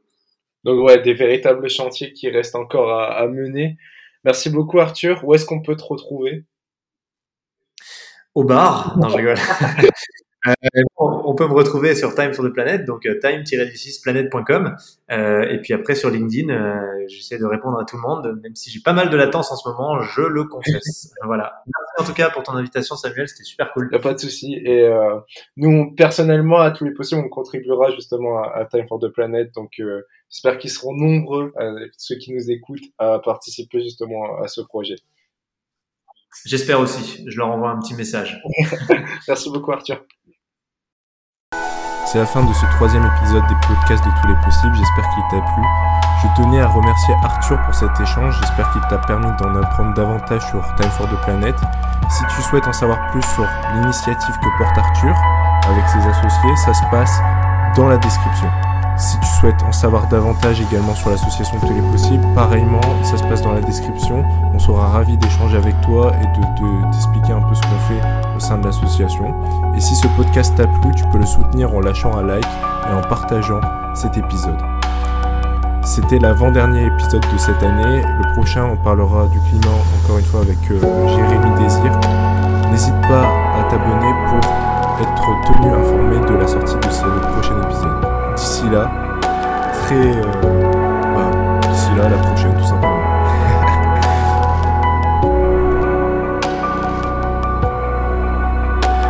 Donc 0.65 0.85
ouais, 0.85 1.01
des 1.01 1.15
véritables 1.15 1.69
chantiers 1.69 2.13
qui 2.13 2.29
restent 2.29 2.57
encore 2.57 2.91
à, 2.91 3.17
à 3.17 3.27
mener. 3.27 3.79
Merci 4.25 4.51
beaucoup 4.51 4.81
Arthur. 4.81 5.23
Où 5.25 5.35
est-ce 5.35 5.47
qu'on 5.47 5.63
peut 5.63 5.77
te 5.77 5.85
retrouver? 5.85 6.45
Au 8.35 8.45
bar? 8.45 8.99
Non, 8.99 9.09
je 9.09 9.17
rigole. 9.17 9.39
Euh, 10.47 10.53
on 10.99 11.35
peut 11.35 11.47
me 11.47 11.53
retrouver 11.53 11.95
sur 11.95 12.15
Time 12.15 12.33
for 12.33 12.45
the 12.45 12.53
Planet, 12.53 12.85
donc 12.85 13.07
euh, 13.07 13.19
time-du6planet.com. 13.21 14.77
Euh, 15.11 15.43
et 15.43 15.61
puis 15.61 15.73
après 15.75 15.95
sur 15.95 16.11
LinkedIn, 16.11 16.51
euh, 16.51 17.05
j'essaie 17.09 17.39
de 17.39 17.45
répondre 17.45 17.79
à 17.79 17.85
tout 17.85 17.97
le 17.97 18.03
monde, 18.03 18.41
même 18.43 18.55
si 18.55 18.71
j'ai 18.71 18.81
pas 18.81 18.93
mal 18.93 19.11
de 19.11 19.17
latence 19.17 19.51
en 19.51 19.57
ce 19.57 19.69
moment, 19.69 20.01
je 20.01 20.23
le 20.23 20.45
confesse. 20.45 21.13
voilà. 21.25 21.63
Merci 21.67 21.93
en 21.99 22.05
tout 22.05 22.15
cas 22.15 22.31
pour 22.31 22.43
ton 22.43 22.53
invitation, 22.53 22.97
Samuel, 22.97 23.29
c'était 23.29 23.45
super 23.45 23.73
cool. 23.73 23.89
Y 23.93 23.97
a 23.97 23.99
pas 23.99 24.15
de 24.15 24.19
souci. 24.19 24.55
Et 24.65 24.83
euh, 24.83 25.19
nous, 25.57 25.95
personnellement, 25.95 26.59
à 26.59 26.71
tous 26.71 26.85
les 26.85 26.93
possibles, 26.93 27.23
on 27.25 27.29
contribuera 27.29 27.91
justement 27.91 28.43
à, 28.43 28.53
à 28.57 28.65
Time 28.67 28.87
for 28.89 29.01
the 29.01 29.09
Planet. 29.09 29.53
Donc 29.55 29.81
euh, 29.81 30.03
j'espère 30.31 30.59
qu'ils 30.59 30.71
seront 30.71 30.95
nombreux, 30.95 31.53
ceux 31.97 32.17
qui 32.17 32.33
nous 32.33 32.51
écoutent, 32.51 32.85
à 32.99 33.19
participer 33.19 33.83
justement 33.83 34.41
à 34.43 34.49
ce 34.49 34.61
projet. 34.61 34.97
J'espère 36.45 36.81
aussi. 36.81 37.25
Je 37.27 37.39
leur 37.39 37.49
envoie 37.49 37.71
un 37.71 37.79
petit 37.79 37.95
message. 37.95 38.41
Merci 39.29 39.51
beaucoup, 39.51 39.73
Arthur. 39.73 40.05
C'est 42.07 42.19
la 42.19 42.27
fin 42.27 42.45
de 42.45 42.53
ce 42.53 42.65
troisième 42.77 43.05
épisode 43.05 43.45
des 43.49 43.55
podcasts 43.67 44.05
de 44.05 44.11
tous 44.23 44.29
les 44.29 44.37
possibles, 44.37 44.77
j'espère 44.77 45.09
qu'il 45.11 45.25
t'a 45.29 45.45
plu. 45.45 45.63
Je 46.23 46.41
tenais 46.41 46.61
à 46.61 46.69
remercier 46.69 47.15
Arthur 47.25 47.61
pour 47.63 47.75
cet 47.75 48.01
échange, 48.01 48.39
j'espère 48.41 48.71
qu'il 48.71 48.81
t'a 48.83 48.99
permis 48.99 49.31
d'en 49.39 49.57
apprendre 49.57 49.93
davantage 49.95 50.47
sur 50.47 50.63
Time 50.77 50.91
for 50.91 51.09
the 51.09 51.21
Planet. 51.25 51.57
Si 52.09 52.25
tu 52.27 52.43
souhaites 52.43 52.69
en 52.69 52.73
savoir 52.73 52.99
plus 53.11 53.23
sur 53.35 53.45
l'initiative 53.75 54.35
que 54.39 54.57
porte 54.57 54.79
Arthur 54.79 55.17
avec 55.69 55.85
ses 55.89 56.09
associés, 56.09 56.57
ça 56.65 56.73
se 56.73 56.85
passe 56.93 57.21
dans 57.75 57.89
la 57.89 57.97
description. 57.97 58.49
Si 58.99 59.19
tu 59.21 59.27
souhaites 59.41 59.63
en 59.63 59.73
savoir 59.73 60.09
davantage 60.09 60.59
également 60.61 60.95
sur 60.95 61.11
l'association 61.11 61.59
Tous 61.61 61.75
les 61.75 61.83
Possibles, 61.93 62.27
pareillement, 62.35 62.81
ça 63.03 63.19
se 63.19 63.23
passe 63.25 63.43
dans 63.43 63.53
la 63.53 63.61
description. 63.61 64.25
On 64.55 64.59
sera 64.59 64.89
ravi 64.89 65.19
d'échanger 65.19 65.59
avec 65.59 65.79
toi 65.83 66.13
et 66.23 66.27
de 66.39 66.93
t'expliquer 66.93 67.33
un 67.33 67.43
peu 67.43 67.55
ce 67.55 67.61
qu'on 67.61 67.79
fait 67.89 68.01
au 68.35 68.41
sein 68.41 68.57
de 68.57 68.65
l'association. 68.65 69.35
Et 69.77 69.81
si 69.81 69.95
ce 69.97 70.07
podcast 70.17 70.55
t'a 70.57 70.67
plu, 70.67 70.95
tu 70.97 71.05
peux 71.13 71.19
le 71.19 71.27
soutenir 71.27 71.75
en 71.75 71.81
lâchant 71.81 72.17
un 72.17 72.23
like 72.23 72.47
et 72.91 72.95
en 72.95 73.03
partageant 73.03 73.61
cet 73.95 74.17
épisode. 74.17 74.63
C'était 75.83 76.19
l'avant-dernier 76.19 76.87
épisode 76.87 77.25
de 77.33 77.39
cette 77.39 77.63
année. 77.63 78.03
Le 78.03 78.35
prochain, 78.35 78.65
on 78.65 78.77
parlera 78.77 79.27
du 79.27 79.39
climat 79.41 79.77
encore 80.03 80.19
une 80.19 80.25
fois 80.25 80.41
avec 80.41 80.59
euh, 80.71 80.81
Jérémy 80.81 81.63
Désir. 81.63 81.93
N'hésite 82.71 83.01
pas 83.03 83.29
à 83.61 83.63
t'abonner 83.71 84.13
pour 84.29 84.51
être 85.03 85.53
tenu 85.53 85.71
informé 85.71 86.19
de 86.27 86.35
la 86.35 86.47
sortie 86.47 86.77
de 86.77 86.91
ce 86.91 87.05
prochain 87.05 87.63
épisode 87.63 88.06
d'ici 88.47 88.71
là, 88.71 88.89
très. 89.73 89.97
Euh, 89.97 90.23
bah, 91.17 91.59
d'ici 91.69 91.91
là, 91.99 92.09
la 92.09 92.17
prochaine, 92.19 92.55
tout 92.57 92.65
simplement. 92.65 92.86